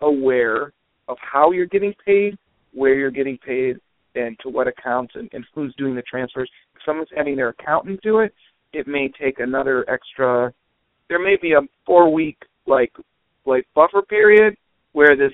[0.00, 0.72] Aware
[1.08, 2.38] of how you're getting paid,
[2.72, 3.78] where you're getting paid,
[4.14, 6.50] and to what accounts, and, and who's doing the transfers.
[6.74, 8.34] If someone's having their accountant do it,
[8.72, 10.52] it may take another extra.
[11.08, 12.92] There may be a four week like
[13.46, 14.56] like buffer period
[14.92, 15.32] where this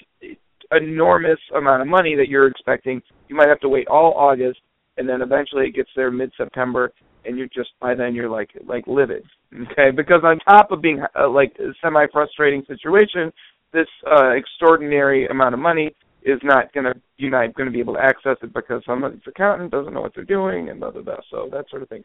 [0.73, 4.61] enormous amount of money that you're expecting, you might have to wait all August,
[4.97, 6.93] and then eventually it gets there mid September,
[7.25, 9.25] and you're just by then you're like like livid,
[9.71, 9.91] okay?
[9.95, 13.33] Because on top of being uh, like a semi frustrating situation,
[13.73, 15.95] this uh, extraordinary amount of money
[16.25, 19.93] is not gonna you're not gonna be able to access it because somebody's accountant doesn't
[19.93, 21.17] know what they're doing and blah blah blah.
[21.31, 22.03] So that sort of thing.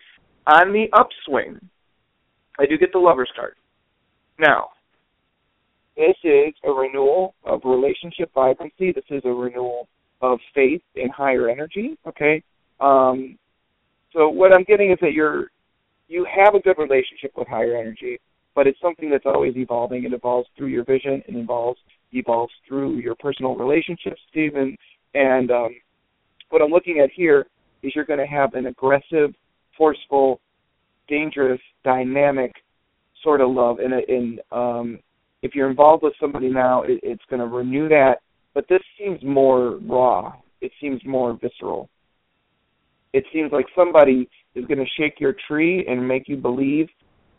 [0.47, 1.59] On the upswing,
[2.59, 3.55] I do get the lovers card.
[4.39, 4.69] Now,
[5.95, 8.91] this is a renewal of relationship vibrancy.
[8.91, 9.87] This is a renewal
[10.21, 11.97] of faith in higher energy.
[12.07, 12.43] Okay.
[12.79, 13.37] Um,
[14.13, 15.47] so what I'm getting is that you're
[16.07, 18.19] you have a good relationship with higher energy,
[18.55, 20.03] but it's something that's always evolving.
[20.05, 21.21] It evolves through your vision.
[21.27, 21.79] It evolves
[22.11, 24.75] evolves through your personal relationships, Steven.
[25.13, 25.75] And um,
[26.49, 27.47] what I'm looking at here
[27.83, 29.33] is you're going to have an aggressive,
[29.77, 30.39] forceful,
[31.07, 32.51] dangerous, dynamic
[33.23, 33.79] sort of love.
[33.79, 34.99] And in um,
[35.41, 38.15] if you're involved with somebody now, it, it's going to renew that.
[38.53, 40.33] But this seems more raw.
[40.61, 41.89] It seems more visceral.
[43.13, 46.87] It seems like somebody is going to shake your tree and make you believe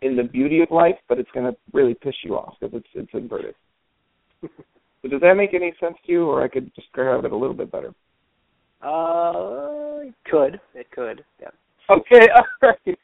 [0.02, 2.88] in the beauty of life, but it's going to really piss you off because it's
[2.94, 3.54] it's inverted.
[4.42, 7.54] So does that make any sense to you, or I could describe it a little
[7.54, 7.92] bit better?
[8.82, 10.60] Uh, it could.
[10.74, 11.24] It could.
[11.40, 11.48] Yeah.
[11.90, 12.98] Okay, all right.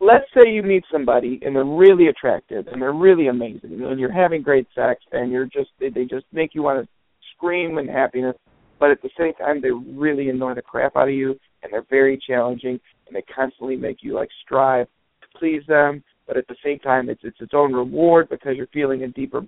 [0.00, 4.12] let's say you meet somebody and they're really attractive and they're really amazing and you're
[4.12, 6.88] having great sex and you're just they, they just make you want to
[7.36, 8.36] scream in happiness,
[8.80, 11.86] but at the same time they really annoy the crap out of you and they're
[11.90, 14.86] very challenging and they constantly make you like strive
[15.20, 18.66] to please them, but at the same time it's it's its own reward because you're
[18.68, 19.42] feeling a deeper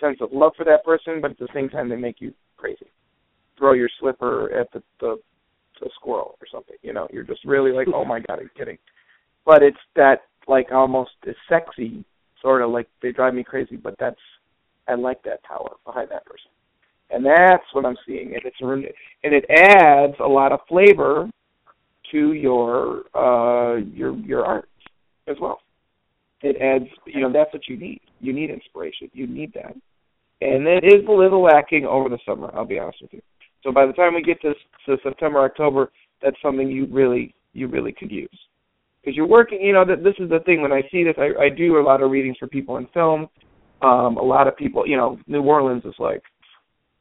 [0.00, 2.86] sense of love for that person, but at the same time they make you crazy.
[3.58, 5.16] Throw your slipper at the the,
[5.80, 6.76] the squirrel or something.
[6.82, 8.78] You know, you're just really like, oh my god, you kidding?
[9.44, 11.10] But it's that like almost
[11.48, 12.04] sexy
[12.40, 14.16] sort of like they drive me crazy, but that's
[14.88, 16.50] I like that power behind that person,
[17.10, 21.30] and that's what I'm seeing, and it's and it adds a lot of flavor
[22.10, 24.68] to your uh your your art
[25.28, 25.60] as well.
[26.42, 28.00] It adds, you know, that's what you need.
[28.22, 29.10] You need inspiration.
[29.12, 29.76] You need that
[30.42, 32.50] and it is a little lacking over the summer.
[32.54, 33.22] I'll be honest with you.
[33.62, 34.54] So by the time we get to,
[34.86, 38.28] to September, October, that's something you really you really could use
[39.00, 39.60] because you're working.
[39.60, 40.62] You know, this is the thing.
[40.62, 43.28] When I see this, I, I do a lot of readings for people in film.
[43.82, 46.22] Um, a lot of people, you know, New Orleans is like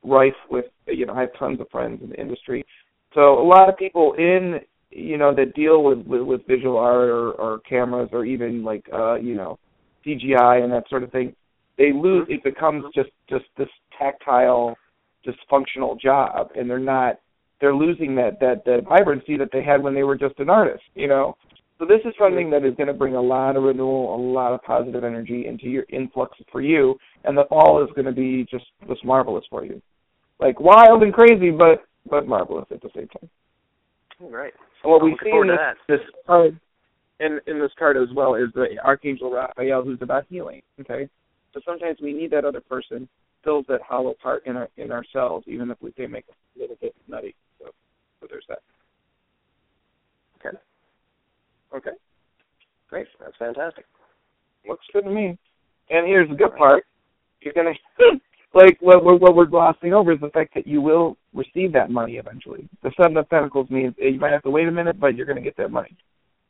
[0.03, 0.65] rife with.
[0.87, 2.65] You know, I have tons of friends in the industry.
[3.13, 4.59] So a lot of people in
[4.91, 8.85] you know that deal with with, with visual art or, or cameras or even like
[8.93, 9.57] uh, you know
[10.05, 11.35] CGI and that sort of thing
[11.77, 14.75] they lose it becomes just just this tactile
[15.25, 16.49] dysfunctional job.
[16.55, 17.19] And they're not
[17.59, 20.83] they're losing that that that vibrancy that they had when they were just an artist
[20.95, 21.35] you know?
[21.79, 24.53] So this is something that is going to bring a lot of renewal a lot
[24.53, 26.95] of positive energy into your influx for you.
[27.23, 29.81] And the fall is going to be just just marvelous for you.
[30.39, 33.29] Like wild and crazy but but marvelous at the same time.
[34.19, 34.53] Right.
[34.83, 35.57] And what I'm we see in this,
[35.87, 36.59] this card
[37.21, 41.07] in in this card as well is the archangel raphael who's about healing okay
[41.53, 43.07] so sometimes we need that other person
[43.43, 46.77] fills that hollow part in our in ourselves, even if we they make a little
[46.81, 47.35] bit nutty.
[47.59, 47.71] So,
[48.19, 48.59] so there's that.
[50.39, 50.57] Okay.
[51.75, 51.97] Okay.
[52.89, 53.07] Great.
[53.19, 53.85] That's fantastic.
[54.67, 55.37] Looks good to me.
[55.89, 56.85] And here's the good part:
[57.41, 57.73] you're gonna
[58.53, 61.89] like what we're what we're glossing over is the fact that you will receive that
[61.89, 62.67] money eventually.
[62.83, 65.41] The seven of pentacles means you might have to wait a minute, but you're gonna
[65.41, 65.95] get that money,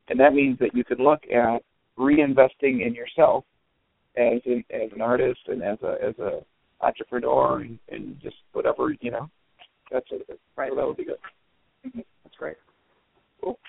[0.09, 1.61] and that means that you can look at
[1.97, 3.43] reinvesting in yourself
[4.17, 6.39] as an as an artist and as a as a
[6.81, 9.29] entrepreneur and, and just whatever you know.
[9.91, 10.39] That's it.
[10.55, 10.71] Right.
[10.71, 11.17] So that would be good.
[11.93, 12.57] That's great.
[13.41, 13.59] Cool.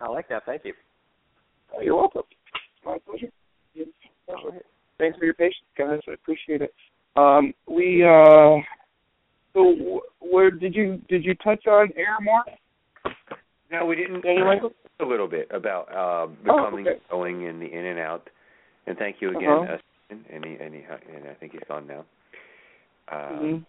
[0.00, 0.44] I like that.
[0.44, 0.74] Thank you.
[1.74, 2.22] Oh, you're welcome.
[2.84, 3.28] My pleasure.
[4.28, 4.62] All right.
[4.98, 6.00] Thanks for your patience, guys.
[6.08, 6.72] I appreciate it.
[7.16, 8.56] Um, we uh,
[9.54, 12.44] so where did you did you touch on air more?
[13.70, 14.24] No, we didn't.
[14.24, 14.72] Any Michael?
[15.00, 17.00] A little bit about uh, Oh, becoming, okay.
[17.10, 18.28] going, and the in and out.
[18.86, 19.74] And thank you again, Uh-huh.
[19.74, 22.04] uh, and he, and, he, and I think he's gone now.
[23.08, 23.66] Uh, Mhm.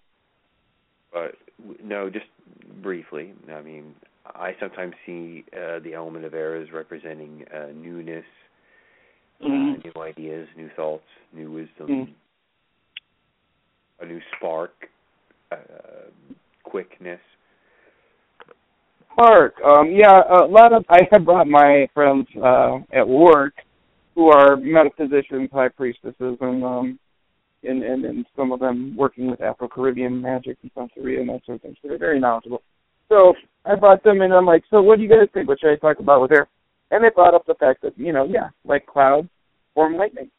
[1.12, 1.36] But
[1.82, 2.28] no, just
[2.82, 3.34] briefly.
[3.52, 3.96] I mean,
[4.26, 8.26] I sometimes see uh, the element of air as representing uh, newness,
[9.42, 9.76] Mhm.
[9.76, 12.14] uh, new ideas, new thoughts, new wisdom, Mm.
[14.00, 14.90] a new spark,
[15.52, 15.58] uh,
[16.64, 17.22] quickness.
[19.18, 23.54] Mark, um, yeah, a lot of I have brought my friends uh, at work
[24.14, 27.00] who are metaphysicians, high priestesses, and um,
[27.64, 31.42] and, and and some of them working with Afro Caribbean magic and Santeria and that
[31.46, 31.76] sort of thing.
[31.82, 32.62] So they're very knowledgeable.
[33.10, 33.34] So
[33.66, 35.48] I brought them and I'm like, so what do you guys think?
[35.48, 36.48] What should I talk about with air?
[36.92, 39.30] And they brought up the fact that you know, yeah, like clouds
[39.74, 40.30] form lightning,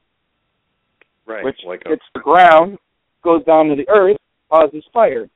[1.27, 1.45] Right.
[1.45, 2.79] which like a, hits the ground,
[3.23, 4.17] goes down to the earth,
[4.51, 5.29] causes fire.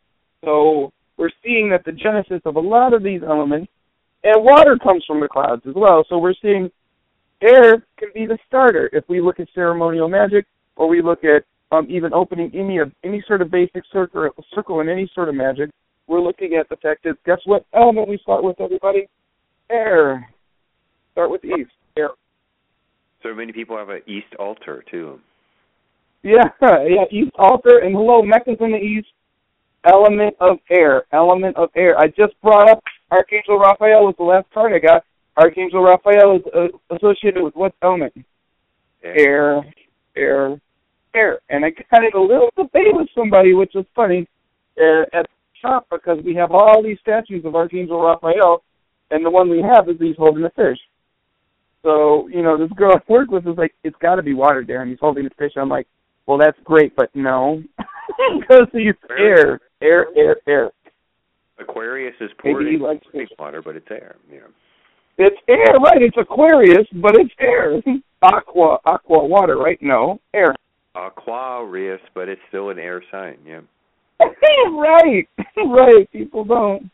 [0.44, 3.70] So we're seeing that the genesis of a lot of these elements,
[4.24, 6.04] and water comes from the clouds as well.
[6.08, 6.70] So we're seeing
[7.40, 11.44] air can be the starter if we look at ceremonial magic, or we look at
[11.72, 15.34] um, even opening any of any sort of basic circle circle in any sort of
[15.34, 15.70] magic.
[16.06, 19.08] We're looking at the fact that guess what element we start with, everybody?
[19.70, 20.28] Air.
[21.12, 21.70] Start with East.
[21.96, 22.10] Air.
[23.22, 25.20] so many people have an east altar too.
[26.22, 29.08] Yeah, yeah, East altar and hello, Mecca's in the East.
[29.84, 31.98] Element of air, element of air.
[31.98, 35.04] I just brought up Archangel Raphael was the last card I got.
[35.36, 38.12] Archangel Raphael is uh, associated with what element?
[39.02, 39.62] Air,
[40.16, 40.60] air,
[41.14, 41.40] air.
[41.48, 44.28] And I got in a little debate with somebody, which was funny,
[44.80, 45.28] uh, at the
[45.60, 48.62] shop because we have all these statues of Archangel Raphael,
[49.10, 50.78] and the one we have is he's holding a fish.
[51.82, 54.62] So, you know, this girl I work with is like, it's got to be water,
[54.62, 54.88] Darren.
[54.88, 55.52] He's holding a fish.
[55.56, 55.88] I'm like,
[56.26, 57.62] well, that's great, but no,
[58.40, 60.70] because he's air, air, air, air.
[61.58, 64.16] Aquarius is Maybe poured likes water, but it's air.
[64.30, 64.38] Know.
[65.18, 66.02] It's air, right?
[66.02, 67.80] It's Aquarius, but it's air.
[68.22, 69.78] Aqua, aqua, water, right?
[69.82, 70.54] No, air.
[70.94, 73.38] Aquarius, but it's still an air sign.
[73.44, 73.60] Yeah.
[74.20, 75.26] right,
[75.56, 76.10] right.
[76.12, 76.90] People don't.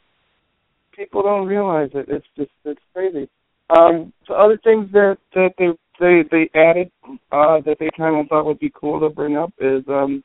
[0.97, 2.07] People don't realize it.
[2.09, 3.29] It's just it's crazy.
[3.77, 5.69] Um, so other things that that they
[6.01, 6.91] they they added
[7.31, 10.25] uh, that they kind of thought would be cool to bring up is um,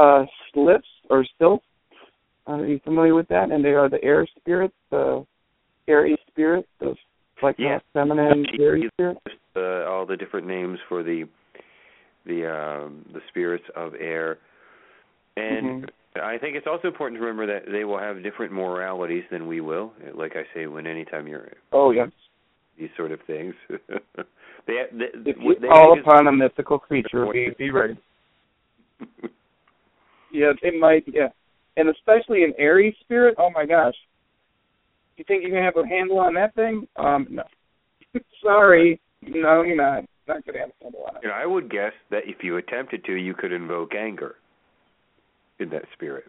[0.00, 0.24] uh,
[0.54, 1.64] sylphs or stilts.
[2.46, 3.50] Uh, are you familiar with that?
[3.50, 5.24] And they are the air spirits, the
[5.88, 6.94] airy spirits, the
[7.42, 7.76] like Yeah.
[7.76, 9.20] uh, feminine airy spirits.
[9.56, 11.26] uh, all the different names for the
[12.24, 14.38] the um, the spirits of air,
[15.36, 15.90] and Mhm.
[16.22, 19.60] I think it's also important to remember that they will have different moralities than we
[19.60, 19.92] will.
[20.14, 22.10] Like I say, when anytime you're Oh yes.
[22.76, 23.54] these sort of things,
[24.66, 27.26] they, they, If you they call upon a mythical creature,
[27.58, 27.96] be ready.
[30.32, 31.04] Yeah, it might.
[31.06, 31.28] Yeah,
[31.76, 33.34] and especially an airy spirit.
[33.38, 33.94] Oh my gosh.
[35.16, 36.86] You think you can have a handle on that thing?
[36.96, 37.42] Um, no.
[38.42, 40.04] Sorry, no, you're not.
[40.26, 41.20] Not gonna have a handle on it.
[41.22, 44.36] You know, I would guess that if you attempted to, you could invoke anger
[45.58, 46.24] in that spirit.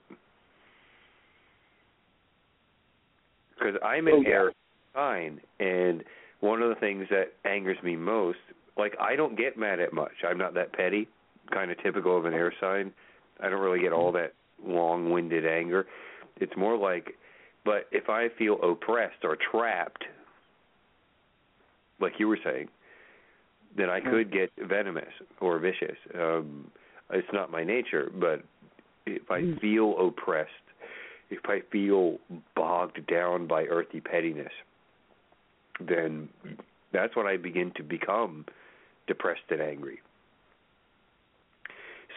[3.57, 4.30] Because I'm an Oh, yeah.
[4.30, 4.53] air
[4.95, 6.03] sign, and
[6.40, 8.40] one of the things that angers me most,
[8.78, 10.23] like I don't get mad at much.
[10.28, 11.07] I'm not that petty,
[11.52, 12.91] kind of typical of an air sign.
[13.41, 14.34] I don't really get all that
[14.65, 15.88] long-winded anger.
[16.38, 17.15] It's more like,
[17.65, 20.03] but if I feel oppressed or trapped,
[21.99, 22.69] like you were saying,
[23.77, 25.97] then I could get venomous or vicious.
[26.13, 26.72] Um,
[27.11, 28.43] it's not my nature, but
[29.05, 29.59] if I Mm.
[29.59, 30.51] feel oppressed,
[31.30, 32.19] if I feel
[32.55, 34.51] bogged down by earthy pettiness,
[35.80, 36.30] then
[36.91, 38.45] that's when I begin to become
[39.07, 40.01] depressed and angry.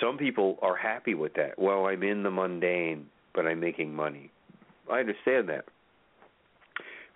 [0.00, 1.58] Some people are happy with that.
[1.58, 4.30] Well, I'm in the mundane, but I'm making money.
[4.90, 5.64] I understand that.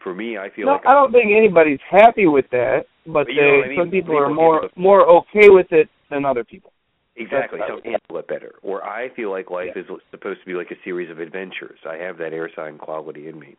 [0.03, 3.27] For me, I feel No, like I don't think anybody's happy with that, but But
[3.27, 3.79] they, I mean?
[3.79, 6.73] some people People are more more okay with it than other people.
[7.17, 7.59] Exactly.
[7.67, 8.53] Some handle it better.
[8.63, 9.83] Or I feel like life Yeah.
[9.83, 11.81] is supposed to be like a series of adventures.
[11.85, 13.57] I have that air sign quality in me.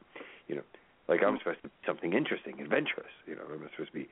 [0.47, 0.63] You know,
[1.09, 1.39] like I'm mm-hmm.
[1.39, 3.11] supposed to be something interesting, adventurous.
[3.27, 4.07] You know, I'm supposed to be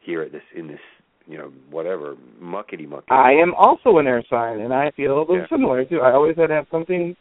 [0.00, 0.80] here at this in this,
[1.26, 3.06] you know, whatever muckety mucky.
[3.10, 5.48] I am also an air sign, and I feel a little Yeah.
[5.48, 6.00] similar too.
[6.00, 7.16] I always had to have something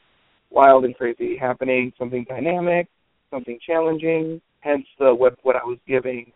[0.49, 2.87] wild and crazy happening, something dynamic,
[3.29, 4.41] something challenging.
[4.61, 6.31] Hence the what what I was giving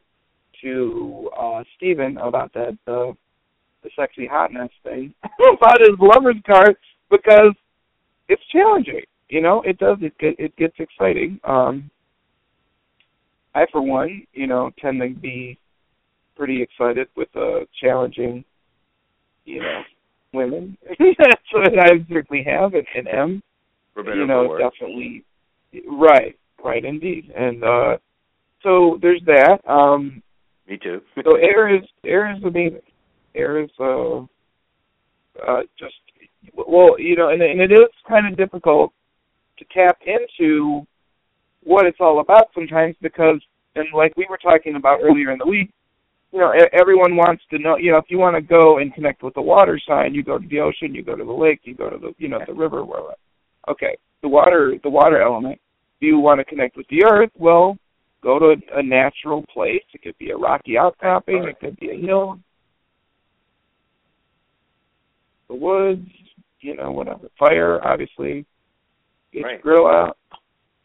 [0.61, 3.15] to uh Stephen about that the
[3.83, 6.77] the sexy hotness thing about his lover's card
[7.09, 7.53] because
[8.29, 9.03] it's challenging.
[9.29, 11.39] You know, it does it get it gets exciting.
[11.43, 11.89] Um
[13.55, 15.57] I for one, you know, tend to be
[16.35, 18.43] pretty excited with uh challenging,
[19.45, 19.81] you know,
[20.33, 20.77] women.
[20.99, 23.43] That's what I certainly have and, and am.
[23.95, 25.23] You know, definitely
[25.87, 27.31] right, right indeed.
[27.35, 27.97] And uh
[28.63, 29.59] so there's that.
[29.69, 30.21] Um
[30.67, 31.01] Me too.
[31.23, 32.81] so air is air is amazing.
[33.35, 34.19] Air is uh
[35.45, 35.95] uh just
[36.53, 38.91] well, you know, and and it is kind of difficult
[39.57, 40.85] to tap into
[41.63, 43.39] what it's all about sometimes because
[43.75, 45.71] and like we were talking about earlier in the week,
[46.33, 49.21] you know, everyone wants to know, you know, if you want to go and connect
[49.21, 51.75] with the water sign, you go to the ocean, you go to the lake, you
[51.75, 53.13] go to the, you know, the river, wherever.
[53.69, 55.59] Okay, the water, the water element.
[55.99, 57.77] If you want to connect with the earth, well,
[58.23, 59.83] go to a natural place.
[59.93, 61.43] It could be a rocky outcropping.
[61.43, 62.39] It could be a hill,
[65.47, 66.07] the woods,
[66.61, 67.29] you know, whatever.
[67.37, 68.43] Fire, obviously.
[69.31, 69.51] Get Right.
[69.51, 70.17] your grill out.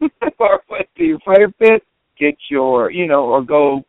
[0.38, 0.60] or
[0.96, 1.82] your fire pit.
[2.18, 3.84] Get your, you know, or go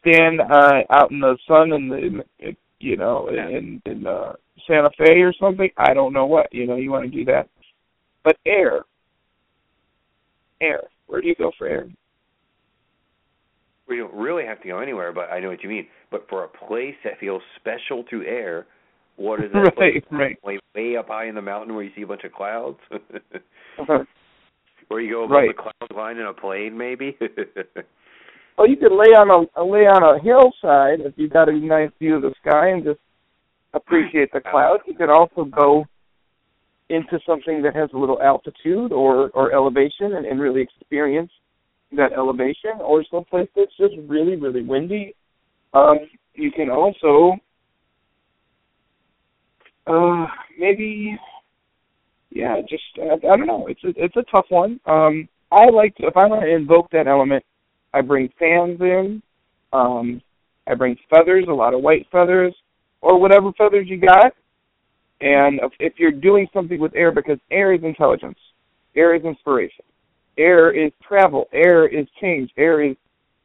[0.00, 4.32] stand uh, out in the sun in the, you know, in in uh,
[4.66, 5.70] Santa Fe or something.
[5.76, 6.52] I don't know what.
[6.52, 7.48] You know, you want to do that.
[8.24, 8.80] But air,
[10.60, 10.82] air.
[11.06, 11.88] Where do you go for air?
[13.90, 15.88] we don't really have to go anywhere, but I know what you mean.
[16.10, 18.66] But for a place that feels special through air,
[19.16, 20.02] what is that right, place?
[20.10, 20.38] right.
[20.44, 22.78] Way, way up high in the mountain where you see a bunch of clouds?
[22.92, 24.04] Uh-huh.
[24.90, 25.50] or you go above Right.
[25.54, 27.18] the cloud line in a plane, maybe?
[28.60, 31.88] Well, you could lay on a lay on a hillside if you've got a nice
[31.98, 33.00] view of the sky and just
[33.72, 34.82] appreciate the clouds.
[34.86, 35.86] You could also go
[36.90, 41.30] into something that has a little altitude or or elevation and, and really experience
[41.92, 45.14] that elevation, or someplace that's just really really windy.
[45.72, 46.00] Um,
[46.34, 47.36] you can also
[49.86, 50.26] uh,
[50.58, 51.18] maybe
[52.28, 53.68] yeah, just I, I don't know.
[53.68, 54.78] It's a, it's a tough one.
[54.84, 57.42] Um, I like to, if I want to invoke that element.
[57.92, 59.22] I bring fans in.
[59.72, 60.20] Um,
[60.66, 62.54] I bring feathers, a lot of white feathers,
[63.00, 64.32] or whatever feathers you got.
[65.20, 68.38] And if, if you're doing something with air, because air is intelligence,
[68.96, 69.84] air is inspiration,
[70.38, 72.96] air is travel, air is change, air is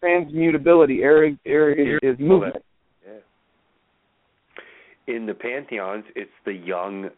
[0.01, 2.63] transmutability, air is air is, is movement.
[3.05, 5.15] Yeah.
[5.15, 7.09] In the pantheons, it's the young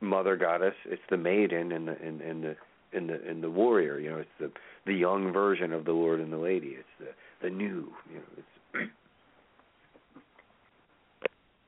[0.00, 2.56] mother goddess, it's the maiden, and the and, and the
[2.94, 3.98] in the in the warrior.
[3.98, 4.50] You know, it's the
[4.86, 6.76] the young version of the Lord and the Lady.
[6.78, 7.92] It's the the new.
[8.10, 8.90] You know, it's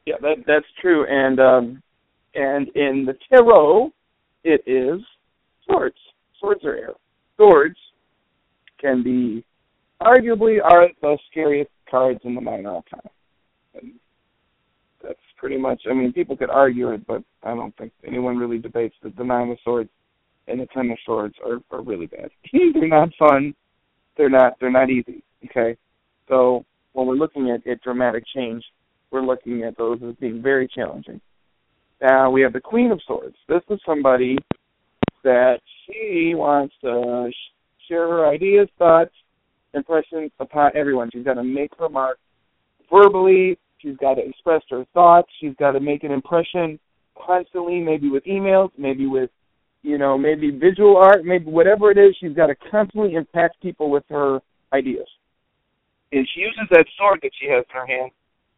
[0.07, 1.05] Yeah, that that's true.
[1.09, 1.83] And um
[2.35, 3.93] and in the tarot
[4.45, 5.01] it is
[5.67, 5.97] swords.
[6.41, 6.95] Swords are air.
[7.37, 7.77] Swords
[8.81, 9.45] can be
[10.01, 13.11] arguably are the scariest cards in the minor arcana.
[13.75, 13.93] And
[15.03, 18.59] that's pretty much I mean people could argue it, but I don't think anyone really
[18.59, 19.91] debates that the nine of swords
[20.49, 22.31] and the ten of swords are, are really bad.
[22.53, 23.55] they're not fun.
[24.17, 25.23] They're not they're not easy.
[25.45, 25.77] Okay.
[26.29, 28.65] So when we're looking at, at dramatic change,
[29.11, 31.21] we're looking at those as being very challenging.
[32.01, 33.37] Now we have the Queen of Swords.
[33.49, 34.37] This is somebody
[35.25, 37.31] that she wants to
[37.89, 39.13] share her ideas, thoughts,
[39.75, 41.11] impressions upon everyone.
[41.13, 42.19] She's got to make her mark
[42.91, 43.59] verbally.
[43.79, 45.29] She's got to express her thoughts.
[45.41, 46.79] She's got to make an impression
[47.17, 49.31] constantly, maybe with emails, maybe with,
[49.87, 52.17] you know, maybe visual art, maybe whatever it is.
[52.19, 54.41] She's got to constantly impact people with her
[54.73, 55.07] ideas.
[56.11, 58.11] And she uses that sword that she has in her hand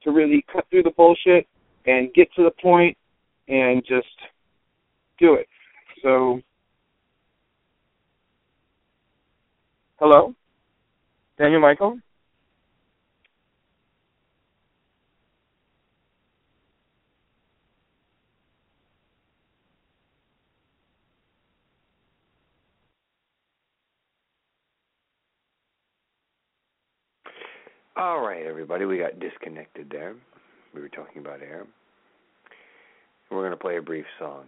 [0.04, 1.46] to really cut through the bullshit
[1.84, 2.96] and get to the point
[3.46, 4.06] and just
[5.18, 5.46] do it.
[6.02, 6.40] So,
[10.00, 10.34] hello,
[11.36, 11.98] Daniel Michael.
[27.98, 28.84] All right, everybody.
[28.84, 30.14] We got disconnected there.
[30.72, 31.66] We were talking about air.
[33.30, 34.44] We're going to play a brief song.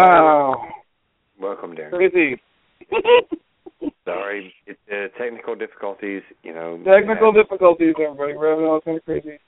[0.00, 0.68] Wow,
[1.40, 1.88] Welcome, Darren.
[1.90, 2.38] crazy.
[4.04, 6.22] Sorry, it's uh, technical difficulties.
[6.42, 8.34] You know, Technical difficulties, everybody.
[8.34, 9.38] We're having all kind of crazy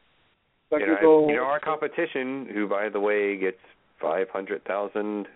[0.72, 1.28] You know, technical.
[1.28, 3.58] you know, our competition, who by the way gets
[4.00, 5.26] five hundred thousand,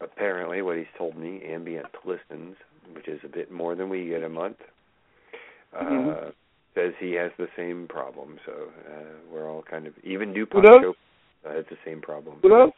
[0.00, 2.56] apparently what he's told me, ambient listens,
[2.94, 4.56] which is a bit more than we get a month.
[5.78, 6.32] Uh, Mhm.
[6.74, 9.00] Says he has the same problem, so uh,
[9.32, 10.94] we're all kind of even DuPont show
[11.44, 12.36] has the same problem.
[12.42, 12.70] Who does?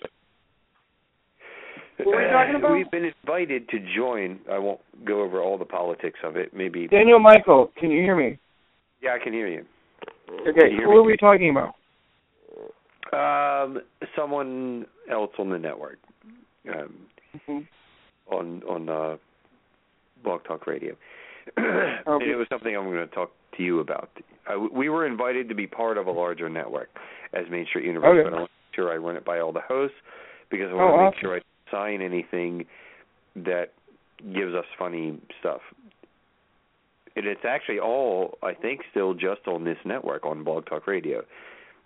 [1.99, 2.73] What were you talking about?
[2.73, 4.39] We've been invited to join.
[4.51, 6.55] I won't go over all the politics of it.
[6.55, 6.87] Maybe.
[6.89, 8.39] Daniel Michael, can you hear me?
[9.03, 9.65] Yeah, I can hear you.
[10.31, 10.99] Okay, Can you hear who me?
[10.99, 11.75] are we talking about?
[13.13, 13.81] Um,
[14.15, 15.99] someone else on the network,
[16.73, 16.95] um,
[17.49, 17.67] Mhm.
[18.31, 19.17] on on uh,
[20.23, 20.95] Blog Talk Radio,
[21.57, 24.11] and it was something I'm going to talk to you about.
[24.47, 26.91] Uh, we were invited to be part of a larger network
[27.33, 28.23] as Main Street Universe, Okay.
[28.29, 29.97] but I want to make sure I run it by all the hosts
[30.51, 31.21] because I Oh, want to make awesome.
[31.21, 31.41] sure I
[31.71, 32.67] sign anything
[33.37, 33.73] that
[34.33, 35.61] gives us funny stuff.
[37.17, 41.25] And it's actually all I think still just on this network on Blog Talk Radio.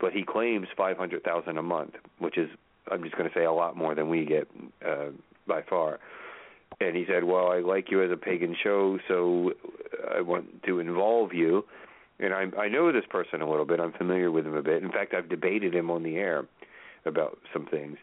[0.01, 2.51] But he claims five hundred thousand a month, which is
[2.91, 4.49] I'm just going to say a lot more than we get
[4.87, 5.11] uh,
[5.47, 6.01] by far.
[6.81, 9.53] And he said, "Well, I like you as a pagan show, so
[10.15, 11.65] I want to involve you."
[12.19, 13.79] And I I know this person a little bit.
[13.79, 14.83] I'm familiar with him a bit.
[14.83, 16.45] In fact, I've debated him on the air
[17.07, 17.97] about some things.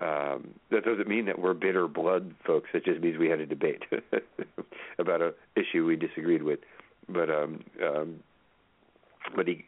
[0.00, 2.68] Um, that doesn't mean that we're bitter blood, folks.
[2.72, 3.82] It just means we had a debate
[4.98, 6.60] about a issue we disagreed with.
[7.08, 8.20] but um, um,
[9.34, 9.64] but he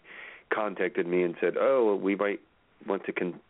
[0.54, 2.40] contacted me and said, "Oh, we might
[2.86, 3.40] want to con."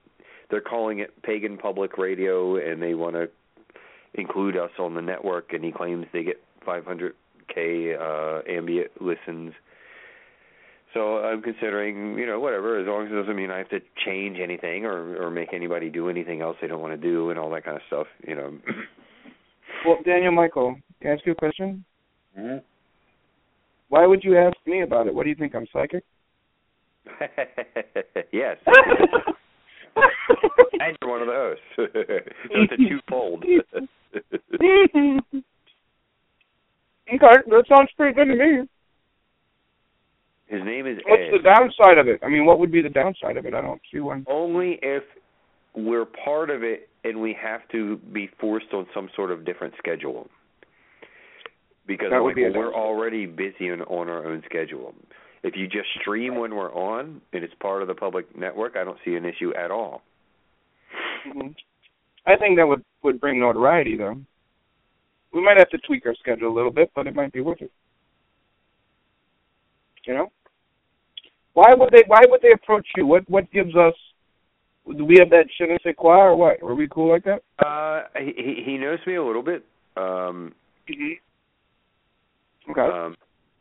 [0.51, 3.29] They're calling it Pagan Public Radio, and they want to
[4.15, 5.53] include us on the network.
[5.53, 9.53] And he claims they get 500k uh, ambient listens.
[10.93, 13.81] So I'm considering, you know, whatever, as long as it doesn't mean I have to
[14.05, 17.39] change anything or or make anybody do anything else they don't want to do and
[17.39, 18.59] all that kind of stuff, you know.
[19.87, 21.85] Well, Daniel Michael, can I ask you a question?
[22.39, 22.59] mm-hmm.
[23.89, 25.15] Why would you ask me about it?
[25.15, 25.55] What do you think?
[25.55, 26.05] I'm psychic?
[28.33, 28.57] yes.
[30.81, 31.65] and you're one of the hosts.
[31.77, 31.87] so
[32.51, 33.45] it's a twofold.
[33.45, 33.71] okay,
[37.09, 38.69] that sounds pretty good to me.
[40.51, 41.31] His name is What's Ed.
[41.33, 42.21] the downside of it?
[42.25, 43.55] I mean, what would be the downside of it?
[43.55, 44.27] I don't see one.
[44.29, 45.05] Only if
[45.77, 49.75] we're part of it and we have to be forced on some sort of different
[49.79, 50.29] schedule.
[51.87, 54.93] Because like, be we're already busy on, on our own schedule.
[55.45, 58.83] If you just stream when we're on and it's part of the public network, I
[58.83, 60.03] don't see an issue at all.
[61.27, 61.55] Mhm.
[62.27, 64.17] I think that would would bring notoriety, though.
[65.33, 67.63] We might have to tweak our schedule a little bit, but it might be worth
[67.63, 67.71] it.
[70.05, 70.33] You know?
[71.55, 72.05] Why would they?
[72.07, 73.07] Why would they approach you?
[73.07, 73.95] What What gives us?
[74.97, 76.63] Do we have that je ne sais quoi or what?
[76.63, 77.43] Are we cool like that?
[77.65, 79.65] Uh, he he- knows me a little bit.
[79.97, 80.55] Um,
[80.89, 82.73] Mm-hmm.
[82.73, 82.81] Okay.
[82.81, 83.15] um,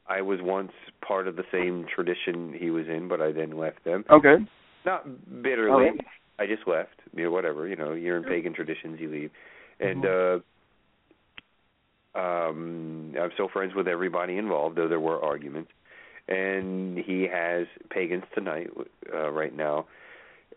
[0.07, 0.71] I was once
[1.07, 4.03] part of the same tradition he was in, but I then left them.
[4.09, 4.37] okay.
[4.85, 5.05] Not
[5.43, 5.83] bitterly.
[5.91, 5.99] Right.
[6.39, 6.95] I just left.
[7.15, 7.67] You know, whatever.
[7.67, 9.31] You know, you're in pagan traditions, you leave,
[9.79, 10.39] and Mm-hmm.
[12.17, 15.71] uh um I'm still friends with everybody involved, though there were arguments.
[16.29, 18.69] And he has pagans tonight,
[19.13, 19.87] uh, right now,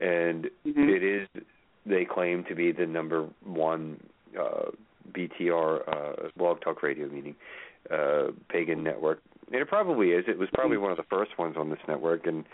[0.01, 0.89] and Mhm.
[0.89, 1.29] it is
[1.85, 3.99] they claim to be the number one
[4.39, 4.71] uh
[5.13, 7.35] BTR uh blog talk radio meeting
[7.91, 9.21] uh pagan network.
[9.51, 10.25] And it probably is.
[10.29, 12.27] It was probably one of the first ones on this network.
[12.27, 12.45] And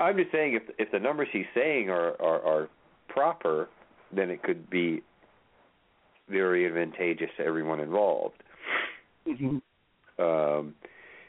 [0.00, 2.68] i'm just saying if if the numbers he's saying are are, are
[3.08, 3.68] proper
[4.10, 5.02] then it could be
[6.28, 8.42] very advantageous to everyone involved.
[9.26, 9.58] Hmm
[10.18, 10.74] um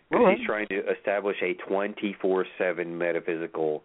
[0.10, 0.38] because right.
[0.38, 3.84] he's trying to establish a 24/7 metaphysical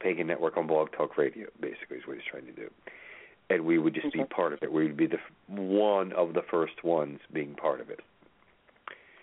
[0.00, 1.48] pagan network on Blog Talk Radio.
[1.60, 2.70] Basically, is what he's trying to do,
[3.50, 4.72] and we would just be part of it.
[4.72, 5.18] We would be the
[5.48, 8.00] one of the first ones being part of it.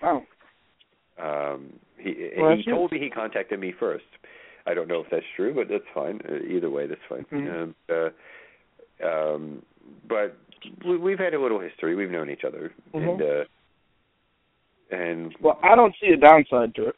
[0.02, 0.24] Wow.
[1.22, 4.06] Um, he Well, he told me he contacted me first.
[4.66, 6.22] I don't know if that's true, but that's fine.
[6.28, 7.26] Uh, either way, that's fine.
[7.32, 7.64] Mhm.
[7.64, 9.66] Um, uh, um,
[10.08, 10.38] but
[10.86, 11.96] we, we've had a little history.
[11.96, 13.42] We've known each other, and Mhm.
[13.42, 13.46] uh,
[14.92, 16.96] and Well, I don't see a downside to it.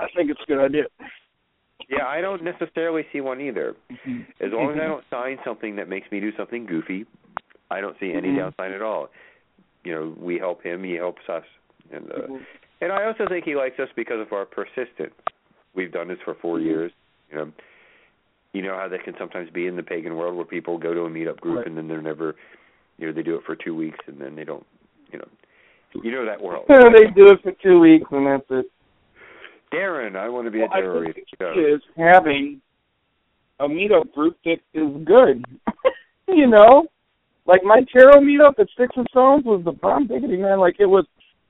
[0.00, 0.84] I think it's a good idea.
[1.88, 3.74] yeah, I don't necessarily see one either.
[3.90, 4.20] Mm-hmm.
[4.40, 7.06] As long as I don't sign something that makes me do something goofy,
[7.70, 8.36] I don't see any Mhm.
[8.38, 9.10] downside at all.
[9.84, 11.44] You know, we help him, he helps us,
[11.90, 12.46] and uh, Mhm.
[12.82, 15.14] and I also think he likes us because of our persistence.
[15.74, 16.64] We've done this for 4 Mhm.
[16.64, 16.92] years.
[17.30, 17.52] You know,
[18.52, 21.04] you know how that can sometimes be in the pagan world where people go to
[21.04, 21.66] a meetup group Right.
[21.66, 22.34] and then they're never,
[22.98, 24.66] you know, they do it for two weeks and then they don't,
[25.12, 25.28] you know,
[26.02, 26.66] you know that world.
[26.68, 28.66] Yeah, they do it for two weeks and that's it.
[29.72, 31.26] Darren, I want to be Well, a think
[31.56, 32.60] is having
[33.60, 35.44] a meetup group that is good.
[36.28, 36.86] you know,
[37.46, 40.58] like my tarot meetup at Sticks and Stones was the bomb diggity man.
[40.58, 41.06] Like it was,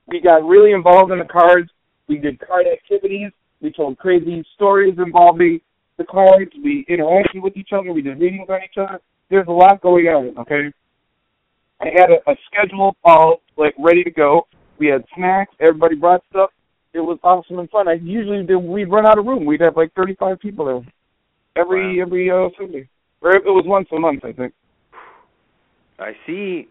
[0.07, 1.69] we got really involved in the cards.
[2.07, 3.31] We did card activities.
[3.61, 5.61] We told crazy stories involving
[5.97, 6.51] the cards.
[6.63, 7.93] We interacted with each other.
[7.93, 8.99] We did readings on each other.
[9.29, 10.37] There's a lot going on.
[10.39, 10.71] Okay.
[11.81, 14.47] I had a, a schedule all like ready to go.
[14.77, 15.53] We had snacks.
[15.59, 16.51] Everybody brought stuff
[16.93, 17.87] it was awesome and fun.
[17.87, 19.45] I usually did, we'd run out of room.
[19.45, 20.81] We'd have like 35 people there
[21.55, 22.05] every Wow.
[22.05, 22.89] every uh, Sunday.
[23.21, 24.53] Or it was once a month, I think.
[25.99, 26.67] I see.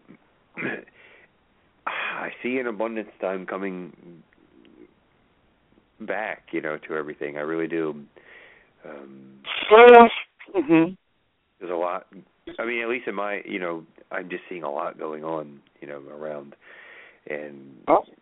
[1.87, 4.21] I see an abundance time coming
[5.99, 7.37] back, you know, to everything.
[7.37, 8.03] I really do.
[8.85, 9.39] Um,
[10.53, 10.93] hmm
[11.59, 12.07] there's a lot.
[12.59, 15.61] I mean, at least in my, you know, I'm just seeing a lot going on,
[15.81, 16.55] you know, around,
[17.29, 18.15] and Awesome.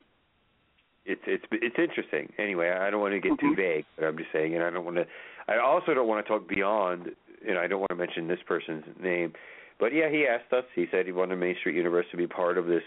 [1.05, 2.31] it's it's it's interesting.
[2.37, 3.55] Anyway, I don't want to get too Mhm.
[3.55, 5.07] vague, but I'm just saying, and I don't want to.
[5.47, 7.15] I also don't want to talk beyond,
[7.47, 9.33] and I don't want to mention this person's name.
[9.79, 10.65] But yeah, he asked us.
[10.75, 12.83] He said he wanted Main Street Universe to be part of this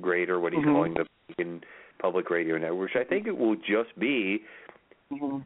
[0.00, 0.72] greater, what he's Mhm.
[0.72, 1.64] calling the Pagan
[1.98, 4.44] Public Radio Network, which I think it will just be.
[5.10, 5.38] hmm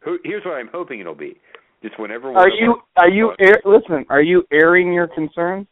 [0.00, 1.36] who- Here's what I'm hoping it'll be.
[1.82, 2.32] Just whenever.
[2.32, 4.06] Are you are you air, listen?
[4.08, 5.66] Are you airing your concerns?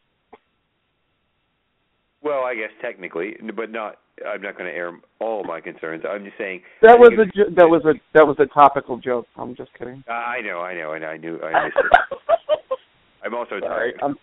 [2.23, 3.97] Well, I guess technically, but not.
[4.27, 6.05] I'm not going to air all my concerns.
[6.09, 6.63] I'm just saying.
[6.83, 9.27] That was a jo- that was a that was a topical joke.
[9.37, 10.05] I'm just kidding.
[10.09, 11.41] I know, I know, and I knew.
[11.43, 12.79] I missed it.
[13.25, 14.01] I'm also Sorry, tired.
[14.03, 14.17] I'm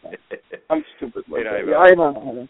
[0.70, 1.24] I'm stupid.
[1.30, 1.72] Like I know.
[1.72, 2.04] Yeah, I know.
[2.04, 2.48] I know.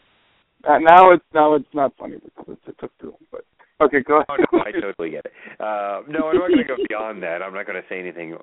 [0.63, 3.25] Uh, now it's now it's not funny because it took too long.
[3.31, 3.45] But
[3.81, 4.45] Okay, go Oh ahead.
[4.51, 5.33] no, I totally get it.
[5.59, 7.41] Uh, no, I'm not going to go beyond that.
[7.41, 8.35] I'm not going to say anything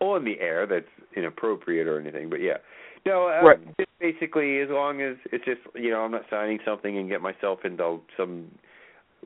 [0.00, 2.28] on the air that's inappropriate or anything.
[2.30, 2.58] But yeah,
[3.06, 3.76] no, uh, Right.
[3.78, 7.20] just basically as long as it's just you know I'm not signing something and get
[7.20, 8.50] myself into some.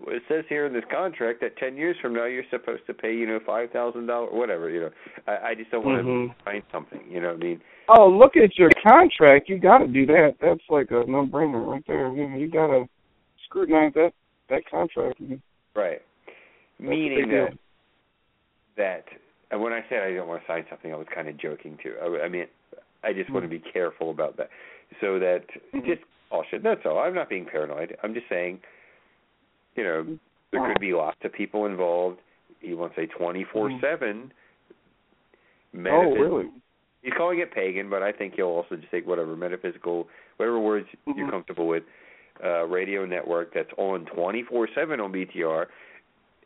[0.07, 3.13] It says here in this contract that ten years from now you're supposed to pay
[3.13, 4.91] you know five thousand dollars whatever you know.
[5.27, 6.29] I, I just don't want Mhm.
[6.29, 7.01] to sign something.
[7.11, 7.61] You know what I mean?
[7.89, 9.49] Oh, look at your contract.
[9.49, 10.37] You got to do that.
[10.41, 12.13] That's like a no-brainer right there.
[12.13, 12.85] You, know, you got to
[13.47, 14.13] scrutinize that
[14.51, 15.21] that contract.
[15.79, 16.03] Right.
[16.81, 17.55] a Meaning that
[18.77, 19.05] that
[19.51, 21.79] and when I said I don't want to sign something, I was kind of joking
[21.83, 21.95] too.
[22.03, 22.47] I, I mean,
[23.03, 24.51] I just want to be careful about that,
[25.01, 25.87] so that Mhm.
[25.87, 26.63] just caution.
[26.63, 26.99] That's all.
[26.99, 27.97] I'm not being paranoid.
[28.03, 28.61] I'm just saying,
[29.77, 30.19] you know,
[30.51, 32.19] there could be lots of people involved.
[32.61, 34.33] You want to say 24/7.
[35.87, 36.51] Oh, really?
[37.03, 40.89] He's calling it pagan, but I think he'll also just take whatever metaphysical, whatever words
[41.07, 41.31] you're Mhm.
[41.31, 41.85] comfortable with.
[42.43, 45.67] Uh, radio network that's on 24/7 on BTR,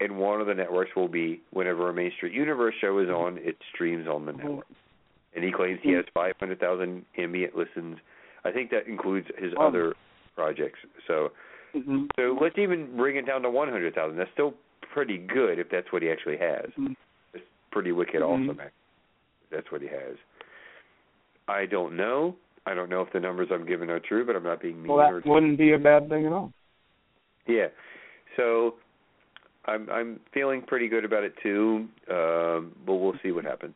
[0.00, 3.36] and one of the networks will be whenever a Main Street Universe show is on,
[3.38, 4.66] it streams on the network.
[5.34, 7.98] And he claims he has 500,000 ambient listens.
[8.44, 9.68] I think that includes his Wow.
[9.68, 9.94] other
[10.34, 10.78] projects.
[11.06, 11.32] So,
[11.74, 12.08] Mhm.
[12.16, 14.16] so let's even bring it down to 100,000.
[14.16, 16.70] That's still pretty good if that's what he actually has.
[16.78, 16.96] Mhm.
[17.34, 18.28] It's pretty wicked, Mhm.
[18.28, 18.60] awesome.
[18.60, 20.16] If that's what he has.
[21.48, 22.36] I don't know.
[22.66, 24.92] I don't know if the numbers I'm giving are true, but I'm not being mean
[24.92, 26.52] Well, or that wouldn't be a bad thing at all.
[27.46, 27.66] yeah.
[28.36, 28.76] So
[29.66, 31.86] I'm I'm feeling pretty good about it too.
[32.10, 33.74] Um but we'll see what happens.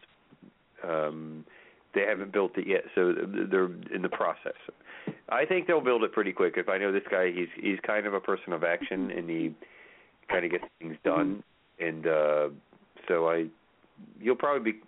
[0.87, 1.45] Um
[1.95, 3.13] they haven't built it yet, so
[3.51, 4.53] they're in the process.
[5.31, 6.55] I think they'll build it pretty quick.
[6.59, 9.55] If I know this guy, he's he's kind of a person of action and he
[10.31, 11.43] kind of gets things done
[11.81, 12.49] and uh
[13.09, 13.47] so I
[14.21, 14.79] you'll probably be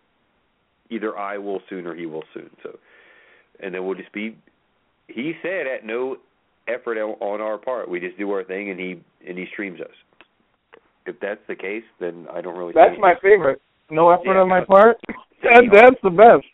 [0.90, 2.50] either I will soon or he will soon.
[2.62, 2.78] So
[3.60, 4.36] and then we'll just be
[5.08, 6.16] he said at no
[6.68, 7.88] effort on on our part.
[7.88, 9.94] We just do our thing, and he and he streams us.
[11.06, 12.72] If that's the case, then I don't really.
[12.74, 13.60] That's see my favorite.
[13.90, 14.40] No effort Yeah.
[14.42, 14.96] on my part.
[15.40, 16.44] That, that's the best.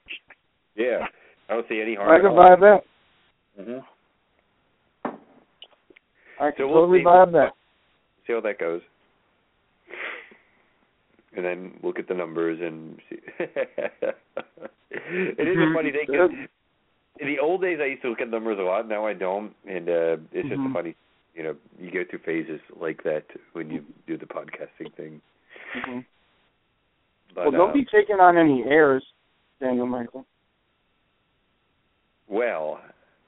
[0.77, 1.07] Yeah,
[1.49, 2.11] I don't see any harm.
[2.11, 2.37] I can all.
[2.37, 2.81] buy that.
[3.59, 3.79] Mm-hmm.
[6.39, 7.05] I can So we'll totally see.
[7.05, 7.53] buy that.
[8.27, 8.83] See how that goes,
[11.35, 13.17] and then look at the numbers and see.
[14.91, 16.47] it is a funny thing.
[17.21, 18.89] In the old days, I used to look at numbers a lot.
[18.89, 20.71] Now I don't, and uh it's just Mhm.
[20.71, 20.95] a funny.
[21.35, 23.25] You know, you go through phases like that
[23.55, 25.21] when you do the podcasting thing.
[25.75, 26.05] Mhm.
[27.35, 29.05] But, Well, don't uh, be taking on any airs,
[29.61, 30.25] Daniel Michael.
[32.29, 32.81] Well,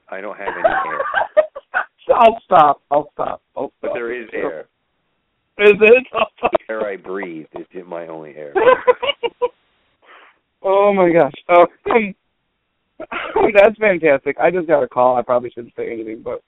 [0.08, 1.02] I don't have any hair,
[2.14, 2.82] I'll stop.
[2.90, 3.42] I'll stop.
[3.56, 3.80] I'll stop.
[3.80, 4.66] but there is air.
[5.58, 6.06] Is it?
[6.42, 8.52] The air I breathe is my only air.
[10.62, 11.32] oh my gosh.
[11.48, 11.66] Oh,
[13.54, 14.36] that's fantastic.
[14.40, 15.16] I just got a call.
[15.16, 16.42] I probably shouldn't say anything, but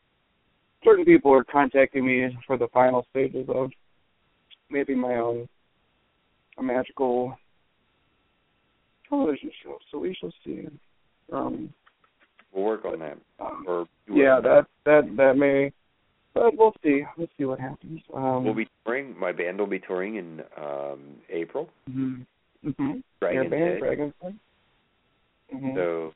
[0.85, 3.71] certain people are contacting me for the final stages of
[4.71, 5.49] maybe my own
[6.59, 7.37] a magical
[9.09, 9.79] television show.
[9.91, 10.67] So we shall see.
[11.33, 11.73] Um,
[12.51, 13.19] We'll work on that.
[13.41, 15.71] um Or yeah, that that that may.
[16.33, 17.03] But we'll see.
[17.19, 18.01] We'll see what happens.
[18.15, 19.19] Um, we'll be touring.
[19.19, 21.69] My band will be touring in um April.
[21.93, 22.23] hmm
[22.65, 23.79] hmm Dragon's band.
[23.81, 24.39] Dragon's Head.
[25.55, 25.75] Mhm.
[25.75, 26.15] So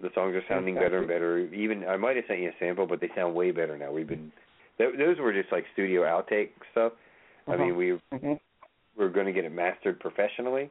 [0.00, 1.38] the songs are sounding better and better.
[1.52, 3.90] Even I might have sent you a sample, but they sound way better now.
[3.92, 4.30] We've been
[4.78, 6.92] th- those were just like studio outtake stuff.
[7.46, 7.64] I Uh-huh.
[7.64, 8.40] mean, we Mhm.
[8.96, 10.70] we're going to get it mastered professionally.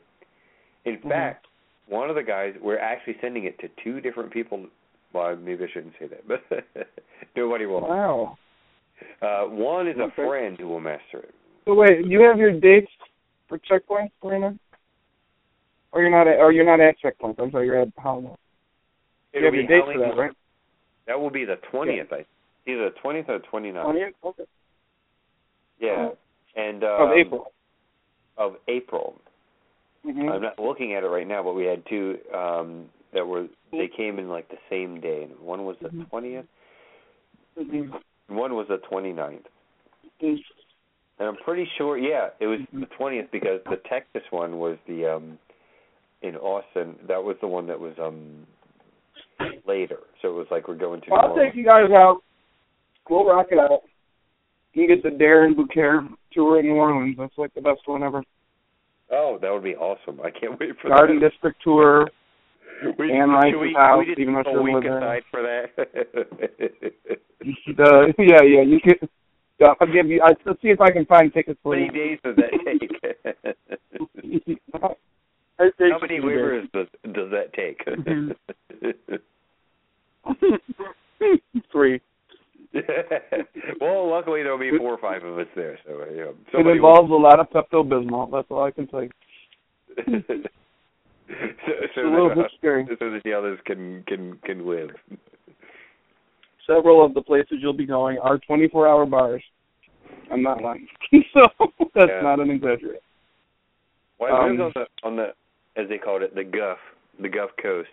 [0.85, 1.09] In Mhm.
[1.09, 1.47] fact,
[1.87, 4.65] one of the guys we're actually sending it to two different people.
[5.13, 6.43] Well, maybe I shouldn't say that, but
[7.35, 7.81] nobody will.
[7.81, 8.37] Wow.
[9.21, 11.35] Uh, one is a friend who will master it.
[11.65, 12.91] So wait, you have your dates
[13.47, 14.55] for checkpoint now?
[15.91, 17.39] Or you're not at, or you're not at checkpoint.
[17.39, 18.37] I'm sorry, you're at Howland.
[19.39, 20.31] You have your dates for that, right?
[21.07, 22.11] That will be the twentieth.
[22.11, 22.25] I
[22.65, 23.85] either the twentieth or twenty ninth.
[23.85, 24.13] Twentieth?
[24.23, 24.43] Okay.
[25.79, 26.09] Yeah,
[26.55, 27.51] and um, of April.
[28.37, 29.21] Of April.
[30.05, 30.31] Mhm.
[30.31, 33.87] I'm not looking at it right now, but we had two um that were they
[33.87, 35.23] came in like the same day.
[35.23, 36.09] And One was the Mhm.
[36.09, 36.47] 20th,
[37.57, 38.01] Mhm.
[38.27, 39.45] one was the 29th.
[40.21, 40.43] Mhm.
[41.19, 42.81] And I'm pretty sure, yeah, it was Mhm.
[42.81, 45.39] the 20th because the Texas one was the um
[46.21, 46.97] in Austin.
[47.03, 48.45] That was the one that was um
[49.67, 49.99] later.
[50.21, 51.09] So it was like we're going to.
[51.09, 52.21] New I'll take you guys out.
[53.09, 53.81] We'll rock it out.
[54.73, 57.15] You can get the Darren BuCare tour in New Orleans.
[57.17, 58.23] That's like the best one ever.
[59.11, 60.19] Oh, that would be awesome!
[60.21, 61.31] I can't wait for Garden that.
[61.31, 62.07] District tour.
[62.99, 64.97] we, should Rice's we, house, we even though a week there.
[64.97, 65.69] aside for that.
[67.39, 69.07] The yeah yeah you can.
[69.59, 70.21] Yeah, I'll give you.
[70.21, 71.91] I, let's see if I can find tickets How for many you.
[71.91, 72.91] days does that take?
[74.73, 77.85] How many waivers does does that take?
[77.85, 79.15] Mm-hmm.
[81.71, 82.01] Three.
[83.81, 87.09] well, luckily there'll be four or five of us there, so you know somebody involves
[87.09, 88.29] a lot of Pepto Bismol.
[88.31, 89.09] That's all I can say.
[90.05, 90.13] so,
[91.95, 92.85] so, a little that, bit scary.
[92.99, 94.89] so that the others can can can live.
[96.67, 99.41] Several of the places you'll be going are 24-hour bars.
[100.29, 100.85] I'm not lying.
[101.33, 101.43] so
[101.95, 102.21] that's Yeah.
[102.21, 102.99] not an exaggeration.
[104.19, 105.33] Well, I lived Um, on the on the
[105.81, 106.79] as they called it the Gulf,
[107.19, 107.89] the Gulf Coast,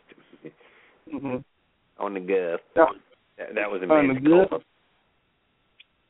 [1.10, 1.36] hmm
[1.98, 2.60] on the Gulf.
[2.74, 2.88] That,
[3.54, 4.10] that was amazing.
[4.10, 4.62] On the Gulf?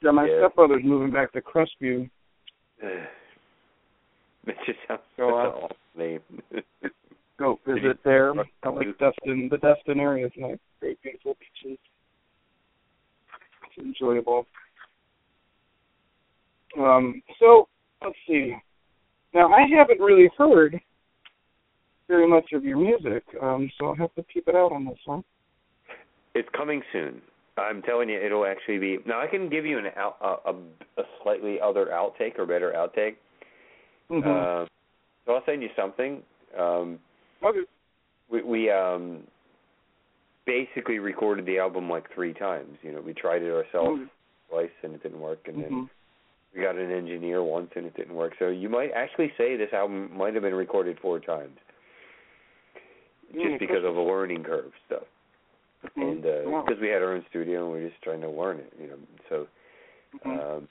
[0.02, 0.40] Yeah, my Yeah.
[0.40, 2.08] stepbrother's moving back to Crestview.
[4.46, 5.70] It just sounds on.
[5.96, 6.20] name.
[7.38, 8.30] Go visit there.
[8.62, 9.48] I like Destin.
[9.50, 10.58] The Destin area is nice.
[10.80, 11.78] Great, beautiful beaches.
[13.64, 14.46] It's enjoyable.
[16.78, 17.68] Um, so
[18.02, 18.54] let's see.
[19.32, 20.78] Now I haven't really heard
[22.06, 24.98] very much of your music, um, so I'll have to keep it out on this
[25.06, 25.24] one.
[26.34, 27.20] It's coming soon.
[27.56, 28.98] I'm telling you, it'll actually be.
[29.06, 30.54] Now I can give you an out, a, a,
[30.98, 33.14] a slightly other outtake or better outtake.
[34.10, 34.28] Mm-hmm.
[34.28, 34.66] Uh,
[35.24, 36.22] so I'll send you something.
[36.58, 36.98] Um,
[37.44, 37.60] okay.
[38.28, 39.22] we, we um,
[40.46, 42.76] basically recorded the album like three times.
[42.82, 44.10] You know, we tried it ourselves Mhm.
[44.50, 45.90] twice and it didn't work, and then Mhm.
[46.54, 48.34] we got an engineer once and it didn't work.
[48.38, 51.58] So you might actually say this album might have been recorded four times,
[53.32, 55.04] just because of a learning curve stuff.
[55.96, 56.10] Mhm.
[56.10, 58.58] And uh, because we had our own studio and we are just trying to learn
[58.58, 58.98] it, you know.
[59.28, 59.46] So
[60.24, 60.56] Mhm.
[60.56, 60.68] um,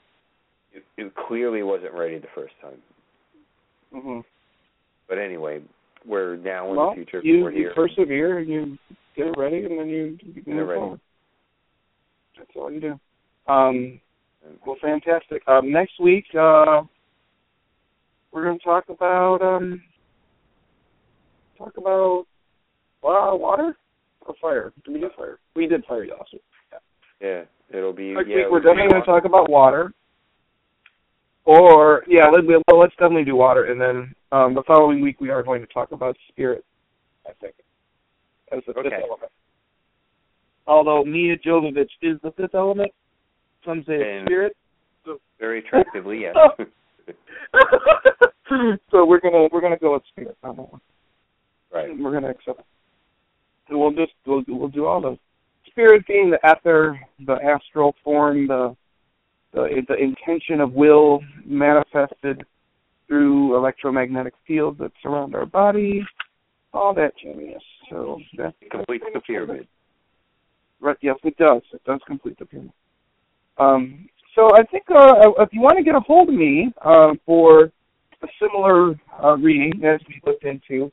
[0.72, 2.82] it, it clearly wasn't ready the first time.
[3.94, 4.20] Mm-hmm.
[5.08, 5.62] But anyway,
[6.04, 7.20] we're now in well, the future.
[7.22, 7.68] you, we're here.
[7.68, 8.78] you persevere and you
[9.14, 10.80] get it ready, and then you, you Get it ready.
[10.80, 11.00] forward.
[12.36, 13.00] That's all you do.
[13.46, 14.00] Um,
[14.66, 15.46] well, fantastic.
[15.46, 16.82] Um, next week, uh,
[18.32, 19.80] we're going to talk about um,
[21.56, 22.26] talk about
[23.04, 23.76] uh, water
[24.26, 24.72] or fire.
[24.84, 25.38] Did we do fire?
[25.54, 26.42] We did fire last week.
[27.20, 28.12] Yeah, it'll be.
[28.14, 29.92] Next yeah, week, we're definitely going to talk about water.
[31.46, 35.28] Or yeah, let, well, let's definitely do water, and then um, the following week we
[35.30, 36.64] are going to talk about spirit.
[37.26, 37.54] I think
[38.52, 38.96] as the fifth Okay.
[39.02, 39.32] element.
[40.66, 42.90] Although Milla Jovovich is the fifth element,
[43.64, 44.56] some say it's And- spirit.
[45.38, 46.22] very attractively.
[46.22, 46.34] Yes.
[48.90, 50.80] so we're gonna we're gonna go with spirit on that one.
[51.72, 51.98] right.
[51.98, 52.62] We're gonna accept.
[53.68, 55.18] And we'll just we'll we'll do all those.
[55.66, 58.76] Spirit being the ether, the astral form, the
[59.52, 62.44] the the intention of will manifested
[63.06, 66.02] through electromagnetic fields that surround our body,
[66.72, 67.62] all that genius.
[67.90, 69.66] So that completes the pyramid.
[70.80, 70.96] Right.
[71.00, 71.62] Yes, it does.
[71.72, 72.72] It does complete the pyramid.
[73.58, 77.12] Um, so I think uh, if you want to get a hold of me uh,
[77.24, 77.64] for
[78.22, 80.90] a similar uh, reading as we looked into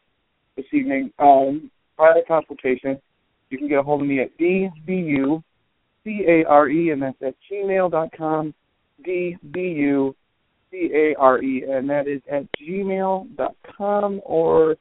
[0.55, 1.71] this evening, um,
[2.01, 2.99] private consultation,
[3.51, 5.43] you can get a hold of me at dbu
[6.03, 8.55] c a r e, and that's at gmail dot com.
[9.07, 10.15] dbu
[10.71, 14.19] c a r e, and that is at gmail dot com.
[14.25, 14.77] Or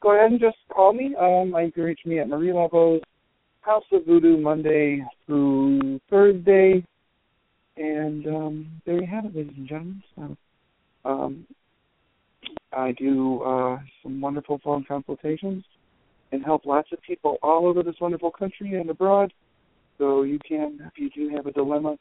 [0.00, 1.14] go ahead and just call me.
[1.14, 3.02] Um, you can reach me at Marie Laveau's
[3.60, 6.84] House of Voodoo Monday through Thursday.
[7.76, 10.02] And um, there you have it, ladies and gentlemen.
[10.16, 10.36] So,
[11.04, 11.46] um,
[12.72, 15.62] I do uh, some wonderful phone consultations
[16.36, 19.32] and help lots of people all over this wonderful country and abroad.
[19.96, 21.96] So you can, if you do have a dilemma,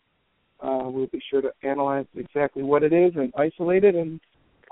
[0.60, 4.20] uh, we'll be sure to analyze exactly what it is and isolate it, and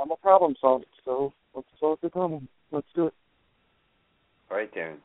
[0.02, 0.84] I'm a problem solver.
[1.06, 2.50] So let's solve the problem.
[2.72, 3.14] Let's do it.
[4.52, 4.98] All right, Darren.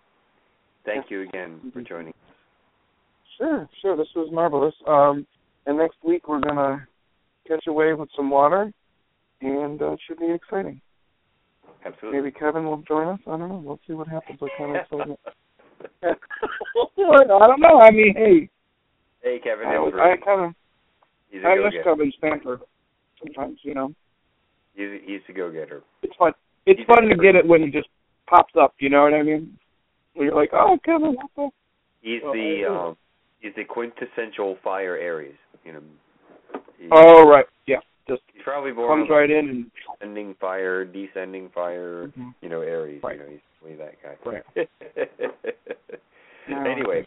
[0.85, 1.89] Thank you again for Mhm.
[1.89, 2.14] joining.
[3.36, 3.97] Sure, sure.
[3.97, 4.74] This was marvelous.
[4.86, 5.24] Um,
[5.66, 6.89] and next week we're gonna
[7.47, 8.72] catch a wave with some water,
[9.40, 10.80] and uh, it should be exciting.
[11.89, 12.20] Absolutely.
[12.20, 13.20] Maybe Kevin will join us.
[13.27, 13.62] I don't know.
[13.65, 15.19] We'll see what happens with Kevin's segment.
[16.02, 17.81] I don't know.
[17.81, 18.48] I mean, hey,
[19.23, 19.66] hey, Kevin.
[19.69, 20.20] I, Ellsworth.
[20.27, 20.55] I of
[21.31, 21.85] He's a I miss.
[21.85, 22.60] Kevin Stanford.
[23.23, 23.93] Sometimes, you know,
[24.74, 25.82] He's, he's a go-getter.
[26.02, 26.32] it's fun.
[26.66, 27.89] It's He's fun to get it when it just
[28.28, 28.74] pops up.
[28.78, 29.59] You know what I mean?
[30.15, 31.51] When you're like, oh, Kevin, what the?
[32.01, 32.97] He's Well, the um,
[33.40, 35.35] he's the quintessential fire Aries.
[35.65, 35.81] You know.
[36.78, 37.47] He, Oh, right.
[37.66, 37.78] Yeah.
[38.09, 39.70] Just he's probably born comes right in and.
[39.97, 42.09] ascending fire, descending fire.
[42.09, 42.35] Mhm.
[42.40, 43.02] You know, Aries.
[43.02, 43.18] Right.
[43.18, 43.30] You know,
[43.68, 44.16] he's that guy.
[44.24, 44.43] Right.
[46.48, 47.05] anyway,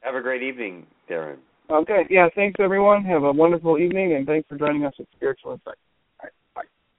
[0.00, 1.36] have a great evening, Darren.
[1.70, 2.06] Okay.
[2.08, 2.28] Yeah.
[2.34, 3.04] Thanks, everyone.
[3.04, 5.76] Have a wonderful evening, and thanks for joining us at Spiritual Insight.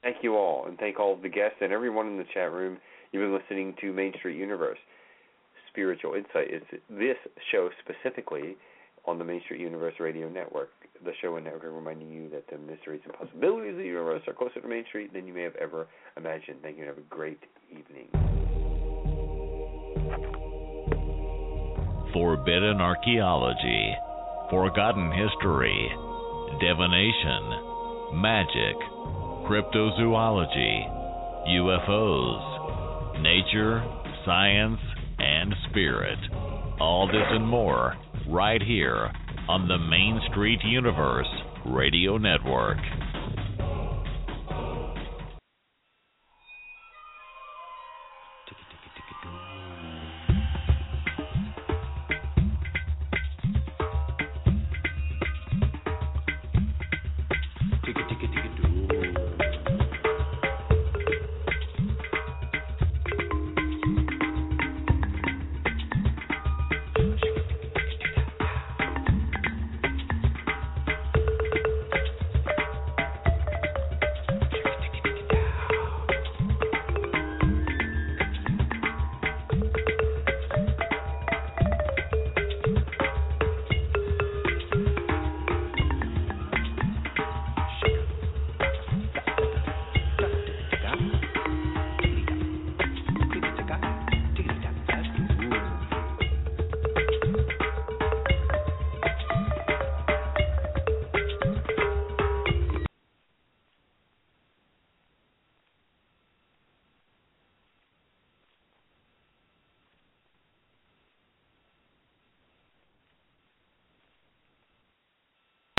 [0.03, 2.77] Thank you all, and thank all of the guests and everyone in the chat room.
[3.11, 4.77] You've been listening to Main Street Universe.
[5.71, 6.61] Spiritual Insight is
[6.91, 7.17] this
[7.51, 8.55] show specifically
[9.07, 10.69] on the Main Street Universe Radio Network.
[11.03, 14.33] The show and network reminding you that the mysteries and possibilities of the universe are
[14.33, 15.87] closer to Main Street than you may have ever
[16.17, 16.57] imagined.
[16.61, 18.07] Thank you and have a great evening.
[22.13, 23.93] Forbidden archaeology,
[24.49, 25.91] forgotten history,
[26.61, 28.75] divination, magic,
[29.45, 30.89] cryptozoology,
[31.49, 33.83] UFOs, nature,
[34.25, 34.79] science,
[35.19, 36.17] and spirit.
[36.79, 37.95] All this and more
[38.29, 39.11] right here
[39.47, 41.27] on the Main Street Universe
[41.65, 42.77] Radio Network.